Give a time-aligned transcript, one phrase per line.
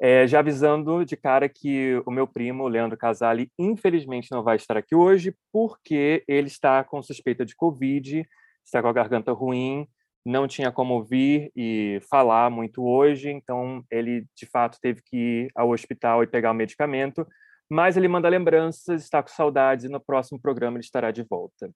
[0.01, 4.77] É, já avisando de cara que o meu primo, Leandro Casale, infelizmente não vai estar
[4.77, 8.27] aqui hoje, porque ele está com suspeita de Covid,
[8.65, 9.87] está com a garganta ruim,
[10.25, 15.51] não tinha como vir e falar muito hoje, então ele de fato teve que ir
[15.55, 17.27] ao hospital e pegar o medicamento,
[17.69, 21.69] mas ele manda lembranças, está com saudades e no próximo programa ele estará de volta.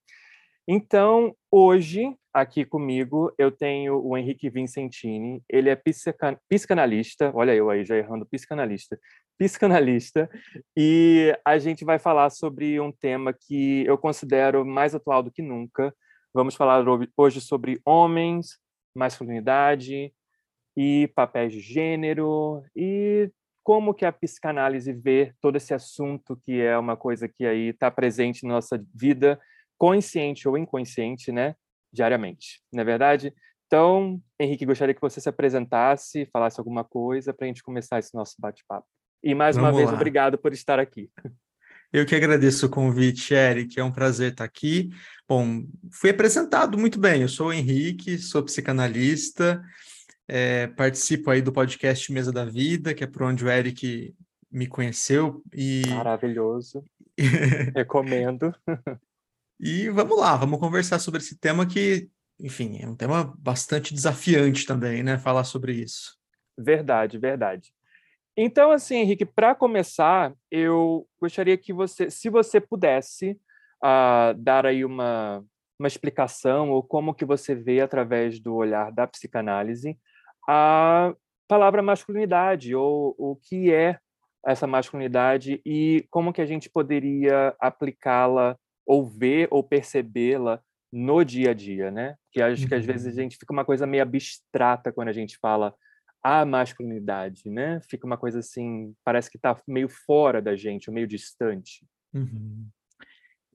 [0.72, 5.42] Então, hoje, aqui comigo, eu tenho o Henrique Vincentini.
[5.50, 5.82] Ele é
[6.48, 9.00] psicanalista, olha eu aí já errando, psicanalista,
[9.36, 10.30] psicanalista,
[10.78, 15.42] e a gente vai falar sobre um tema que eu considero mais atual do que
[15.42, 15.92] nunca.
[16.34, 16.86] Vamos falar
[17.18, 18.60] hoje sobre homens,
[18.96, 20.14] masculinidade
[20.78, 23.32] e papéis de gênero e
[23.64, 27.90] como que a psicanálise vê todo esse assunto que é uma coisa que aí está
[27.90, 29.40] presente na nossa vida
[29.78, 31.56] consciente ou inconsciente, né,
[31.92, 33.34] diariamente, não é verdade?
[33.66, 38.14] Então, Henrique, gostaria que você se apresentasse, falasse alguma coisa para a gente começar esse
[38.16, 38.88] nosso bate-papo.
[39.24, 39.96] E mais Vamos uma vez, lá.
[39.96, 41.10] obrigado por estar aqui.
[41.92, 43.80] Eu que agradeço o convite, Eric.
[43.80, 44.90] É um prazer estar aqui.
[45.28, 47.24] Bom, fui apresentado muito bem.
[47.24, 49.64] Eu sou o Henrique, sou psicanalista,
[50.28, 54.14] é, participo aí do podcast Mesa da Vida, que é por onde o Eric
[54.52, 55.42] me conheceu.
[55.52, 55.82] E...
[55.88, 56.84] Maravilhoso.
[57.76, 58.54] Recomendo.
[59.60, 62.08] E vamos lá, vamos conversar sobre esse tema que,
[62.40, 65.18] enfim, é um tema bastante desafiante também, né?
[65.18, 66.18] Falar sobre isso.
[66.58, 67.74] Verdade, verdade.
[68.42, 73.32] Então, assim, Henrique, para começar, eu gostaria que você, se você pudesse
[73.84, 75.44] uh, dar aí uma,
[75.78, 80.00] uma explicação ou como que você vê através do olhar da psicanálise
[80.48, 81.14] a
[81.50, 84.00] palavra masculinidade ou o que é
[84.48, 90.62] essa masculinidade e como que a gente poderia aplicá-la ou ver ou percebê-la
[90.94, 92.16] no dia a dia, né?
[92.32, 93.24] Que acho que às vezes a uhum.
[93.24, 95.76] gente fica uma coisa meio abstrata quando a gente fala
[96.24, 97.80] a masculinidade, né?
[97.90, 101.86] Fica uma coisa assim, parece que está meio fora da gente, ou meio distante.
[102.14, 102.68] Uhum.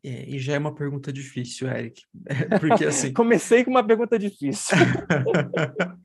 [0.03, 2.03] É, e já é uma pergunta difícil, Eric.
[2.61, 3.13] Porque assim.
[3.13, 4.77] Comecei com uma pergunta difícil.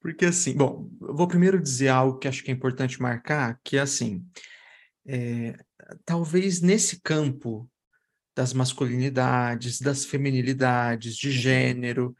[0.00, 3.78] Porque assim, bom, eu vou primeiro dizer algo que acho que é importante marcar, que
[3.78, 4.22] é assim,
[5.06, 5.56] é,
[6.04, 7.66] talvez nesse campo
[8.36, 12.14] das masculinidades, das feminilidades, de gênero.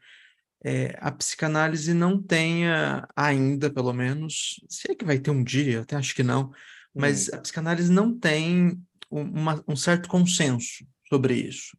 [0.67, 5.81] É, a psicanálise não tenha ainda, pelo menos, se é que vai ter um dia,
[5.81, 6.51] até acho que não,
[6.91, 7.31] mas hum.
[7.35, 8.81] a psicanálise não tem
[9.11, 11.77] uma, um certo consenso sobre isso.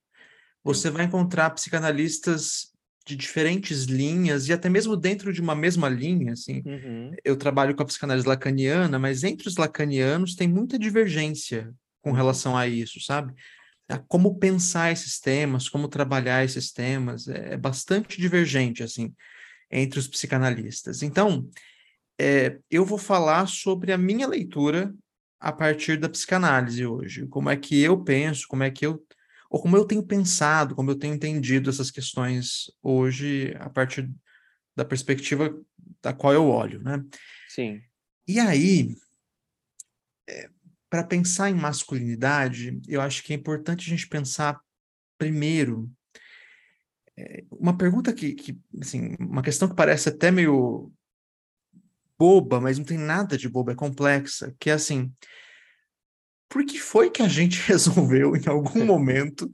[0.63, 2.73] Você vai encontrar psicanalistas
[3.05, 6.63] de diferentes linhas e até mesmo dentro de uma mesma linha, assim.
[6.65, 7.13] Uhum.
[7.25, 12.57] Eu trabalho com a psicanálise lacaniana, mas entre os lacanianos tem muita divergência com relação
[12.57, 13.35] a isso, sabe?
[14.09, 19.15] Como pensar esses temas, como trabalhar esses temas, é, é bastante divergente, assim,
[19.71, 21.03] entre os psicanalistas.
[21.03, 21.49] Então,
[22.19, 24.93] é, eu vou falar sobre a minha leitura
[25.39, 29.05] a partir da psicanálise hoje, como é que eu penso, como é que eu,
[29.51, 34.11] ou como eu tenho pensado, como eu tenho entendido essas questões hoje a partir
[34.75, 35.57] da perspectiva
[36.03, 37.05] da qual eu olho, né?
[37.49, 37.83] Sim.
[38.27, 38.97] E aí,
[40.29, 40.51] é,
[40.89, 44.61] para pensar em masculinidade, eu acho que é importante a gente pensar
[45.19, 45.91] primeiro
[47.19, 50.93] é, uma pergunta que, que, assim, uma questão que parece até meio
[52.19, 55.13] boba, mas não tem nada de boba, é complexa, que é assim,
[56.49, 59.51] por que foi que a gente resolveu, em algum momento,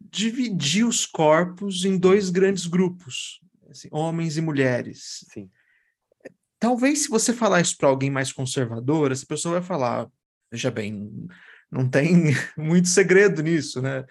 [0.00, 5.24] dividir os corpos em dois grandes grupos, assim, homens e mulheres?
[5.32, 5.50] Sim.
[6.58, 10.08] talvez se você falar isso para alguém mais conservador, essa pessoa vai falar,
[10.50, 11.28] veja bem,
[11.70, 14.04] não tem muito segredo nisso, né?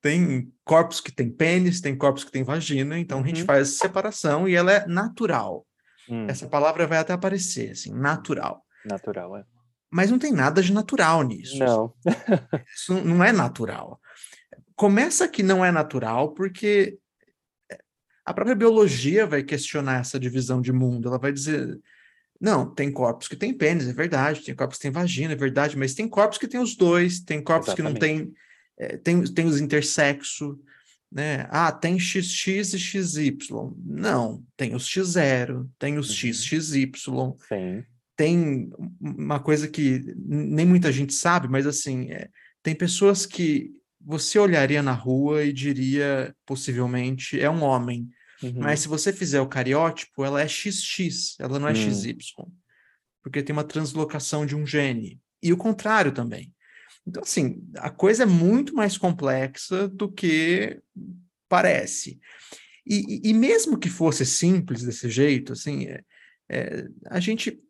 [0.00, 3.24] Tem corpos que têm pênis, tem corpos que têm vagina, então uhum.
[3.24, 3.46] a gente uhum.
[3.46, 5.66] faz separação e ela é natural.
[6.08, 6.26] Hum.
[6.28, 8.64] Essa palavra vai até aparecer, assim, natural.
[8.84, 9.44] Natural, é.
[9.90, 11.58] Mas não tem nada de natural nisso.
[11.58, 11.94] Não.
[12.74, 14.00] Isso não é natural.
[14.74, 16.98] Começa que não é natural porque
[18.24, 21.08] a própria biologia vai questionar essa divisão de mundo.
[21.08, 21.78] Ela vai dizer:
[22.42, 25.78] não, tem corpos que têm pênis, é verdade, tem corpos que têm vagina, é verdade,
[25.78, 28.00] mas tem corpos que têm os dois, tem corpos Exatamente.
[28.00, 28.32] que não têm,
[28.76, 30.58] é, tem, tem os intersexo,
[31.10, 31.46] né?
[31.50, 33.38] Ah, tem XX e XY.
[33.86, 36.32] Não, tem os X0, tem os uhum.
[36.32, 36.90] XXY.
[37.48, 37.84] Sim.
[38.16, 42.28] Tem uma coisa que nem muita gente sabe, mas assim, é,
[42.60, 48.08] tem pessoas que você olharia na rua e diria, possivelmente, é um homem.
[48.42, 48.54] Uhum.
[48.56, 51.92] Mas se você fizer o cariótipo, ela é XX, ela não é uhum.
[51.92, 52.16] XY.
[53.22, 55.20] Porque tem uma translocação de um gene.
[55.42, 56.52] E o contrário também.
[57.06, 60.80] Então, assim, a coisa é muito mais complexa do que
[61.48, 62.20] parece.
[62.86, 66.02] E, e mesmo que fosse simples desse jeito, assim, é,
[66.48, 67.60] é, a gente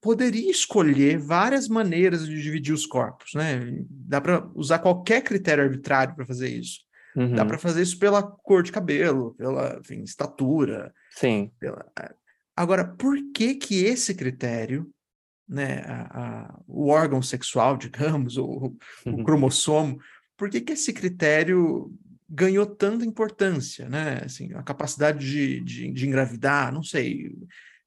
[0.00, 3.60] poderia escolher várias maneiras de dividir os corpos, né?
[3.88, 6.80] Dá para usar qualquer critério arbitrário para fazer isso.
[7.16, 7.34] Uhum.
[7.34, 10.92] Dá para fazer isso pela cor de cabelo, pela enfim, estatura.
[11.10, 11.50] Sim.
[11.60, 11.86] Pela...
[12.56, 14.90] Agora, por que que esse critério,
[15.48, 18.76] né, a, a, o órgão sexual, digamos, ou
[19.06, 19.20] uhum.
[19.20, 19.98] o cromossomo,
[20.36, 21.92] por que que esse critério
[22.28, 24.22] ganhou tanta importância, né?
[24.24, 27.32] Assim, a capacidade de, de, de engravidar, não sei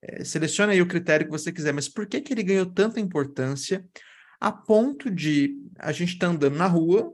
[0.02, 3.00] é, selecione aí o critério que você quiser, mas por que, que ele ganhou tanta
[3.00, 3.86] importância
[4.40, 7.14] a ponto de a gente estar tá andando na rua,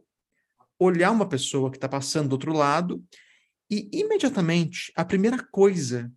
[0.83, 3.03] olhar uma pessoa que está passando do outro lado
[3.69, 6.11] e imediatamente a primeira coisa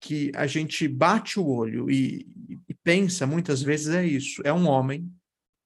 [0.00, 2.26] que a gente bate o olho e,
[2.68, 5.10] e pensa muitas vezes é isso: é um homem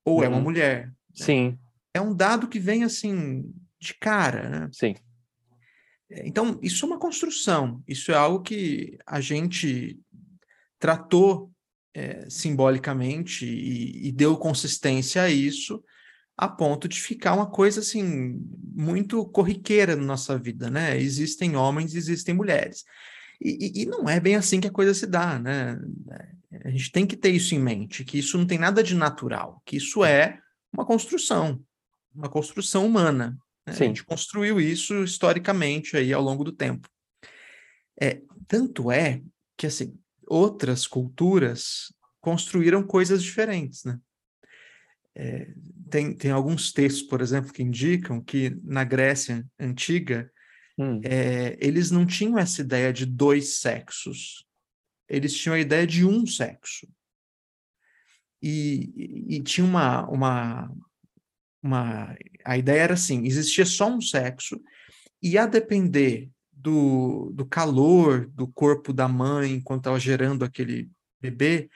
[0.05, 0.25] ou uhum.
[0.25, 0.43] é uma uhum.
[0.43, 0.87] mulher.
[0.87, 0.95] Né?
[1.15, 1.59] Sim.
[1.93, 3.51] É um dado que vem assim
[3.81, 4.69] de cara, né?
[4.73, 4.95] Sim.
[6.11, 9.99] É, então, isso é uma construção, isso é algo que a gente
[10.79, 11.51] tratou
[11.95, 15.83] é, simbolicamente e, e, deu consistência a isso,
[16.37, 18.39] a ponto de ficar uma coisa assim
[18.75, 20.99] muito corriqueira na nossa vida, né?
[21.01, 22.85] Existem homens, existem mulheres.
[23.41, 25.79] E, e, não é bem assim que a coisa se dá, né?
[26.65, 29.63] A gente tem que ter isso em mente, que isso não tem nada de natural,
[29.65, 30.41] que isso é
[30.73, 31.63] uma construção,
[32.15, 33.39] uma construção humana.
[33.67, 33.73] Né?
[33.73, 36.89] A gente construiu isso historicamente aí ao longo do tempo.
[38.01, 39.23] É, tanto é
[39.57, 43.99] que, assim, outras culturas construíram coisas diferentes, né?
[45.19, 45.49] É,
[45.91, 50.31] tem, tem alguns textos, por exemplo, que indicam que na Grécia antiga
[50.79, 51.01] hum.
[51.03, 54.47] é, eles não tinham essa ideia de dois sexos,
[55.09, 56.87] eles tinham a ideia de um sexo.
[58.43, 60.71] E, e, tinha uma, uma,
[61.63, 62.17] uma.
[62.45, 64.61] A ideia era assim: existia só um sexo,
[65.23, 70.91] e a depender do, do calor do corpo da mãe enquanto estava gerando aquele
[71.21, 71.71] bebê,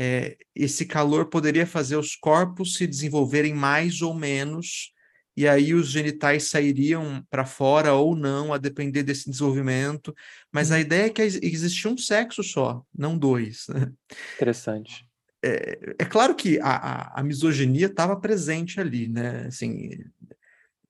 [0.00, 4.92] é, esse calor poderia fazer os corpos se desenvolverem mais ou menos,
[5.36, 10.14] e aí os genitais sairiam para fora ou não, a depender desse desenvolvimento.
[10.52, 10.80] Mas a uhum.
[10.82, 13.66] ideia é que existia um sexo só, não dois.
[13.68, 13.92] Né?
[14.36, 15.04] Interessante.
[15.44, 19.46] É, é, claro que a, a, a misoginia estava presente ali, né?
[19.46, 19.90] Assim,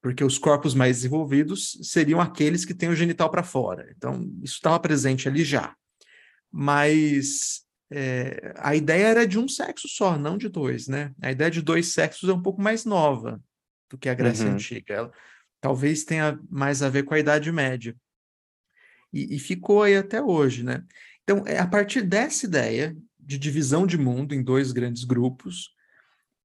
[0.02, 3.92] porque os corpos mais desenvolvidos seriam aqueles que têm o genital para fora.
[3.96, 5.74] Então, isso estava presente ali já.
[6.50, 11.14] Mas é, a ideia era de um sexo só, não de dois, né?
[11.22, 13.42] A ideia de dois sexos é um pouco mais nova
[13.88, 14.54] do que a Grécia uhum.
[14.54, 14.94] Antiga.
[14.94, 15.12] Ela,
[15.60, 17.96] talvez tenha mais a ver com a Idade Média.
[19.12, 20.84] E, e ficou aí até hoje, né?
[21.22, 25.74] Então, é a partir dessa ideia de divisão de mundo em dois grandes grupos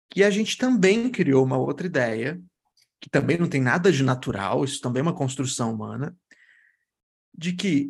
[0.10, 2.42] que a gente também criou uma outra ideia
[3.02, 6.16] que também não tem nada de natural, isso também é uma construção humana,
[7.38, 7.90] de que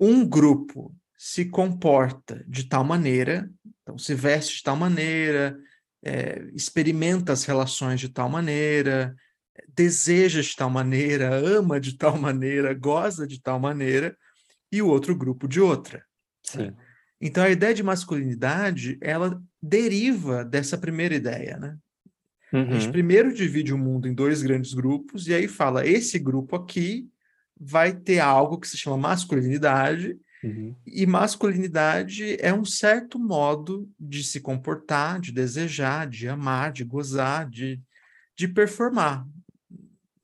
[0.00, 0.94] um grupo
[1.26, 3.50] se comporta de tal maneira,
[3.80, 5.58] então se veste de tal maneira,
[6.04, 9.16] é, experimenta as relações de tal maneira,
[9.74, 14.14] deseja de tal maneira, ama de tal maneira, goza de tal maneira,
[14.70, 16.04] e o outro grupo de outra.
[16.42, 16.58] Sim.
[16.58, 16.74] Né?
[17.18, 21.78] Então a ideia de masculinidade, ela deriva dessa primeira ideia, né?
[22.52, 22.68] Uhum.
[22.68, 22.92] A gente uhum.
[22.92, 27.08] primeiro divide o mundo em dois grandes grupos, e aí fala: esse grupo aqui
[27.58, 30.76] vai ter algo que se chama masculinidade, uhum.
[30.86, 37.48] e masculinidade é um certo modo de se comportar, de desejar, de amar, de gozar,
[37.48, 37.80] de,
[38.36, 39.26] de performar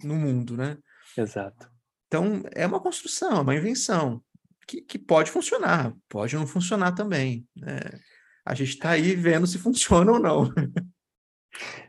[0.03, 0.79] no mundo, né?
[1.17, 1.71] Exato.
[2.07, 4.23] Então, é uma construção, é uma invenção,
[4.67, 7.47] que, que pode funcionar, pode não funcionar também.
[7.57, 7.81] Né?
[8.45, 10.53] A gente está aí vendo se funciona ou não.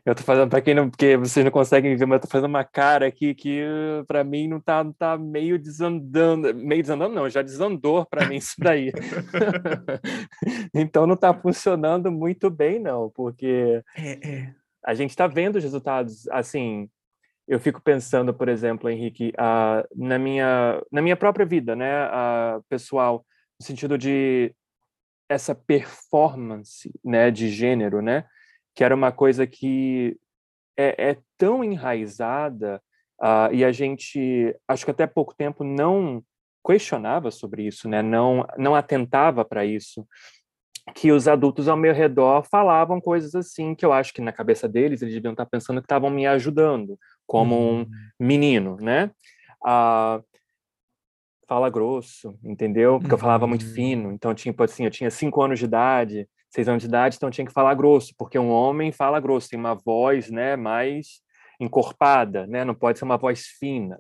[0.03, 2.50] Eu tô fazendo, para quem não, porque vocês não conseguem ver, mas eu tô fazendo
[2.50, 3.63] uma cara aqui que
[4.08, 8.38] para mim não tá, não tá meio desandando, meio desandando não, já desandou para mim
[8.38, 8.91] isso daí.
[10.74, 14.55] então não tá funcionando muito bem não, porque é, é.
[14.84, 16.89] a gente está vendo os resultados, assim,
[17.48, 22.63] eu fico pensando, por exemplo, Henrique, uh, na minha na minha própria vida, né, uh,
[22.67, 23.24] pessoal,
[23.60, 24.51] no sentido de
[25.29, 28.25] essa performance, né, de gênero, né?
[28.75, 30.17] Que era uma coisa que
[30.77, 32.81] é, é tão enraizada
[33.21, 36.23] uh, e a gente, acho que até pouco tempo, não
[36.65, 38.01] questionava sobre isso, né?
[38.01, 40.07] não, não atentava para isso,
[40.95, 44.67] que os adultos ao meu redor falavam coisas assim que eu acho que na cabeça
[44.67, 47.91] deles eles deviam estar pensando que estavam me ajudando, como um uhum.
[48.19, 49.11] menino, né?
[49.63, 50.23] Uh,
[51.47, 52.99] fala grosso, entendeu?
[52.99, 53.73] Porque eu falava muito uhum.
[53.73, 57.31] fino, então, tipo assim, eu tinha cinco anos de idade, seis anos de idade, então
[57.31, 61.22] tinha que falar grosso, porque um homem fala grosso, tem uma voz, né, mais
[61.60, 64.00] encorpada, né, não pode ser uma voz fina.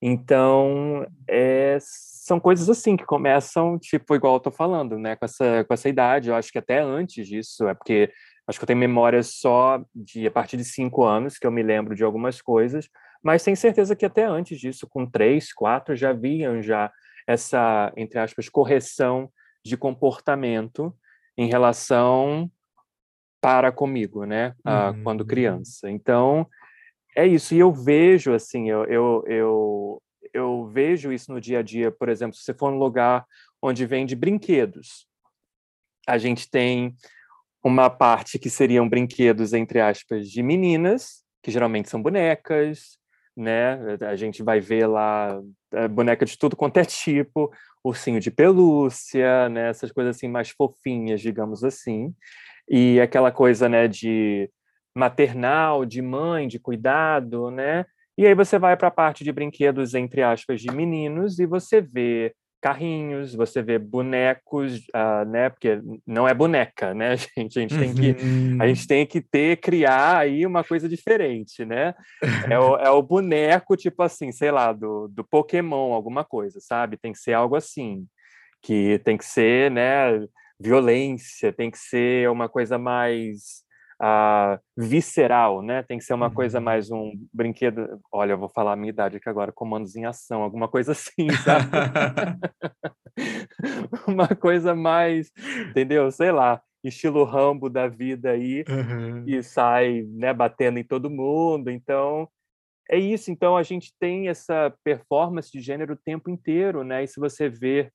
[0.00, 5.74] Então, é, são coisas assim que começam, tipo, igual eu falando, né, com essa, com
[5.74, 8.12] essa idade, eu acho que até antes disso, é porque
[8.46, 11.62] acho que eu tenho memória só de a partir de cinco anos, que eu me
[11.62, 12.88] lembro de algumas coisas,
[13.22, 16.90] mas tenho certeza que até antes disso, com três, quatro, já haviam já
[17.26, 19.30] essa, entre aspas, correção
[19.64, 20.94] de comportamento
[21.38, 22.50] em relação
[23.40, 25.04] para comigo, né, uhum.
[25.04, 25.88] quando criança.
[25.88, 26.44] Então,
[27.16, 27.54] é isso.
[27.54, 30.02] E eu vejo, assim, eu, eu, eu,
[30.34, 33.24] eu vejo isso no dia a dia, por exemplo, se você for num lugar
[33.62, 35.06] onde vende brinquedos,
[36.06, 36.96] a gente tem
[37.62, 42.98] uma parte que seriam brinquedos, entre aspas, de meninas, que geralmente são bonecas,
[43.38, 43.78] né?
[44.00, 45.40] A gente vai ver lá
[45.72, 47.52] é, boneca de tudo quanto é tipo,
[47.84, 49.70] ursinho de pelúcia, né?
[49.70, 52.14] Essas coisas assim mais fofinhas, digamos assim.
[52.68, 54.50] E aquela coisa, né, de
[54.94, 57.86] maternal, de mãe, de cuidado, né?
[58.16, 61.80] E aí você vai para a parte de brinquedos entre aspas de meninos e você
[61.80, 65.48] vê carrinhos, você vê bonecos, uh, né?
[65.48, 67.58] Porque não é boneca, né, gente?
[67.58, 68.68] A gente tem que, a uhum.
[68.68, 71.94] gente tem que ter, criar aí uma coisa diferente, né?
[72.50, 76.96] É o, é o boneco, tipo assim, sei lá, do, do Pokémon, alguma coisa, sabe?
[76.96, 78.06] Tem que ser algo assim,
[78.62, 80.26] que tem que ser, né?
[80.60, 83.67] Violência, tem que ser uma coisa mais
[84.00, 85.82] uh, visceral, né?
[85.82, 86.34] Tem que ser uma uhum.
[86.34, 88.00] coisa mais um brinquedo.
[88.12, 91.28] Olha, eu vou falar a minha idade aqui agora, comandos em ação, alguma coisa assim,
[91.44, 91.66] sabe?
[94.06, 95.30] uma coisa mais,
[95.70, 96.10] entendeu?
[96.10, 99.24] Sei lá, estilo Rambo da vida aí, uhum.
[99.26, 101.70] e sai, né, batendo em todo mundo.
[101.70, 102.28] Então,
[102.90, 103.30] é isso.
[103.30, 107.02] Então, a gente tem essa performance de gênero o tempo inteiro, né?
[107.02, 107.92] E se você ver,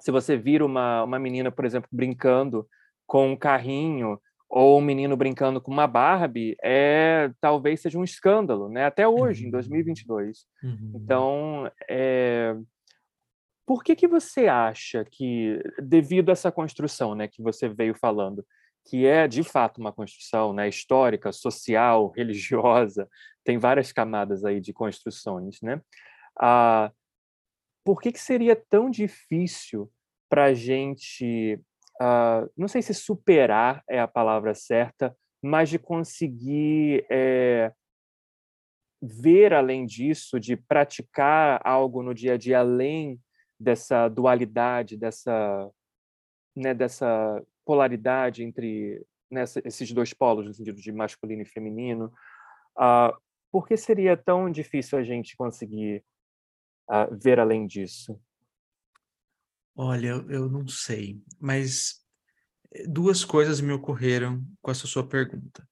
[0.00, 2.66] se você vira uma, uma menina, por exemplo, brincando
[3.06, 4.20] com um carrinho
[4.50, 8.84] ou um menino brincando com uma Barbie é talvez seja um escândalo, né?
[8.84, 9.48] Até hoje, uhum.
[9.48, 10.44] em 2022.
[10.64, 10.92] Uhum.
[10.96, 12.56] Então, é...
[13.64, 18.44] por que que você acha que, devido a essa construção, né, que você veio falando,
[18.88, 23.08] que é de fato uma construção, né, histórica, social, religiosa,
[23.44, 25.80] tem várias camadas aí de construções, né?
[26.36, 26.90] Ah,
[27.84, 29.88] por que que seria tão difícil
[30.28, 31.60] para a gente
[32.00, 37.72] uh, não sei se superar é a palavra certa, mas de conseguir é,
[39.00, 43.20] ver além disso, de praticar algo no dia a dia além
[43.58, 45.70] dessa dualidade, dessa,
[46.56, 52.12] né, dessa polaridade entre nessa, esses dois polos, no sentido de masculino e feminino.
[52.76, 53.16] Uh,
[53.50, 56.04] por que seria tão difícil a gente conseguir
[56.90, 58.20] uh, ver além disso?
[59.82, 62.00] Olha, eu não sei, mas
[62.70, 65.66] eh, duas coisas me ocorreram com essa sua pergunta.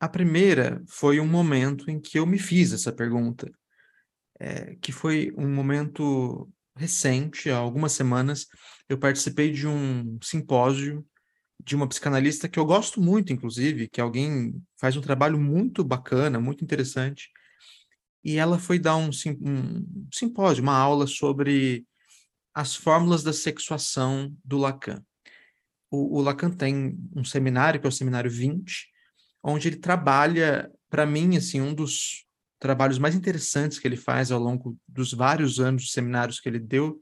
[0.00, 3.52] A primeira foi um momento em que eu me fiz essa pergunta,
[4.40, 8.46] é, que foi um momento recente, há algumas semanas,
[8.88, 11.06] eu participei de um simpósio
[11.62, 16.40] de uma psicanalista que eu gosto muito, inclusive, que alguém faz um trabalho muito bacana,
[16.40, 17.28] muito interessante,
[18.24, 19.10] e ela foi dar um,
[19.42, 21.86] um simpósio, uma aula sobre
[22.56, 25.04] as fórmulas da sexuação do Lacan.
[25.90, 28.88] O, o Lacan tem um seminário, que é o Seminário 20,
[29.44, 32.24] onde ele trabalha, para mim, assim, um dos
[32.58, 36.58] trabalhos mais interessantes que ele faz ao longo dos vários anos de seminários que ele
[36.58, 36.98] deu,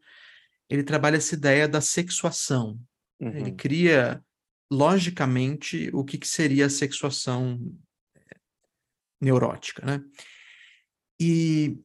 [0.69, 2.77] ele trabalha essa ideia da sexuação.
[3.21, 3.37] Uhum.
[3.37, 4.21] Ele cria,
[4.69, 7.61] logicamente, o que, que seria a sexuação
[8.17, 8.37] eh,
[9.21, 10.03] neurótica, né?
[11.21, 11.79] E,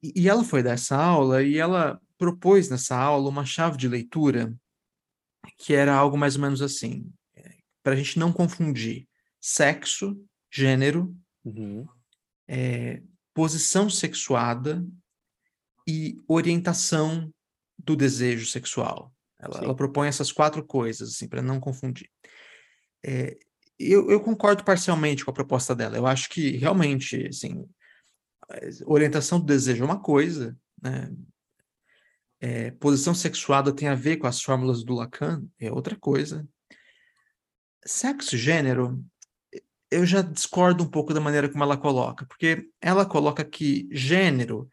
[0.00, 4.54] e ela foi dessa aula e ela propôs nessa aula uma chave de leitura
[5.58, 9.06] que era algo mais ou menos assim, é, para a gente não confundir
[9.38, 10.18] sexo,
[10.50, 11.14] gênero,
[11.44, 11.86] uhum.
[12.48, 13.02] é,
[13.34, 14.82] posição sexuada
[15.86, 17.30] e orientação
[17.78, 19.12] do desejo sexual.
[19.38, 22.08] Ela, ela propõe essas quatro coisas, assim, para não confundir.
[23.04, 23.36] É,
[23.78, 25.98] eu, eu, concordo parcialmente com a proposta dela.
[25.98, 27.68] Eu acho que realmente, assim,
[28.86, 31.12] orientação do desejo é uma coisa, né?
[32.46, 36.46] É, posição sexuada tem a ver com as fórmulas do Lacan, é outra coisa.
[37.86, 39.02] Sexo e gênero,
[39.90, 44.68] eu já discordo um pouco da maneira como ela coloca, porque ela coloca que gênero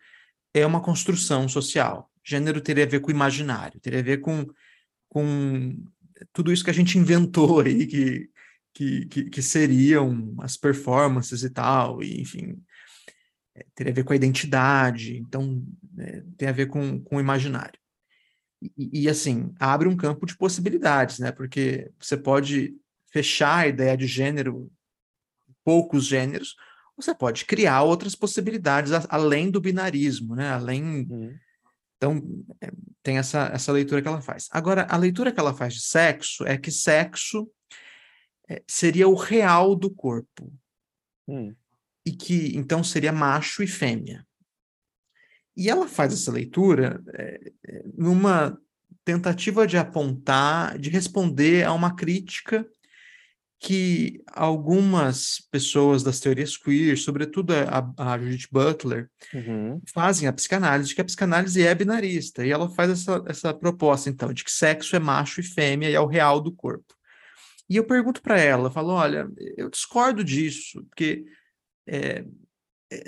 [0.54, 2.12] é uma construção social.
[2.22, 4.46] Gênero teria a ver com o imaginário, teria a ver com,
[5.08, 5.82] com
[6.34, 8.30] tudo isso que a gente inventou aí, que,
[8.74, 12.62] que, que, que seriam as performances e tal, e, enfim,
[13.56, 15.66] é, teria a ver com a identidade, então
[16.02, 17.80] é, tem a ver com, com o imaginário.
[18.78, 21.32] E, e, assim, abre um campo de possibilidades, né?
[21.32, 22.76] Porque você pode
[23.12, 24.72] fechar a ideia de gênero,
[25.64, 26.56] poucos gêneros,
[26.96, 30.50] ou você pode criar outras possibilidades a, além do binarismo, né?
[30.50, 31.08] Além.
[31.10, 31.36] Uhum.
[31.98, 34.48] Então, é, tem essa, essa leitura que ela faz.
[34.52, 37.50] Agora, a leitura que ela faz de sexo é que sexo
[38.50, 40.54] é, seria o real do corpo.
[41.28, 41.56] Hum
[42.06, 44.26] e que então seria macho e fêmea.
[45.62, 47.52] E ela faz essa leitura é,
[47.96, 48.58] numa
[49.06, 52.68] tentativa de apontar, de responder a uma crítica
[53.60, 59.80] que algumas pessoas das teorias queer, sobretudo a, a Judith Butler, uhum.
[59.94, 62.44] fazem a psicanálise, de que a psicanálise é binarista.
[62.44, 65.94] E ela faz essa, essa proposta, então, de que sexo é macho e fêmea e
[65.94, 66.96] é o real do corpo.
[67.70, 71.24] E eu pergunto para ela, eu falo, olha, eu discordo disso, porque
[71.86, 72.26] é,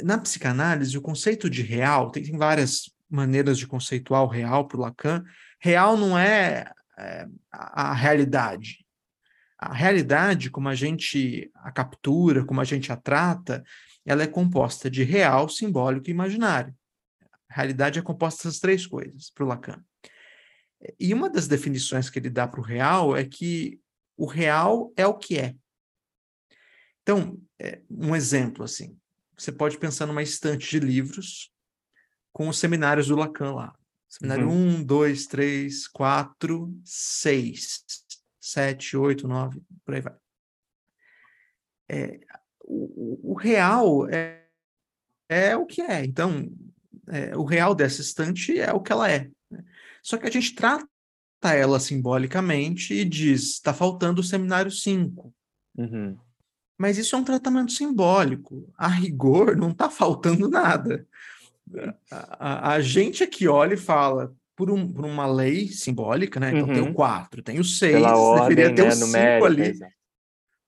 [0.04, 4.78] na psicanálise, o conceito de real, tem, tem várias maneiras de conceituar o real para
[4.78, 5.24] o Lacan.
[5.60, 8.86] Real não é, é a, a realidade.
[9.58, 13.64] A realidade, como a gente a captura, como a gente a trata,
[14.06, 16.76] ela é composta de real, simbólico e imaginário.
[17.50, 19.84] A realidade é composta dessas três coisas para o Lacan.
[21.00, 23.80] E uma das definições que ele dá para o real é que
[24.18, 25.56] o real é o que é.
[27.02, 28.98] Então, é, um exemplo assim,
[29.38, 31.52] você pode pensar numa estante de livros
[32.32, 33.76] com os seminários do Lacan lá.
[34.10, 34.82] Seminário uhum.
[34.82, 37.84] 1, 2, 3, 4, 6,
[38.40, 40.16] 7, 8, 9, por aí vai.
[41.90, 42.20] É,
[42.64, 44.46] o, o, real é,
[45.28, 46.06] é o que é.
[46.06, 46.48] Então,
[47.08, 49.32] é, o real dessa estante é o que ela é.
[49.50, 49.64] Né?
[50.04, 50.88] Só que a gente trata
[51.44, 55.34] ela simbolicamente e diz: está faltando o seminário 5.
[55.76, 56.18] Uhum.
[56.78, 58.70] Mas isso é um tratamento simbólico.
[58.78, 61.08] A rigor, não está faltando nada.
[62.12, 66.50] A, a, a, gente aqui olha e fala, por, um, por uma lei simbólica, né?
[66.50, 66.74] Então uhum.
[66.74, 68.04] tem o 4, tem o 6,
[68.48, 69.80] deveria ter né, o 5 ali.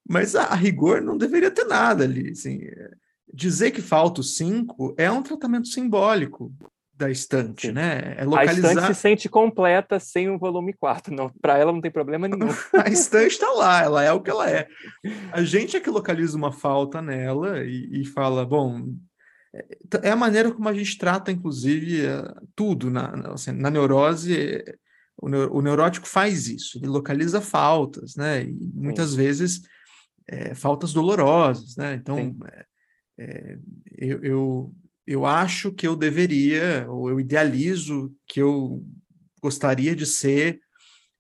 [0.08, 2.32] Mas a, a, rigor não deveria ter nada ali.
[2.32, 2.62] Assim.
[3.34, 6.54] Dizer que falta o 5 é um tratamento simbólico
[6.97, 7.73] da estante, Sim.
[7.73, 8.15] né?
[8.17, 8.69] É localizar...
[8.69, 11.13] A estante se sente completa sem o volume 4.
[11.13, 12.47] Não, para ela não tem problema nenhum.
[12.73, 14.67] a estante está lá, ela é o que ela é.
[15.31, 18.93] A gente é que localiza uma falta nela e, e fala, bom,
[19.53, 22.23] é, é a maneira como a gente trata, inclusive, é,
[22.55, 24.63] tudo na, assim, na neurose.
[25.17, 28.43] O, o, neurótico faz isso, ele localiza faltas, né?
[28.43, 29.17] E muitas Sim.
[29.17, 29.62] vezes
[30.27, 31.93] é, faltas dolorosas, né?
[31.95, 32.36] Então,
[33.17, 33.58] é,
[33.97, 34.75] eu, eu
[35.08, 38.84] eu acho que eu deveria, ou eu idealizo que eu
[39.41, 40.60] gostaria de ser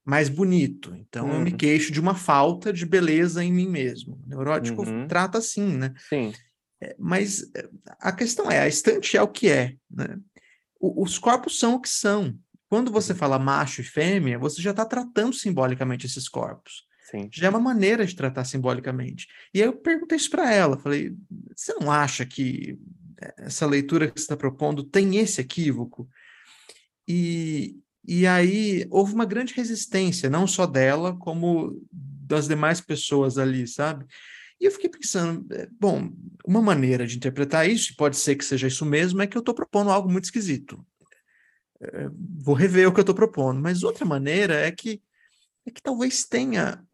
[0.03, 0.95] mais bonito.
[0.95, 1.33] Então, uhum.
[1.33, 1.57] eu me uhum.
[1.57, 4.19] queixo de uma falta de beleza em mim mesmo.
[4.23, 5.07] O neurótico uhum.
[5.07, 5.93] trata assim, né?
[6.09, 6.33] Sim.
[6.81, 7.69] É, mas é,
[7.99, 10.17] a questão é, a estante é o que é, né?
[10.79, 12.37] O, os corpos são o que são.
[12.67, 13.17] Quando você uhum.
[13.17, 16.85] fala macho e fêmea, você já está tratando simbolicamente esses corpos.
[17.09, 17.29] Sim.
[17.31, 19.27] Já é uma maneira de tratar simbolicamente.
[19.53, 21.15] E aí eu perguntei isso para ela, falei,
[21.55, 22.77] você não acha que
[23.37, 26.09] essa leitura que você está propondo tem esse equívoco.
[27.07, 33.67] E, e aí houve uma grande resistência, não só dela, como das demais pessoas ali,
[33.67, 34.05] sabe?
[34.59, 36.11] E eu fiquei pensando, é, bom,
[36.45, 39.53] uma maneira de interpretar isso, pode ser que seja isso mesmo, é que eu estou
[39.53, 40.85] propondo algo muito esquisito.
[41.81, 42.09] É,
[42.41, 45.01] vou rever o que eu estou propondo, mas outra maneira é que
[45.67, 46.85] é que talvez tenha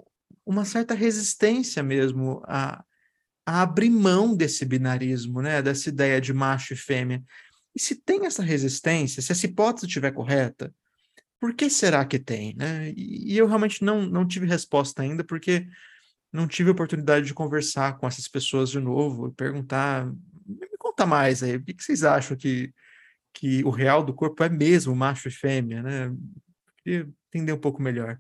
[0.46, 2.84] uma certa resistência mesmo a,
[3.46, 7.24] a abrir mão desse binarismo, né, dessa ideia de macho e fêmea.
[7.76, 10.74] E se tem essa resistência, se essa hipótese estiver correta,
[11.40, 12.94] por que será que tem, né?
[12.96, 15.68] E, eu realmente não, não tive resposta ainda, porque
[16.32, 20.06] não tive oportunidade de conversar com essas pessoas de novo e perguntar,
[20.46, 22.72] me conta mais aí, o que, que vocês acham que,
[23.34, 26.16] que o real do corpo é mesmo macho e fêmea, né?
[26.84, 28.20] Queria entender um pouco melhor.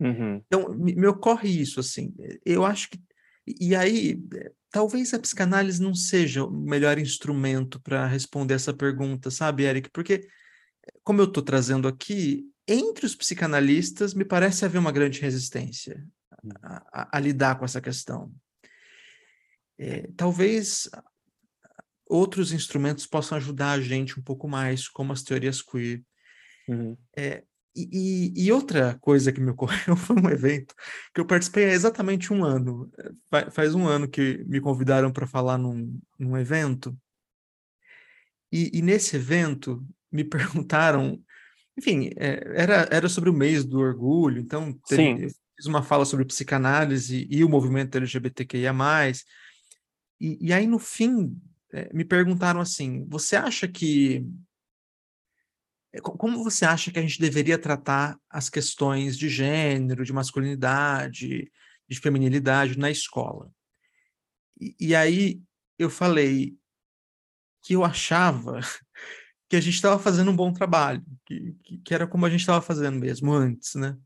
[0.00, 0.42] Uhum.
[0.46, 2.14] Então, me, me ocorre isso, assim.
[2.44, 3.00] Eu acho que.
[3.60, 4.20] E aí,
[4.70, 9.90] talvez a psicanálise não seja o melhor instrumento para responder essa pergunta, sabe, Eric?
[9.90, 10.28] Porque,
[11.02, 16.06] como eu estou trazendo aqui, entre os psicanalistas, me parece haver uma grande resistência
[16.44, 16.50] Hum.
[16.62, 18.32] a, a, a lidar com essa questão.
[19.78, 20.88] É, talvez
[22.06, 26.02] outros instrumentos possam ajudar a gente um pouco mais, como as teorias queer.
[26.68, 26.96] Uhum.
[27.16, 27.44] É,
[27.92, 30.74] e, e, outra coisa que me ocorreu foi um evento
[31.14, 32.90] que eu participei há exatamente um ano.
[33.50, 36.96] Faz um ano que me convidaram para falar num, num evento.
[38.50, 41.22] E, e, nesse evento me perguntaram,
[41.76, 46.24] enfim, é, era, era sobre o mês do orgulho, então teve, fiz uma fala sobre
[46.24, 48.72] psicanálise e o movimento LGBTQIA+.
[50.20, 51.38] E, e aí, no fim,
[51.72, 54.26] é, me perguntaram assim, você acha que
[56.02, 61.50] como você acha que a gente deveria tratar as questões de gênero, de masculinidade,
[61.88, 63.50] de feminilidade na escola?
[64.60, 65.40] E, e aí
[65.78, 66.56] eu falei
[67.62, 68.60] que eu achava
[69.48, 72.40] que a gente estava fazendo um bom trabalho, que, que, que era como a gente
[72.40, 73.96] estava fazendo mesmo antes, né?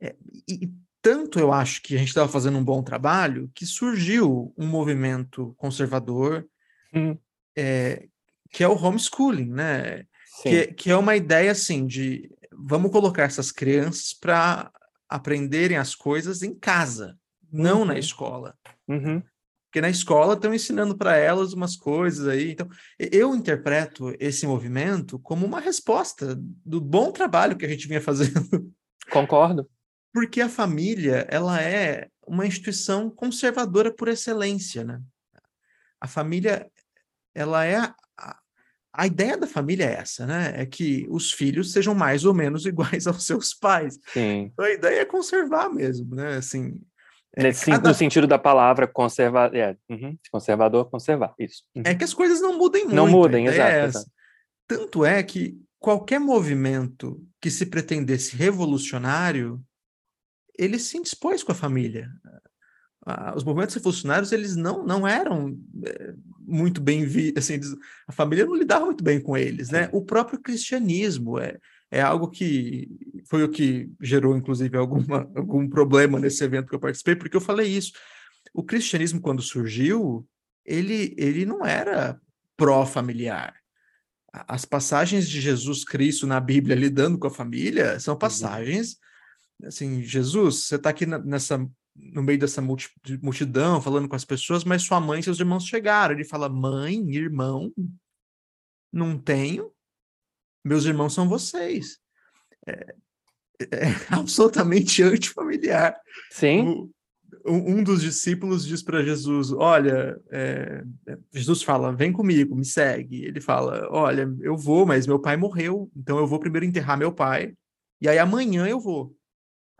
[0.00, 0.14] É,
[0.48, 4.54] e, e tanto eu acho que a gente estava fazendo um bom trabalho que surgiu
[4.56, 6.46] um movimento conservador
[6.94, 7.18] hum.
[7.56, 8.08] é,
[8.50, 10.06] que é o homeschooling, né?
[10.40, 14.72] Que, que, é uma ideia assim de vamos colocar essas crianças para
[15.08, 17.18] aprenderem as coisas em casa,
[17.52, 17.84] não uhum.
[17.86, 18.56] na escola.
[18.88, 19.22] Uhum.
[19.66, 22.52] Porque na escola estão ensinando para elas umas coisas aí.
[22.52, 22.68] Então,
[22.98, 28.70] eu interpreto esse movimento como uma resposta do bom trabalho que a gente vinha fazendo.
[29.10, 29.68] Concordo.
[30.12, 35.00] Porque a família, ela é uma instituição conservadora por excelência, né?
[35.98, 36.70] A família,
[37.34, 37.94] ela é
[38.92, 40.52] a, ideia da família é essa, né?
[40.56, 43.98] É que os filhos sejam mais ou menos iguais aos seus pais.
[44.12, 44.50] Sim.
[44.52, 46.36] Então, a ideia é conservar mesmo, né?
[46.36, 46.80] Assim,
[47.36, 47.88] é, Nesse, cada...
[47.88, 49.50] No sentido da palavra conserva...
[49.54, 51.64] é, uhum, conservador, conservar, isso.
[51.74, 51.82] Uhum.
[51.86, 52.96] É que as coisas não mudem muito.
[52.96, 54.10] Não mudem, exato, é exato.
[54.66, 59.60] Tanto é que qualquer movimento que se pretendesse revolucionário,
[60.58, 62.08] ele se indispôs com a família.
[63.34, 66.14] Os movimentos revolucionários, eles não, não eram é,
[66.46, 67.60] muito bem vistos, assim,
[68.06, 69.88] a família não lidava muito bem com eles, né?
[69.92, 71.58] O próprio cristianismo é,
[71.90, 72.88] é algo que
[73.28, 77.40] foi o que gerou, inclusive, alguma, algum problema nesse evento que eu participei, porque eu
[77.40, 77.92] falei isso.
[78.52, 80.26] O cristianismo, quando surgiu,
[80.64, 82.20] ele, ele não era
[82.56, 83.54] pró-familiar.
[84.32, 88.96] As passagens de Jesus Cristo na Bíblia lidando com a família são passagens
[89.66, 94.82] assim, Jesus, você está aqui nessa no meio dessa multidão, falando com as pessoas, mas
[94.82, 96.14] sua mãe e seus irmãos chegaram.
[96.14, 97.72] Ele fala: Mãe, irmão,
[98.92, 99.72] não tenho,
[100.64, 101.98] meus irmãos são vocês.
[102.66, 102.94] É,
[103.70, 105.98] é absolutamente antifamiliar.
[106.30, 106.66] Sim.
[106.66, 106.90] O,
[107.44, 110.84] um dos discípulos diz para Jesus: Olha, é,
[111.32, 113.24] Jesus fala, vem comigo, me segue.
[113.24, 117.12] Ele fala: Olha, eu vou, mas meu pai morreu, então eu vou primeiro enterrar meu
[117.12, 117.54] pai,
[118.00, 119.16] e aí amanhã eu vou.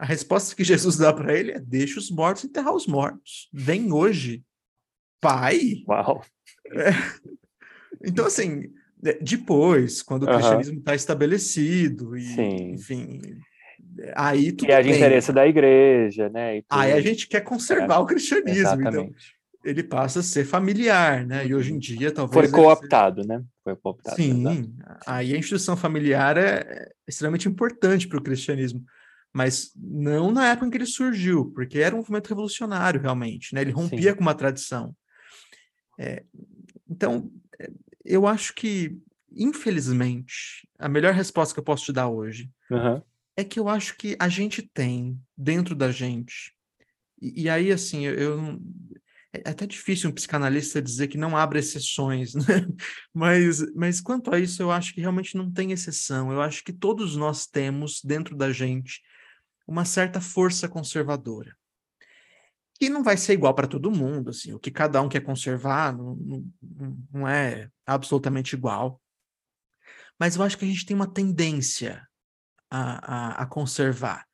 [0.02, 3.48] A resposta que Jesus dá para ele é: deixa os mortos enterrar os mortos.
[3.52, 4.42] Vem hoje.
[5.20, 5.84] Pai.
[5.86, 6.24] Uau.
[6.72, 6.90] É.
[8.04, 8.64] Então, assim,
[9.04, 10.34] é, depois, quando o uhum.
[10.34, 12.72] cristianismo está estabelecido, e, Sim.
[12.72, 13.20] enfim,
[14.16, 16.62] aí tudo E é de interesse da igreja, né?
[16.68, 17.98] Aí a gente quer conservar é.
[17.98, 18.58] o cristianismo.
[18.58, 18.96] Exatamente.
[18.96, 19.14] Então,
[19.64, 21.46] ele passa a ser familiar, né?
[21.46, 22.50] E hoje em dia, talvez.
[22.50, 23.38] Foi cooptado, seja...
[23.38, 23.44] né?
[23.62, 24.16] Foi cooptado.
[24.16, 24.40] Sim.
[24.40, 25.04] Exato.
[25.06, 28.84] Aí a instituição familiar é extremamente importante para o cristianismo
[29.32, 33.62] mas não na época em que ele surgiu, porque era um movimento revolucionário realmente, né?
[33.62, 34.16] Ele rompia Sim.
[34.16, 34.94] com uma tradição.
[35.98, 36.24] É,
[36.88, 37.70] então, é,
[38.04, 38.98] eu acho que,
[39.30, 43.00] infelizmente, a melhor resposta que eu posso te dar hoje uhum.
[43.36, 46.54] é que eu acho que a gente tem dentro da gente,
[47.20, 48.60] e, e aí, assim, eu, eu
[49.32, 52.66] é até difícil um psicanalista dizer que não abre exceções, né?
[53.14, 56.30] Mas, mas quanto a isso, eu acho que realmente não tem exceção.
[56.30, 59.00] Eu acho que todos nós temos dentro da gente
[59.72, 61.56] uma certa força conservadora.
[62.78, 65.96] Que não vai ser igual para todo mundo, assim, o que cada um quer conservar
[65.96, 69.00] não, não, não é absolutamente igual.
[70.20, 72.06] Mas eu acho que a gente tem uma tendência
[72.70, 74.26] a, a, a conservar.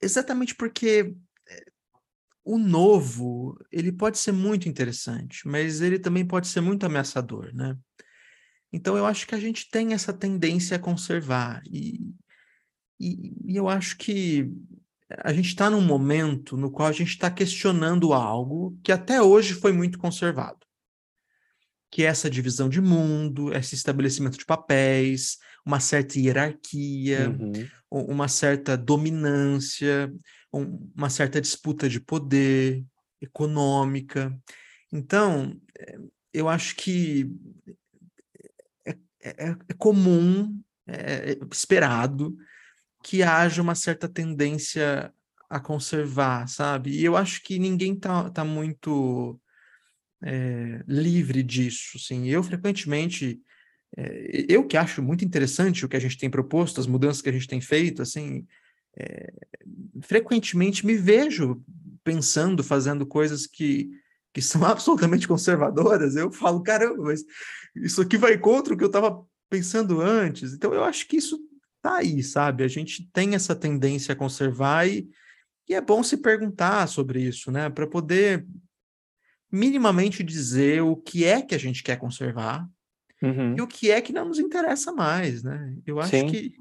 [0.00, 1.14] Exatamente porque
[1.48, 1.64] eh,
[2.42, 7.76] o novo, ele pode ser muito interessante, mas ele também pode ser muito ameaçador, né?
[8.72, 12.14] Então eu acho que a gente tem essa tendência a conservar e,
[12.98, 14.50] e, e eu acho que
[15.22, 19.54] a gente está num momento no qual a gente está questionando algo que até hoje
[19.54, 20.66] foi muito conservado,
[21.90, 27.52] que é essa divisão de mundo, esse estabelecimento de papéis, uma certa hierarquia, uhum.
[27.90, 30.12] uma certa dominância,
[30.52, 32.84] uma certa disputa de poder
[33.20, 34.36] econômica.
[34.92, 35.98] Então, eh,
[36.32, 37.30] eu acho que
[38.84, 42.36] é, é, é comum, é, é esperado,
[43.06, 45.14] que haja uma certa tendência
[45.48, 46.90] a conservar, sabe?
[46.90, 49.40] E eu acho que ninguém tá, tá muito
[50.20, 52.26] é, livre disso, assim.
[52.26, 53.40] Eu frequentemente,
[53.96, 57.28] é, eu que acho muito interessante o que a gente tem proposto, as mudanças que
[57.28, 58.44] a gente tem feito, assim,
[58.98, 59.32] é,
[60.02, 61.62] frequentemente me vejo
[62.02, 63.88] pensando, fazendo coisas que,
[64.34, 66.16] que são absolutamente conservadoras.
[66.16, 67.24] Eu falo, caramba, mas
[67.76, 70.52] isso aqui vai contra o que eu estava pensando antes.
[70.52, 71.38] Então, eu acho que isso
[71.86, 72.64] tá aí, sabe?
[72.64, 75.08] A gente tem essa tendência a conservar e,
[75.68, 77.70] e é bom se perguntar sobre isso, né?
[77.70, 78.44] Para poder
[79.50, 82.68] minimamente dizer o que é que a gente quer conservar
[83.22, 83.56] uhum.
[83.56, 85.76] e o que é que não nos interessa mais, né?
[85.86, 86.26] Eu acho Sim.
[86.26, 86.56] que,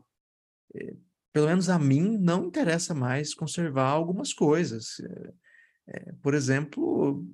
[0.75, 0.93] é,
[1.33, 4.99] pelo menos a mim, não interessa mais conservar algumas coisas.
[4.99, 5.33] É,
[5.87, 7.25] é, por exemplo,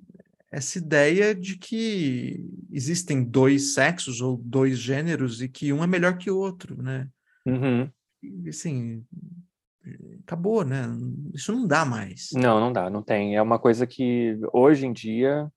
[0.50, 6.16] essa ideia de que existem dois sexos ou dois gêneros e que um é melhor
[6.16, 7.06] que o outro, né?
[7.46, 7.90] Uhum.
[8.22, 9.04] E, assim,
[10.24, 10.84] acabou, né?
[11.34, 12.30] Isso não dá mais.
[12.32, 13.36] Não, não dá, não tem.
[13.36, 15.50] É uma coisa que hoje em dia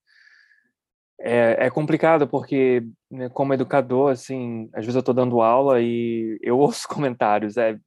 [1.19, 6.37] é, é complicado, porque né, como educador, assim, às vezes eu estou dando aula e
[6.41, 7.77] eu ouço comentários, é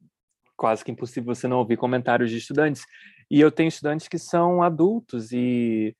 [0.56, 2.84] quase que impossível você não ouvir comentários de estudantes.
[3.30, 5.94] E eu tenho estudantes que são adultos e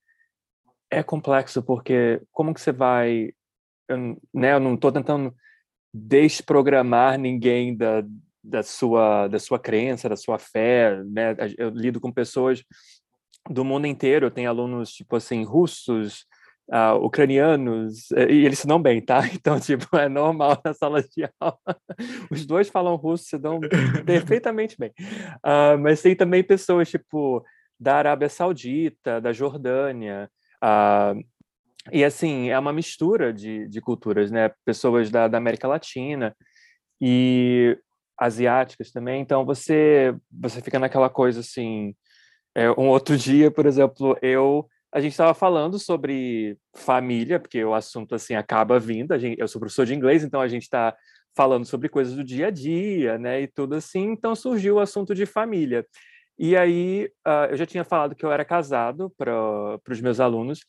[0.90, 3.32] é complexo, porque como que você vai...
[3.86, 5.34] Eu, né, eu não estou tentando
[5.98, 8.04] desprogramar ninguém da,
[8.42, 11.36] da sua da sua crença, da sua fé, né?
[11.56, 12.64] Eu lido com pessoas
[13.50, 16.26] do mundo inteiro, eu tenho alunos tipo assim russos,
[16.68, 19.20] uh, ucranianos eh, e eles se dão bem, tá?
[19.34, 21.58] Então tipo é normal na sala de aula.
[22.30, 23.60] Os dois falam russo, se dão
[24.04, 24.92] perfeitamente bem.
[25.38, 27.44] Uh, mas tem também pessoas tipo
[27.78, 30.30] da Arábia Saudita, da Jordânia.
[30.62, 31.22] Uh,
[31.92, 34.50] e assim, é uma mistura de, de culturas, né?
[34.64, 36.34] Pessoas da, da América Latina.
[37.00, 37.78] E
[38.18, 39.20] asiáticas também.
[39.22, 41.94] Então você você fica naquela coisa assim.
[42.54, 47.74] É, um outro dia, por exemplo, eu a gente estava falando sobre família, porque o
[47.74, 49.12] assunto assim acaba vindo.
[49.12, 50.96] A gente, eu sou professor de inglês, então a gente está
[51.36, 54.12] falando sobre coisas do dia a dia, né, e tudo assim.
[54.12, 55.86] Então surgiu o assunto de família.
[56.38, 60.60] E aí uh, eu já tinha falado que eu era casado para os meus alunos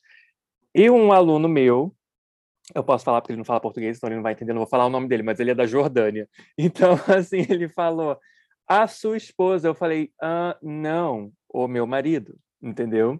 [0.74, 1.94] e um aluno meu
[2.76, 4.68] eu posso falar porque ele não fala português, então ele não vai entender, não vou
[4.68, 6.30] falar o nome dele, mas ele é da Jordânia.
[6.56, 8.16] Então, assim, ele falou,
[8.70, 9.68] a sua esposa.
[9.68, 13.20] Eu falei, ah, não, o meu marido, entendeu?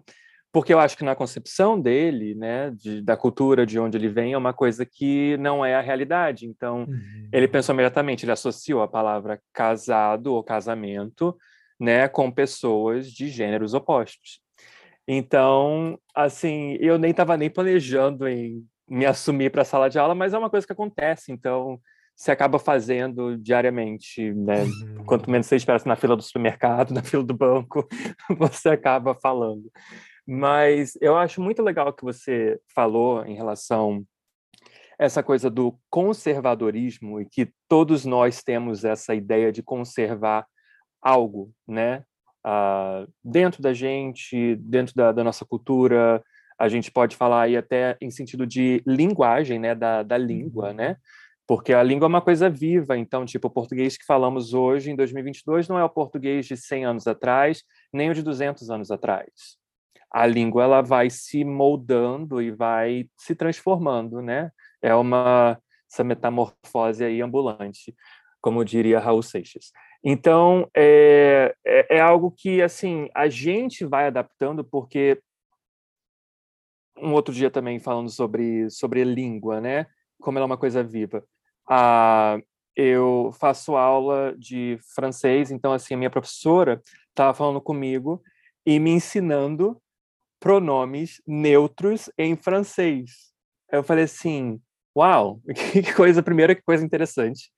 [0.52, 4.32] Porque eu acho que na concepção dele, né, de, da cultura de onde ele vem,
[4.32, 6.46] é uma coisa que não é a realidade.
[6.46, 7.28] Então, uhum.
[7.32, 11.36] ele pensou imediatamente, ele associou a palavra casado ou casamento,
[11.78, 14.39] né, com pessoas de gêneros opostos.
[15.12, 20.14] Então, assim, eu nem estava nem planejando em me assumir para a sala de aula,
[20.14, 21.80] mas é uma coisa que acontece, então
[22.14, 24.62] você acaba fazendo diariamente, né?
[24.62, 25.04] Uhum.
[25.04, 27.88] Quanto menos você espera na fila do supermercado, na fila do banco,
[28.38, 29.68] você acaba falando.
[30.24, 34.06] Mas eu acho muito legal o que você falou em relação
[34.96, 40.46] a essa coisa do conservadorismo e que todos nós temos essa ideia de conservar
[41.02, 42.04] algo, né?
[42.46, 46.22] Uh, dentro da gente, dentro da, da nossa cultura,
[46.58, 50.74] a gente pode falar aí até em sentido de linguagem, né, da, da língua, uhum.
[50.74, 50.96] né?
[51.46, 54.94] Porque a língua é uma coisa viva, então, tipo, o português que falamos hoje, em
[54.94, 59.58] 2022, não é o português de 100 anos atrás, nem o de 200 anos atrás.
[60.12, 64.52] A língua, ela vai se moldando e vai se transformando, né?
[64.80, 65.58] É uma,
[65.90, 67.94] essa metamorfose aí ambulante,
[68.40, 69.72] como diria Raul Seixas.
[70.02, 75.20] Então, é, é, é algo que, assim, a gente vai adaptando, porque
[76.96, 79.86] um outro dia também falando sobre, sobre língua, né?
[80.20, 81.24] Como ela é uma coisa viva.
[81.68, 82.38] Ah,
[82.74, 88.22] eu faço aula de francês, então, assim, a minha professora estava falando comigo
[88.64, 89.80] e me ensinando
[90.38, 93.32] pronomes neutros em francês.
[93.70, 94.60] Eu falei assim,
[94.96, 95.40] uau,
[95.72, 97.50] que coisa, primeiro, que coisa interessante.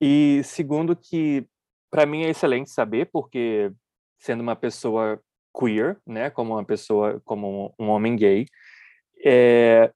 [0.00, 1.46] E segundo, que
[1.90, 3.70] para mim é excelente saber, porque
[4.18, 5.20] sendo uma pessoa
[5.58, 8.46] queer, né, como uma pessoa, como um homem gay,
[9.24, 9.92] é,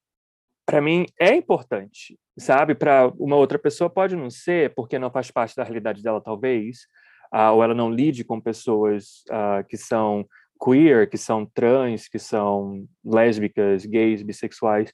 [0.66, 2.74] para mim é importante, sabe?
[2.74, 6.86] Para uma outra pessoa pode não ser, porque não faz parte da realidade dela, talvez,
[7.32, 10.26] uh, ou ela não lide com pessoas uh, que são
[10.62, 14.92] queer, que são trans, que são lésbicas, gays, bissexuais.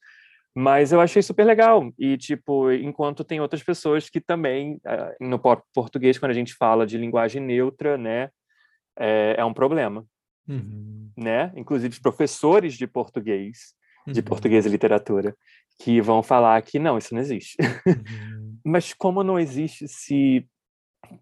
[0.55, 1.91] Mas eu achei super legal.
[1.99, 6.87] E, tipo, enquanto tem outras pessoas que também, ah, no português, quando a gente fala
[6.87, 8.29] de linguagem neutra, né,
[8.99, 10.05] é, é um problema.
[10.47, 11.11] Uhum.
[11.17, 11.53] Né?
[11.57, 13.75] Inclusive, professores de português,
[14.07, 14.13] uhum.
[14.13, 15.35] de português e literatura,
[15.81, 17.57] que vão falar que não, isso não existe.
[17.87, 18.59] Uhum.
[18.65, 20.47] Mas como não existe se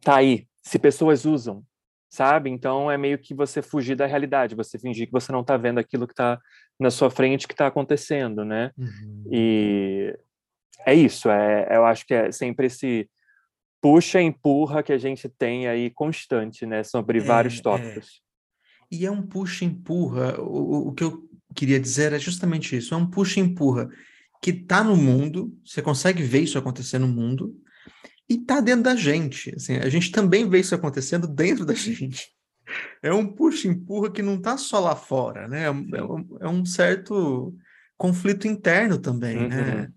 [0.03, 1.64] tá aí, se pessoas usam,
[2.11, 2.51] sabe?
[2.51, 5.79] Então é meio que você fugir da realidade, você fingir que você não está vendo
[5.79, 6.38] aquilo que está
[6.79, 8.73] na sua frente que está acontecendo, né?
[8.77, 9.25] Uhum.
[9.31, 10.18] E
[10.85, 13.09] é isso, é, eu acho que é sempre esse
[13.81, 16.83] puxa e empurra que a gente tem aí constante, né?
[16.83, 17.62] Sobre é, vários é.
[17.62, 18.20] tópicos.
[18.92, 18.96] É.
[18.96, 21.23] E é um puxa e empurra, o, o que eu
[21.55, 23.88] queria dizer é justamente isso, é um puxa e empurra
[24.42, 27.55] que está no mundo, você consegue ver isso acontecer no mundo,
[28.31, 29.53] e está dentro da gente.
[29.57, 32.33] Assim, a gente também vê isso acontecendo dentro da gente.
[33.03, 35.64] É um puxa-empurra que não está só lá fora, né?
[35.64, 37.53] É um, é um, certo
[37.99, 39.57] conflito interno também, né?
[39.57, 39.75] uhum.
[39.75, 39.93] né?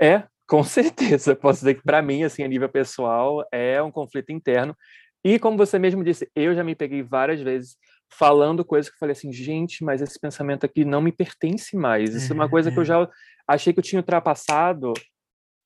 [0.00, 1.34] É, com certeza.
[1.34, 4.76] Posso dizer que para mim, assim, a nível pessoal, é um conflito interno.
[5.24, 7.76] E como você mesmo disse, eu já me peguei várias vezes
[8.10, 12.14] falando coisas que eu falei assim, gente, mas esse pensamento aqui não me pertence mais.
[12.14, 12.86] Isso é, é uma coisa que eu é.
[12.86, 13.08] já
[13.46, 14.92] achei que eu tinha ultrapassado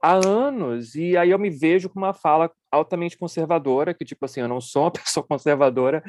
[0.03, 0.95] há anos.
[0.97, 4.61] E aí eu me vejo com uma fala altamente conservadora, que tipo assim, eu não
[4.61, 6.03] sou uma pessoa conservadora,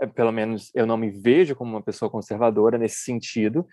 [0.00, 3.66] eh, pelo menos eu não me vejo como uma pessoa conservadora nesse sentido.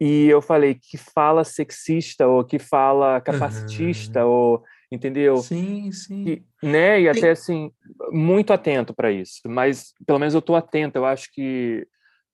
[0.00, 4.30] E eu falei que fala sexista ou que fala capacitista uhum.
[4.30, 5.36] ou entendeu?
[5.38, 6.24] Sim, sim.
[6.26, 7.00] E, né?
[7.00, 7.70] E até assim,
[8.10, 9.40] muito atento para isso.
[9.46, 10.98] Mas pelo menos eu estou atento.
[10.98, 11.86] Eu acho que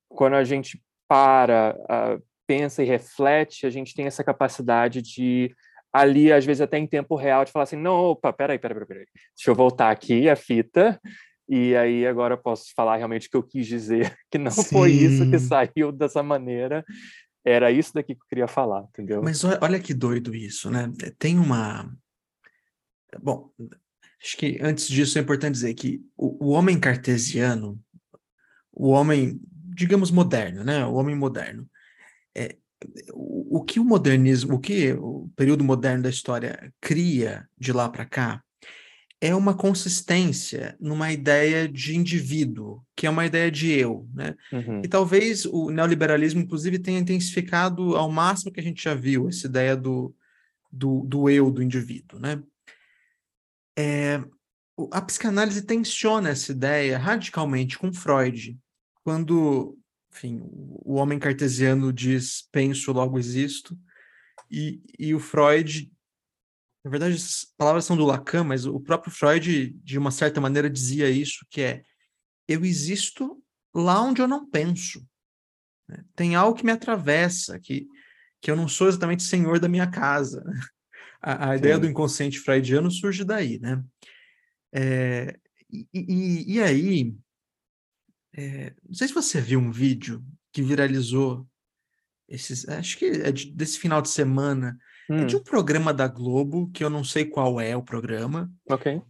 [0.08, 5.54] quando a gente para, uh, pensa e reflete, a gente tem essa capacidade de
[5.92, 9.06] ali, às vezes até em tempo real, de falar assim, não, opa, peraí, peraí, peraí,
[9.36, 11.00] deixa eu voltar aqui a fita,
[11.48, 14.64] e aí agora eu posso falar realmente o que eu quis dizer, que não Sim.
[14.64, 16.84] foi isso que saiu dessa maneira,
[17.44, 19.22] era isso daqui que eu queria falar, entendeu?
[19.22, 20.92] Mas olha que doido isso, né?
[21.18, 21.90] Tem uma...
[23.20, 23.50] Bom,
[24.22, 27.80] acho que antes disso é importante dizer que o, o homem cartesiano,
[28.72, 29.40] o homem,
[29.74, 30.84] digamos, moderno, né?
[30.86, 31.68] O homem moderno,
[32.36, 32.56] é,
[33.12, 38.04] o, que o modernismo, o que o período moderno da história cria de lá para
[38.04, 38.42] cá
[39.20, 44.34] é uma consistência numa ideia de indivíduo, que é uma ideia de eu, né?
[44.50, 44.80] Uhum.
[44.82, 49.46] E talvez o neoliberalismo, inclusive, tenha intensificado ao máximo que a gente já viu essa
[49.46, 50.14] ideia do,
[50.72, 52.42] do, do eu, do indivíduo, né?
[53.78, 54.24] É,
[54.90, 58.58] a psicanálise tensiona essa ideia radicalmente com Freud,
[59.04, 59.78] quando
[60.12, 63.78] enfim, o homem cartesiano diz penso, logo existo,
[64.50, 65.90] e, e o Freud,
[66.84, 70.68] na verdade, as palavras são do Lacan, mas o próprio Freud, de uma certa maneira,
[70.68, 71.82] dizia isso, que é,
[72.48, 73.40] eu existo
[73.72, 75.06] lá onde eu não penso.
[75.88, 76.04] Né?
[76.16, 77.86] Tem algo que me atravessa, que,
[78.40, 80.42] que eu não sou exatamente senhor da minha casa.
[81.22, 83.84] A, a ideia do inconsciente freudiano surge daí, né?
[84.72, 85.38] É,
[85.70, 87.14] e, e, e aí,
[88.36, 91.46] é, não sei se você viu um vídeo que viralizou
[92.28, 94.78] esses, acho que é de, desse final de semana.
[95.08, 95.18] Hum.
[95.18, 95.40] É de hum.
[95.40, 98.50] um programa da Globo, que eu não sei qual é o programa.
[98.68, 99.02] Ok.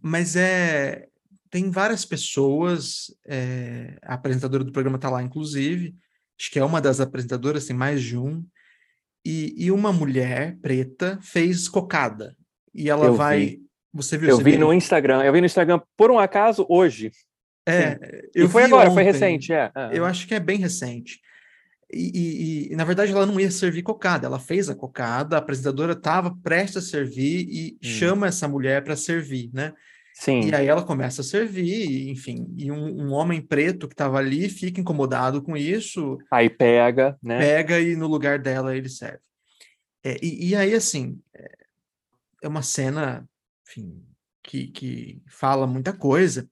[0.00, 1.08] Mas é.
[1.48, 3.06] Tem várias pessoas.
[3.24, 5.96] É, a apresentadora do programa está lá, inclusive.
[6.38, 8.44] Acho que é uma das apresentadoras, tem mais de um.
[9.24, 12.36] E, e uma mulher preta fez cocada.
[12.74, 13.46] E ela eu vai.
[13.46, 13.66] Vi.
[13.94, 14.28] Você viu?
[14.28, 15.22] Eu vi no Instagram.
[15.22, 17.10] Eu vi no Instagram, por um acaso, hoje.
[17.66, 19.70] É, e foi agora, ontem, foi recente, é.
[19.92, 21.20] Eu acho que é bem recente.
[21.92, 25.38] E, e, e, na verdade ela não ia servir cocada, ela fez a cocada, a
[25.38, 27.78] apresentadora estava prestes a servir e hum.
[27.80, 29.72] chama essa mulher para servir, né?
[30.14, 30.48] Sim.
[30.48, 34.48] E aí ela começa a servir, enfim, e um, um homem preto que estava ali
[34.48, 36.16] fica incomodado com isso.
[36.30, 37.38] Aí pega, né?
[37.38, 39.20] Pega e no lugar dela ele serve.
[40.02, 41.50] É, e, e, aí, assim, é,
[42.44, 43.28] é uma cena,
[43.66, 44.02] enfim,
[44.42, 46.48] que, que fala muita coisa.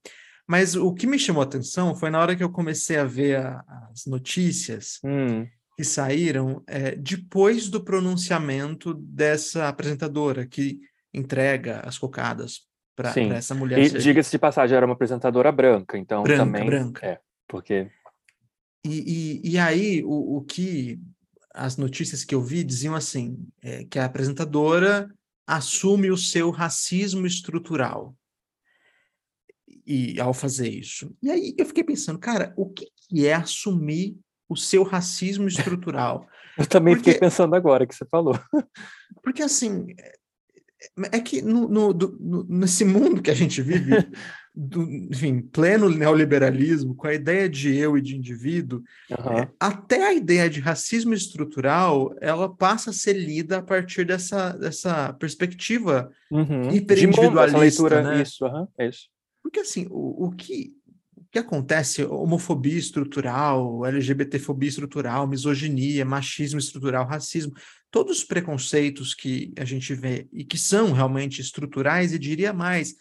[0.47, 3.37] Mas o que me chamou a atenção foi na hora que eu comecei a ver
[3.37, 5.47] a, as notícias hum.
[5.75, 10.79] que saíram é, depois do pronunciamento dessa apresentadora que
[11.13, 13.79] entrega as cocadas para essa mulher.
[13.79, 16.65] E diga-se de passagem, era uma apresentadora branca, então branca, também.
[16.65, 17.05] Branca.
[17.05, 17.89] É, porque.
[18.85, 20.99] E, e, e aí, o, o que
[21.53, 25.09] as notícias que eu vi diziam assim: é, que a apresentadora
[25.47, 28.15] assume o seu racismo estrutural
[29.85, 31.15] e ao fazer isso.
[31.21, 34.17] E aí eu fiquei pensando, cara, o que, que é assumir
[34.49, 36.27] o seu racismo estrutural?
[36.57, 38.39] eu também porque, fiquei pensando agora que você falou.
[39.23, 43.91] Porque assim, é, é que no, no, no, nesse mundo que a gente vive,
[44.53, 49.39] do, enfim, pleno neoliberalismo, com a ideia de eu e de indivíduo, uhum.
[49.39, 54.51] é, até a ideia de racismo estrutural, ela passa a ser lida a partir dessa,
[54.51, 56.71] dessa perspectiva uhum.
[56.71, 57.57] hiperindividualista.
[57.59, 58.21] leitura, né?
[58.21, 59.14] isso, uhum, isso.
[59.45, 60.73] Porque, assim, o, o que
[61.31, 62.03] que acontece?
[62.03, 67.53] Homofobia estrutural, LGBTfobia estrutural, misoginia, machismo estrutural, racismo,
[67.91, 72.95] todos os preconceitos que a gente vê e que são realmente estruturais, e diria mais,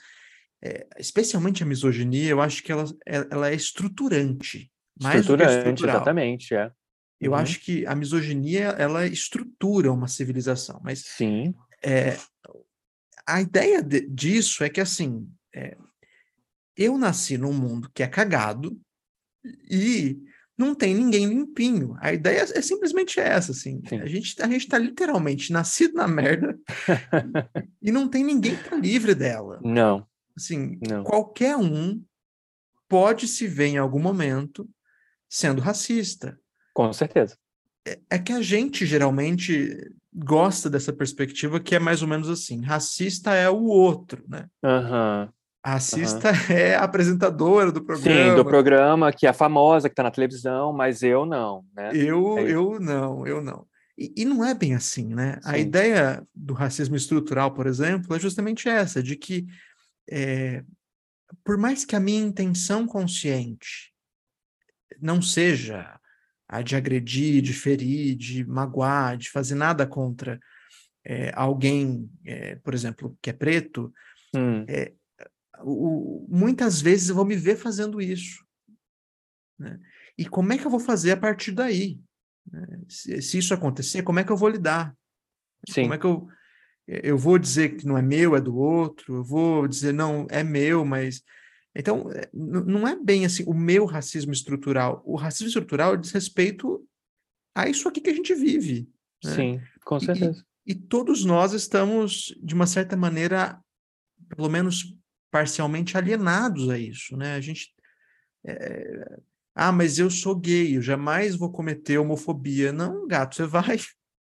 [0.63, 4.71] é, especialmente a misoginia, eu acho que ela, é, ela é estruturante.
[5.01, 6.71] Mais estruturante, exatamente, é.
[7.19, 7.39] Eu uhum.
[7.39, 10.99] acho que a misoginia, ela estrutura uma civilização, mas...
[11.07, 11.55] Sim.
[11.83, 12.19] É,
[13.27, 15.77] a ideia de, disso é que, assim, é,
[16.77, 18.79] eu nasci num mundo que é cagado
[19.71, 20.19] e
[20.57, 21.97] não tem ninguém limpinho.
[22.01, 23.83] A ideia é simplesmente essa, assim.
[24.01, 26.57] A gente, a gente tá literalmente nascido na merda
[27.83, 29.61] e não tem ninguém que tá livre dela.
[29.63, 30.07] Não.
[30.37, 31.05] Assim, não.
[31.05, 32.03] qualquer um
[32.89, 34.69] pode se ver em algum momento
[35.29, 36.39] sendo racista.
[36.73, 37.37] Com certeza.
[37.87, 42.63] É, é que a gente geralmente gosta dessa perspectiva que é mais ou menos assim:
[42.63, 44.49] racista é o outro, né?
[44.63, 45.27] Aham.
[45.27, 45.44] Uhum.
[45.65, 46.37] A Cista uhum.
[46.55, 48.31] é a apresentadora do programa.
[48.31, 51.91] Sim, do programa, que é famosa, que está na televisão, mas eu não, né?
[51.95, 53.67] Eu, é eu não, eu não.
[53.97, 55.39] E, e, não é bem assim, né?
[55.41, 55.49] Sim.
[55.49, 59.47] A ideia do racismo estrutural, por exemplo, é justamente essa, de que
[60.11, 60.63] é,
[61.43, 63.93] por mais que a minha intenção consciente
[65.01, 65.99] não seja
[66.47, 70.39] a de agredir, de ferir, de magoar, de fazer nada contra
[71.07, 73.93] é, alguém, é, por exemplo, que é preto,
[74.35, 74.65] hum.
[74.69, 74.93] é,
[75.63, 78.45] o, muitas vezes eu vou me ver fazendo isso.
[79.59, 79.79] Né?
[80.19, 82.01] E como é que eu vou fazer a partir daí?
[82.51, 82.81] Né?
[82.89, 84.97] Se, se, isso acontecer, como é que eu vou lidar?
[85.69, 85.83] Sim.
[85.83, 86.29] Como é que eu.
[86.87, 90.45] Eu vou dizer que não é meu, é do outro, eu vou dizer, não, é
[90.45, 91.23] meu, mas.
[91.75, 95.03] Então, é, não é bem assim o meu racismo estrutural.
[95.05, 96.87] O racismo estrutural diz respeito
[97.55, 98.87] a isso aqui que a gente vive.
[99.25, 99.35] Né?
[99.35, 100.45] Sim, com certeza.
[100.67, 103.59] E, e, todos nós estamos, de uma certa maneira,
[104.37, 104.95] pelo menos
[105.35, 107.35] parcialmente alienados a isso, né?
[107.35, 107.75] A gente
[108.47, 109.19] é...
[109.53, 112.73] ah, mas eu sou gay, eu jamais vou cometer homofobia.
[112.73, 113.81] Não, gato, você vai,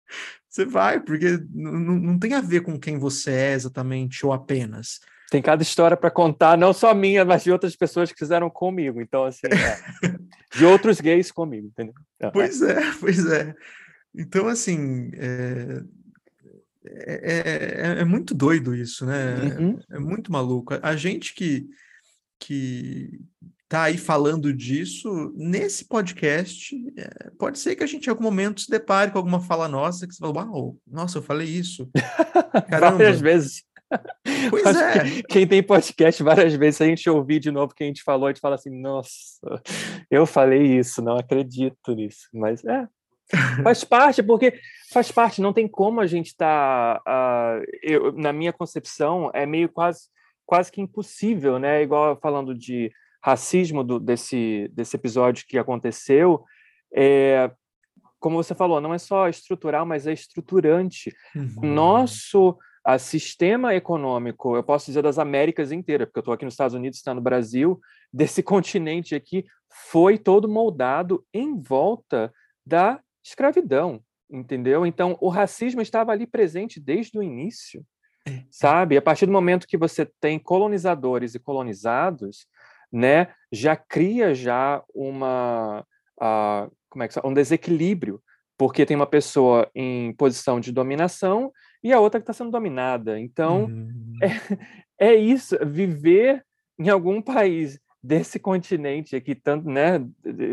[0.48, 5.02] você vai, porque não tem a ver com quem você é exatamente ou apenas.
[5.30, 9.02] Tem cada história para contar, não só minha, mas de outras pessoas que fizeram comigo.
[9.02, 10.08] Então, assim, é.
[10.58, 11.94] de outros gays comigo, entendeu?
[12.32, 13.54] Pois é, pois é.
[14.16, 15.84] Então, assim, é,
[16.86, 19.36] é, é, é, muito doido isso, né?
[19.60, 19.80] Uhum.
[19.92, 20.74] É, é, muito maluco.
[20.82, 21.68] A gente que,
[22.40, 23.20] que
[23.70, 28.62] tá aí falando disso, nesse podcast, é, pode ser que a gente em algum momento
[28.62, 31.90] se depare com alguma fala nossa que você fala, uau, nossa, eu falei isso.
[32.70, 33.64] Várias vezes.
[34.50, 35.22] Pois é.
[35.30, 38.04] Quem tem podcast várias vezes, se a gente ouvir de novo o que a gente
[38.04, 39.12] falou, a gente fala assim, nossa,
[40.10, 42.28] eu falei isso, não acredito nisso.
[42.34, 42.88] Mas é,
[43.64, 44.60] Faz parte, porque
[44.92, 47.02] faz parte, não tem como a gente estar.
[47.02, 50.08] Tá, uh, na minha concepção, é meio quase,
[50.46, 51.82] quase que impossível, né?
[51.82, 52.92] Igual falando de
[53.24, 56.44] racismo do, desse, desse episódio que aconteceu.
[56.94, 57.52] É,
[58.20, 61.16] como você falou, não é só estrutural, mas é estruturante.
[61.36, 61.74] Uhum.
[61.74, 66.56] Nosso a sistema econômico, eu posso dizer das Américas inteiras, porque eu estou aqui nos
[66.56, 67.80] Estados Unidos, está no Brasil,
[68.12, 69.46] desse continente aqui,
[69.92, 72.34] foi todo moldado em volta
[72.66, 74.86] da escravidão, entendeu?
[74.86, 77.86] Então, o racismo estava ali presente desde o início,
[78.28, 78.44] é.
[78.50, 78.98] sabe?
[78.98, 82.48] A partir do momento que você tem colonizadores e colonizados,
[82.92, 85.86] né, já cria já uma,
[86.22, 88.22] uh, como é que um desequilíbrio,
[88.58, 91.52] porque tem uma pessoa em posição de dominação
[91.84, 93.20] e a outra que está sendo dominada.
[93.20, 94.14] Então, uhum.
[94.22, 94.28] é,
[95.14, 96.46] é isso, viver
[96.78, 100.04] em algum país desse continente aqui, tanto, né,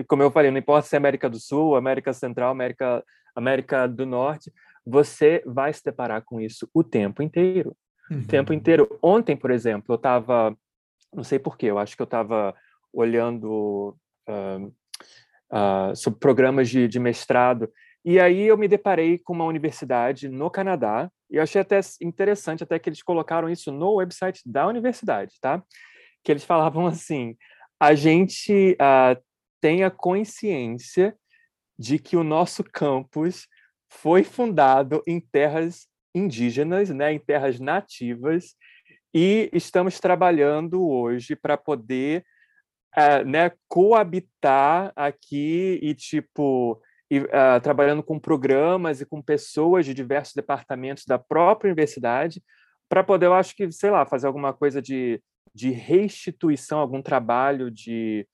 [0.07, 3.03] como eu falei, não importa se é América do Sul, América Central, América,
[3.34, 4.53] América do Norte,
[4.84, 7.76] você vai se deparar com isso o tempo inteiro.
[8.11, 8.20] Uhum.
[8.20, 8.99] O tempo inteiro.
[9.03, 10.57] Ontem, por exemplo, eu estava,
[11.14, 12.55] não sei porquê, eu acho que eu estava
[12.92, 13.96] olhando
[14.28, 14.66] uh,
[15.53, 17.70] uh, sobre programas de, de mestrado,
[18.05, 22.62] e aí eu me deparei com uma universidade no Canadá, e eu achei até interessante
[22.62, 25.62] até que eles colocaram isso no website da universidade, tá?
[26.22, 27.36] Que eles falavam assim:
[27.80, 29.20] a gente uh,
[29.60, 31.16] tem a consciência
[31.78, 33.46] de que o nosso campus
[33.88, 38.56] foi fundado em terras indígenas, né, em terras nativas,
[39.14, 42.24] e estamos trabalhando hoje para poder
[42.96, 49.94] uh, né, coabitar aqui e tipo e, uh, trabalhando com programas e com pessoas de
[49.94, 52.42] diversos departamentos da própria universidade
[52.88, 55.22] para poder, eu acho que, sei lá, fazer alguma coisa de
[55.59, 58.24] de restituição, algum trabalho de,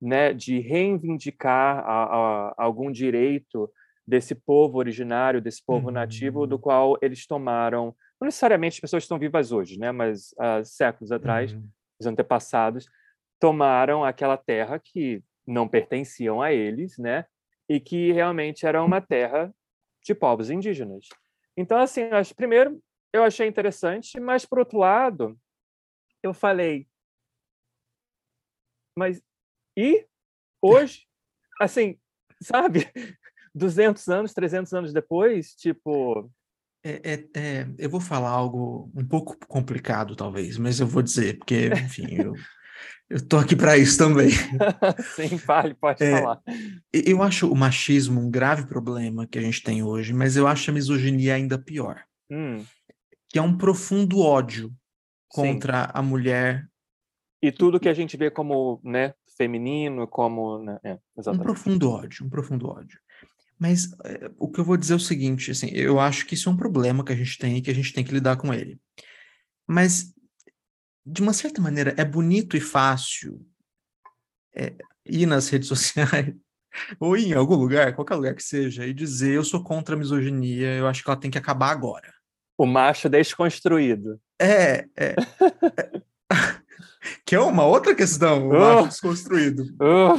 [0.00, 3.70] né, de reivindicar a, a, algum direito
[4.06, 5.92] desse povo originário, desse povo uhum.
[5.92, 7.94] nativo, do qual eles tomaram.
[8.18, 11.68] Não necessariamente as pessoas estão vivas hoje, né, mas há séculos atrás, uhum.
[12.00, 12.86] os antepassados
[13.38, 17.26] tomaram aquela terra que não pertenciam a eles, né,
[17.68, 19.52] e que realmente era uma terra
[20.02, 21.08] de povos indígenas.
[21.54, 22.80] Então, assim, acho, primeiro,
[23.12, 25.36] eu achei interessante, mas, por outro lado,
[26.22, 26.86] eu falei,
[28.96, 29.22] mas
[29.76, 30.06] e
[30.60, 31.06] hoje?
[31.60, 31.98] Assim,
[32.42, 32.90] sabe?
[33.54, 36.30] 200 anos, 300 anos depois, tipo...
[36.82, 41.36] É, é, é, eu vou falar algo um pouco complicado, talvez, mas eu vou dizer,
[41.36, 42.34] porque, enfim, eu,
[43.10, 44.30] eu tô aqui para isso também.
[45.14, 46.40] Sim, fale, pode é, falar.
[46.90, 50.70] Eu acho o machismo um grave problema que a gente tem hoje, mas eu acho
[50.70, 52.02] a misoginia ainda pior.
[52.30, 52.64] Hum.
[53.28, 54.74] Que é um profundo ódio
[55.30, 55.90] contra Sim.
[55.94, 56.68] a mulher.
[57.42, 60.58] E tudo que a gente vê como né, feminino, como.
[60.58, 60.98] Né, é,
[61.30, 62.98] um profundo ódio, um profundo ódio.
[63.58, 66.48] Mas é, o que eu vou dizer é o seguinte: assim, eu acho que isso
[66.48, 68.52] é um problema que a gente tem e que a gente tem que lidar com
[68.52, 68.78] ele.
[69.66, 70.12] Mas
[71.04, 73.44] de uma certa maneira, é bonito e fácil
[74.54, 74.74] é,
[75.04, 76.34] ir nas redes sociais
[77.00, 80.76] ou em algum lugar, qualquer lugar que seja, e dizer eu sou contra a misoginia,
[80.76, 82.12] eu acho que ela tem que acabar agora.
[82.60, 84.20] O macho desconstruído.
[84.38, 85.16] É, é,
[87.24, 89.64] que é uma outra questão, o macho desconstruído.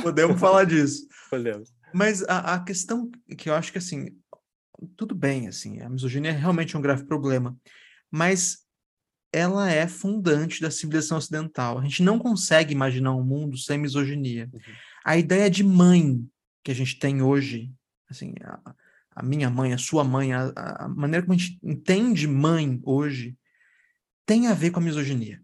[0.02, 1.08] Podemos falar disso.
[1.30, 1.72] Podemos.
[1.94, 4.08] Mas a, a questão que eu acho que assim,
[4.98, 7.56] tudo bem, assim, a misoginia é realmente um grave problema,
[8.10, 8.66] mas
[9.32, 11.78] ela é fundante da civilização ocidental.
[11.78, 14.50] A gente não consegue imaginar um mundo sem misoginia.
[14.52, 14.74] Uhum.
[15.06, 16.28] A ideia de mãe
[16.64, 17.72] que a gente tem hoje,
[18.10, 18.74] assim, a,
[19.16, 23.38] a minha mãe, a sua mãe, a, a, maneira como a gente entende mãe hoje,
[24.26, 25.41] tem a ver com a misoginia.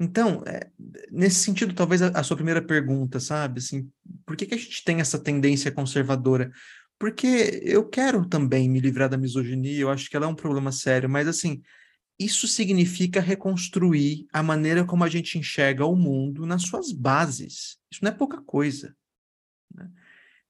[0.00, 0.70] Então, é,
[1.10, 3.90] nesse sentido, talvez a, a, sua primeira pergunta, sabe, assim,
[4.24, 6.50] por que, que a gente tem essa tendência conservadora?
[6.98, 10.70] Porque eu quero também me livrar da misoginia, eu acho que ela é um problema
[10.70, 11.62] sério, mas assim,
[12.18, 17.78] isso significa reconstruir a maneira como a gente enxerga o mundo nas suas bases.
[17.90, 18.94] Isso não é pouca coisa.
[19.72, 19.88] Né?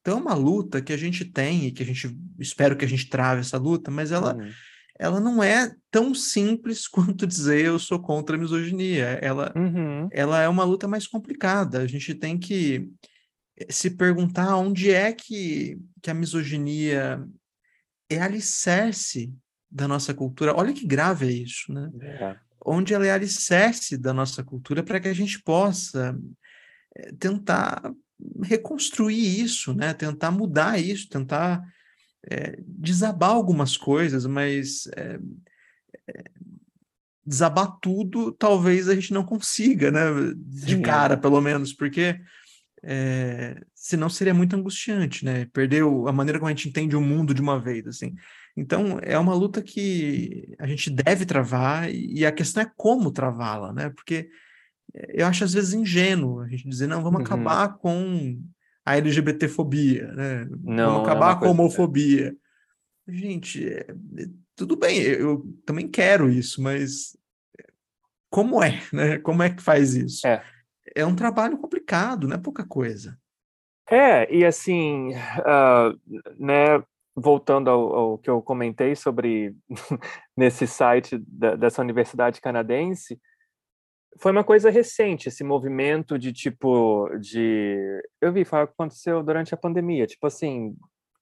[0.09, 2.89] Então é uma luta que a gente tem e que a gente espero que a
[2.89, 4.51] gente trave essa luta, mas ela, uhum.
[4.99, 9.19] ela não é tão simples quanto dizer eu sou contra a misoginia.
[9.21, 10.09] Ela, uhum.
[10.11, 11.81] ela é uma luta mais complicada.
[11.81, 12.91] A gente tem que
[13.59, 17.23] eh, se perguntar onde é que, que a misoginia
[18.09, 19.31] é alicerce
[19.71, 20.57] da nossa cultura.
[20.57, 21.91] Olha que grave é isso, né?
[22.01, 22.37] É.
[22.65, 26.19] Onde ela é alicerce da nossa cultura para que a gente possa
[26.97, 27.93] eh, tentar
[28.43, 29.95] reconstruir isso, né?
[29.95, 31.62] Tentar mudar isso, tentar
[32.29, 35.19] é, desabar algumas coisas, mas é,
[36.09, 36.25] é,
[37.25, 40.05] desabar tudo talvez a gente não consiga, né?
[40.37, 40.83] De Sim.
[40.83, 42.21] cara, pelo menos, porque
[42.83, 45.47] é, senão seria muito angustiante, né?
[45.53, 48.14] Perder a maneira como a gente entende o mundo de uma vez, assim.
[48.57, 53.73] Então, é uma luta que a gente deve travar e a questão é como travá-la,
[53.73, 53.91] né?
[53.91, 54.29] Porque
[54.95, 57.26] eu acho às vezes ingênuo a gente dizer, não, vamos uhum.
[57.26, 58.41] acabar com
[58.84, 60.49] a LGBTfobia, né?
[60.62, 62.36] Não, vamos é acabar é com a homofobia.
[63.07, 63.86] Gente, é,
[64.57, 67.16] tudo bem, eu também quero isso, mas
[68.30, 69.18] como é, né?
[69.18, 70.26] Como é que faz isso?
[70.26, 70.43] É,
[70.95, 73.18] é um trabalho complicado, não é pouca coisa.
[73.91, 75.99] É, e assim, uh,
[76.39, 76.82] né,
[77.16, 79.55] voltando ao, ao, que eu comentei sobre
[80.36, 83.18] nesse site da, dessa universidade canadense,
[84.17, 89.57] foi uma coisa recente esse movimento de tipo de eu vi foi aconteceu durante a
[89.57, 90.75] pandemia tipo assim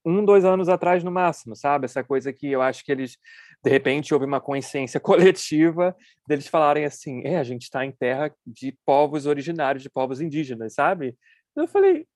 [0.04, 3.18] um dois anos atrás no máximo sabe essa coisa que eu acho que eles
[3.64, 5.96] de repente houve uma consciência coletiva
[6.28, 10.74] deles falarem assim é a gente está em terra de povos originários de povos indígenas
[10.74, 11.16] sabe
[11.56, 12.06] eu falei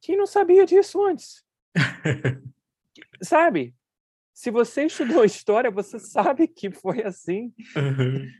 [0.00, 1.44] quem não sabia disso antes
[3.22, 3.74] sabe?
[4.32, 7.52] Se você estudou história, você sabe que foi assim.
[7.76, 8.30] Uhum.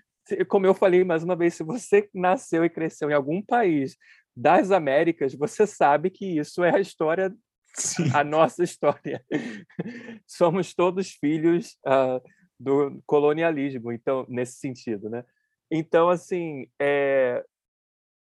[0.49, 3.97] Como eu falei mais uma vez, se você nasceu e cresceu em algum país
[4.37, 7.35] das Américas, você sabe que isso é a história,
[7.75, 8.11] Sim.
[8.15, 9.25] a nossa história.
[10.27, 12.21] Somos todos filhos uh,
[12.59, 15.25] do colonialismo, então nesse sentido, né?
[15.71, 17.45] Então, assim, é,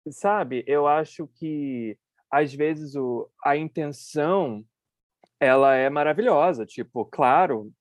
[0.09, 0.63] sabe?
[0.67, 1.97] Eu acho que
[2.31, 4.65] às vezes o, a intenção
[5.39, 6.65] ela é maravilhosa.
[6.65, 7.71] Tipo, claro,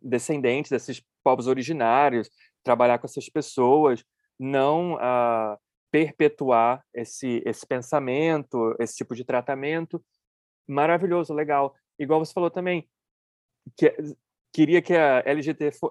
[0.00, 2.30] descendentes desses povos originários,
[2.62, 4.04] trabalhar com essas pessoas,
[4.38, 5.56] não uh,
[5.90, 10.02] perpetuar esse, esse pensamento, esse tipo de tratamento.
[10.66, 11.74] Maravilhoso, legal.
[11.98, 12.88] Igual você falou também,
[13.76, 13.94] que
[14.52, 15.22] queria que a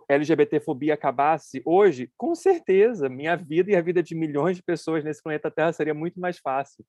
[0.08, 2.12] LGBTfobia acabasse hoje?
[2.18, 5.94] Com certeza, minha vida e a vida de milhões de pessoas nesse planeta Terra seria
[5.94, 6.86] muito mais fácil.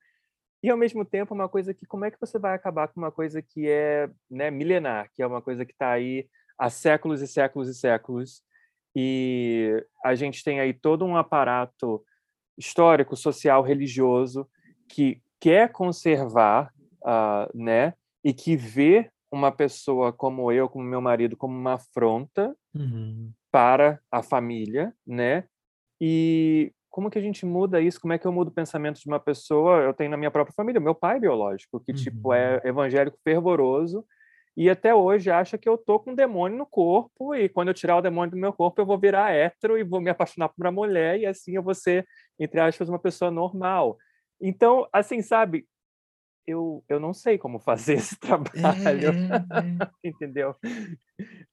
[0.62, 3.10] E ao mesmo tempo, uma coisa que como é que você vai acabar com uma
[3.10, 7.26] coisa que é né, milenar, que é uma coisa que está aí há séculos e
[7.26, 8.42] séculos e séculos,
[8.94, 12.04] e a gente tem aí todo um aparato
[12.56, 14.48] histórico, social, religioso
[14.88, 16.72] que quer conservar,
[17.02, 22.54] uh, né, e que vê uma pessoa como eu, como meu marido, como uma afronta
[22.74, 23.32] uhum.
[23.50, 25.44] para a família, né?
[25.98, 27.98] E como que a gente muda isso?
[27.98, 29.78] Como é que eu mudo o pensamento de uma pessoa?
[29.78, 31.98] Eu tenho na minha própria família, meu pai biológico, que uhum.
[31.98, 32.60] tipo é uhum.
[32.64, 34.04] evangélico fervoroso
[34.56, 37.74] e até hoje acha que eu tô com um demônio no corpo e quando eu
[37.74, 40.66] tirar o demônio do meu corpo eu vou virar hétero e vou me apaixonar por
[40.66, 42.06] uma mulher e assim eu vou ser,
[42.38, 43.96] entre aspas, uma pessoa normal.
[44.40, 45.66] Então, assim, sabe,
[46.46, 50.08] eu, eu não sei como fazer esse trabalho, é, é, é.
[50.08, 50.54] entendeu?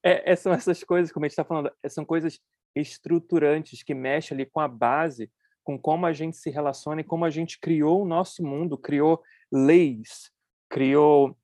[0.02, 2.38] É, é, são essas coisas, como a gente está falando, são coisas
[2.74, 5.30] estruturantes que mexem ali com a base,
[5.64, 9.22] com como a gente se relaciona e como a gente criou o nosso mundo, criou
[9.52, 10.30] leis,
[10.68, 11.36] criou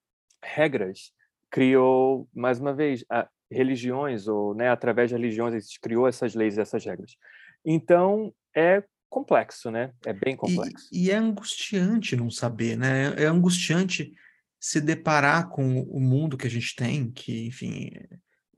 [0.42, 1.12] regras,
[1.50, 3.04] criou, mais uma vez,
[3.50, 7.16] religiões, ou né, através de religiões, a gente criou essas leis e essas regras.
[7.64, 9.92] Então, é complexo, né?
[10.04, 10.88] É bem complexo.
[10.92, 13.14] E, e, é angustiante não saber, né?
[13.16, 14.12] É angustiante
[14.60, 17.90] se deparar com o mundo que a gente tem, que, enfim,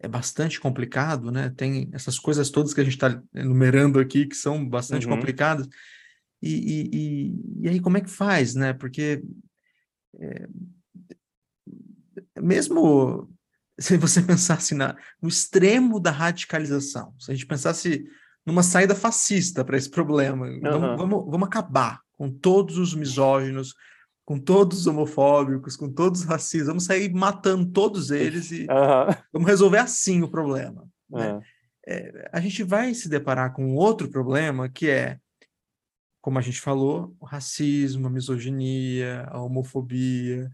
[0.01, 1.53] é bastante complicado, né?
[1.57, 5.17] Tem essas coisas todas que a gente está enumerando aqui que são bastante uhum.
[5.17, 5.69] complicadas.
[6.41, 8.73] E, e, e, e, aí, como é que faz, né?
[8.73, 9.23] Porque
[10.21, 10.49] é,
[12.41, 13.29] mesmo
[13.79, 18.05] se você pensasse na, no extremo da radicalização, se a gente pensasse
[18.45, 20.47] numa saída fascista para esse problema.
[20.47, 20.61] Uhum.
[20.61, 23.75] Vamos, vamos, vamos acabar com todos os misóginos,
[24.25, 26.69] com todos os homofóbicos, com todos os racistas.
[26.69, 29.15] Vamos sair matando todos eles e uhum.
[29.33, 30.89] vamos resolver assim o problema.
[31.11, 31.19] Uhum.
[31.19, 31.41] Né?
[31.87, 35.19] É, a gente vai se deparar com outro problema que é,
[36.21, 40.51] como a gente falou, o racismo, a misoginia, a homofobia.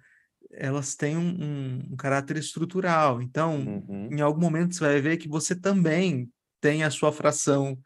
[0.57, 3.20] Elas têm um, um, um caráter estrutural.
[3.20, 3.57] Então,
[3.88, 4.09] uhum.
[4.11, 6.28] em algum momento você vai ver que você também
[6.61, 7.78] tem a sua fração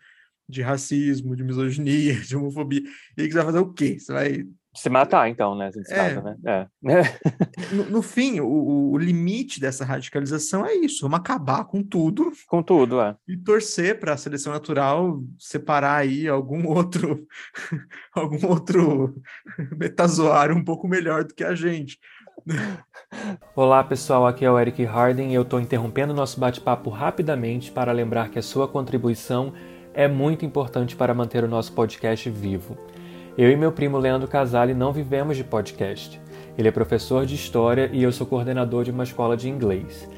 [0.49, 2.83] de racismo, de misoginia, de homofobia.
[3.17, 3.99] E aí você vai fazer o quê?
[3.99, 4.45] Você vai
[4.79, 5.71] se matar, então, né?
[5.89, 6.37] É, caso, né?
[6.47, 6.67] É.
[7.75, 12.31] no, no, fim, o, o, limite dessa radicalização é isso: vamos acabar com tudo.
[12.47, 13.17] Com tudo, é.
[13.27, 17.27] E torcer para a seleção natural separar aí algum outro,
[18.15, 19.15] algum outro
[19.77, 21.99] metazoário um pouco melhor do que a gente.
[23.55, 27.93] Olá pessoal, aqui é o Eric Harden e eu estou interrompendo nosso bate-papo rapidamente para
[27.93, 29.53] lembrar que a sua contribuição
[29.93, 32.77] é muito importante para manter o nosso podcast vivo.
[33.37, 36.21] Eu e meu primo Leandro Casale não vivemos de podcast.
[36.57, 40.09] Ele é professor de história e eu sou coordenador de uma escola de inglês.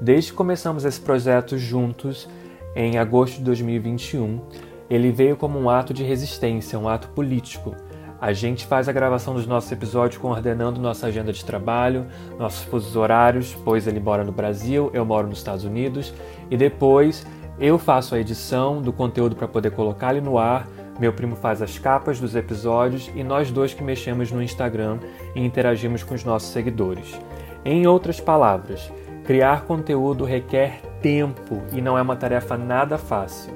[0.00, 2.28] Desde que começamos esse projeto juntos,
[2.74, 4.40] em agosto de 2021,
[4.88, 7.74] ele veio como um ato de resistência, um ato político
[8.20, 12.06] a gente faz a gravação dos nossos episódios coordenando nossa agenda de trabalho,
[12.38, 16.12] nossos fusos horários, pois ele mora no Brasil, eu moro nos Estados Unidos,
[16.50, 17.26] e depois
[17.58, 20.68] eu faço a edição do conteúdo para poder colocar ele no ar.
[20.98, 24.98] Meu primo faz as capas dos episódios e nós dois que mexemos no Instagram
[25.34, 27.18] e interagimos com os nossos seguidores.
[27.64, 28.92] Em outras palavras,
[29.24, 33.54] criar conteúdo requer tempo e não é uma tarefa nada fácil.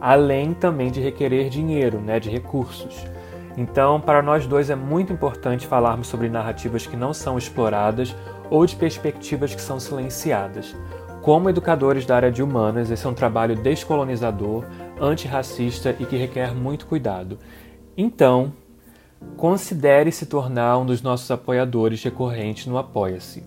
[0.00, 3.04] Além também de requerer dinheiro, né, de recursos.
[3.58, 8.14] Então, para nós dois é muito importante falarmos sobre narrativas que não são exploradas
[8.48, 10.76] ou de perspectivas que são silenciadas.
[11.22, 14.64] Como educadores da área de humanas, esse é um trabalho descolonizador,
[15.00, 17.36] antirracista e que requer muito cuidado.
[17.96, 18.52] Então,
[19.36, 23.42] considere se tornar um dos nossos apoiadores recorrentes no Apoia-se.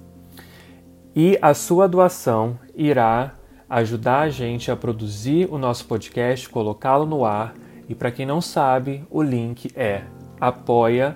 [1.16, 3.36] E a sua doação irá
[3.70, 7.54] ajudar a gente a produzir o nosso podcast, colocá-lo no ar
[7.92, 10.04] e para quem não sabe, o link é
[10.40, 11.14] apoia.se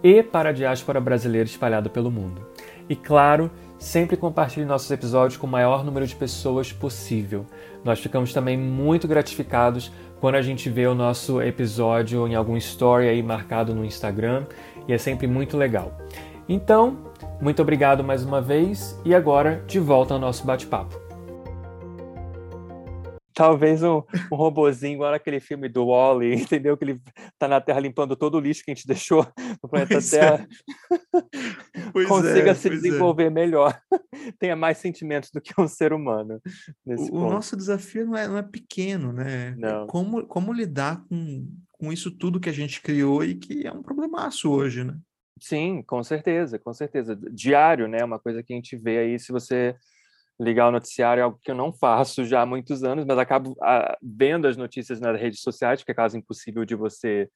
[0.03, 2.45] e para a diáspora brasileira espalhada pelo mundo.
[2.89, 7.45] E claro, sempre compartilhe nossos episódios com o maior número de pessoas possível.
[7.83, 13.07] Nós ficamos também muito gratificados quando a gente vê o nosso episódio em algum story
[13.07, 14.45] aí marcado no Instagram
[14.87, 15.97] e é sempre muito legal.
[16.47, 16.97] Então,
[17.41, 21.08] muito obrigado mais uma vez e agora de volta ao nosso bate-papo.
[23.39, 26.75] Talvez um, um robozinho, igual naquele filme do Wally, entendeu?
[26.75, 27.01] Que ele
[27.37, 29.25] tá na Terra limpando todo o lixo que a gente deixou
[29.63, 30.19] no planeta pois é.
[30.19, 30.47] Terra.
[31.95, 32.03] É.
[32.05, 33.29] Consiga é, se desenvolver é.
[33.29, 33.79] melhor.
[34.37, 36.41] Tenha mais sentimentos do que um ser humano.
[36.85, 39.55] o, o nosso desafio não é, não é pequeno, né?
[39.57, 39.87] Não.
[39.87, 43.81] Como, como lidar com, com isso tudo que a gente criou e que é um
[43.81, 44.97] problemaço hoje, né?
[45.39, 47.17] Sim, com certeza, com certeza.
[47.31, 48.03] Diário, né?
[48.03, 49.77] Uma coisa que a gente vê aí, se você
[50.39, 53.55] ligar o noticiário é algo que eu não faço já há muitos anos, mas acabo
[53.61, 57.29] ah, vendo as notícias nas redes sociais, porque é quase impossível de você,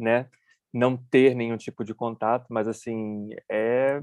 [0.00, 0.28] né,
[0.72, 4.00] não ter nenhum tipo de contato, mas assim, é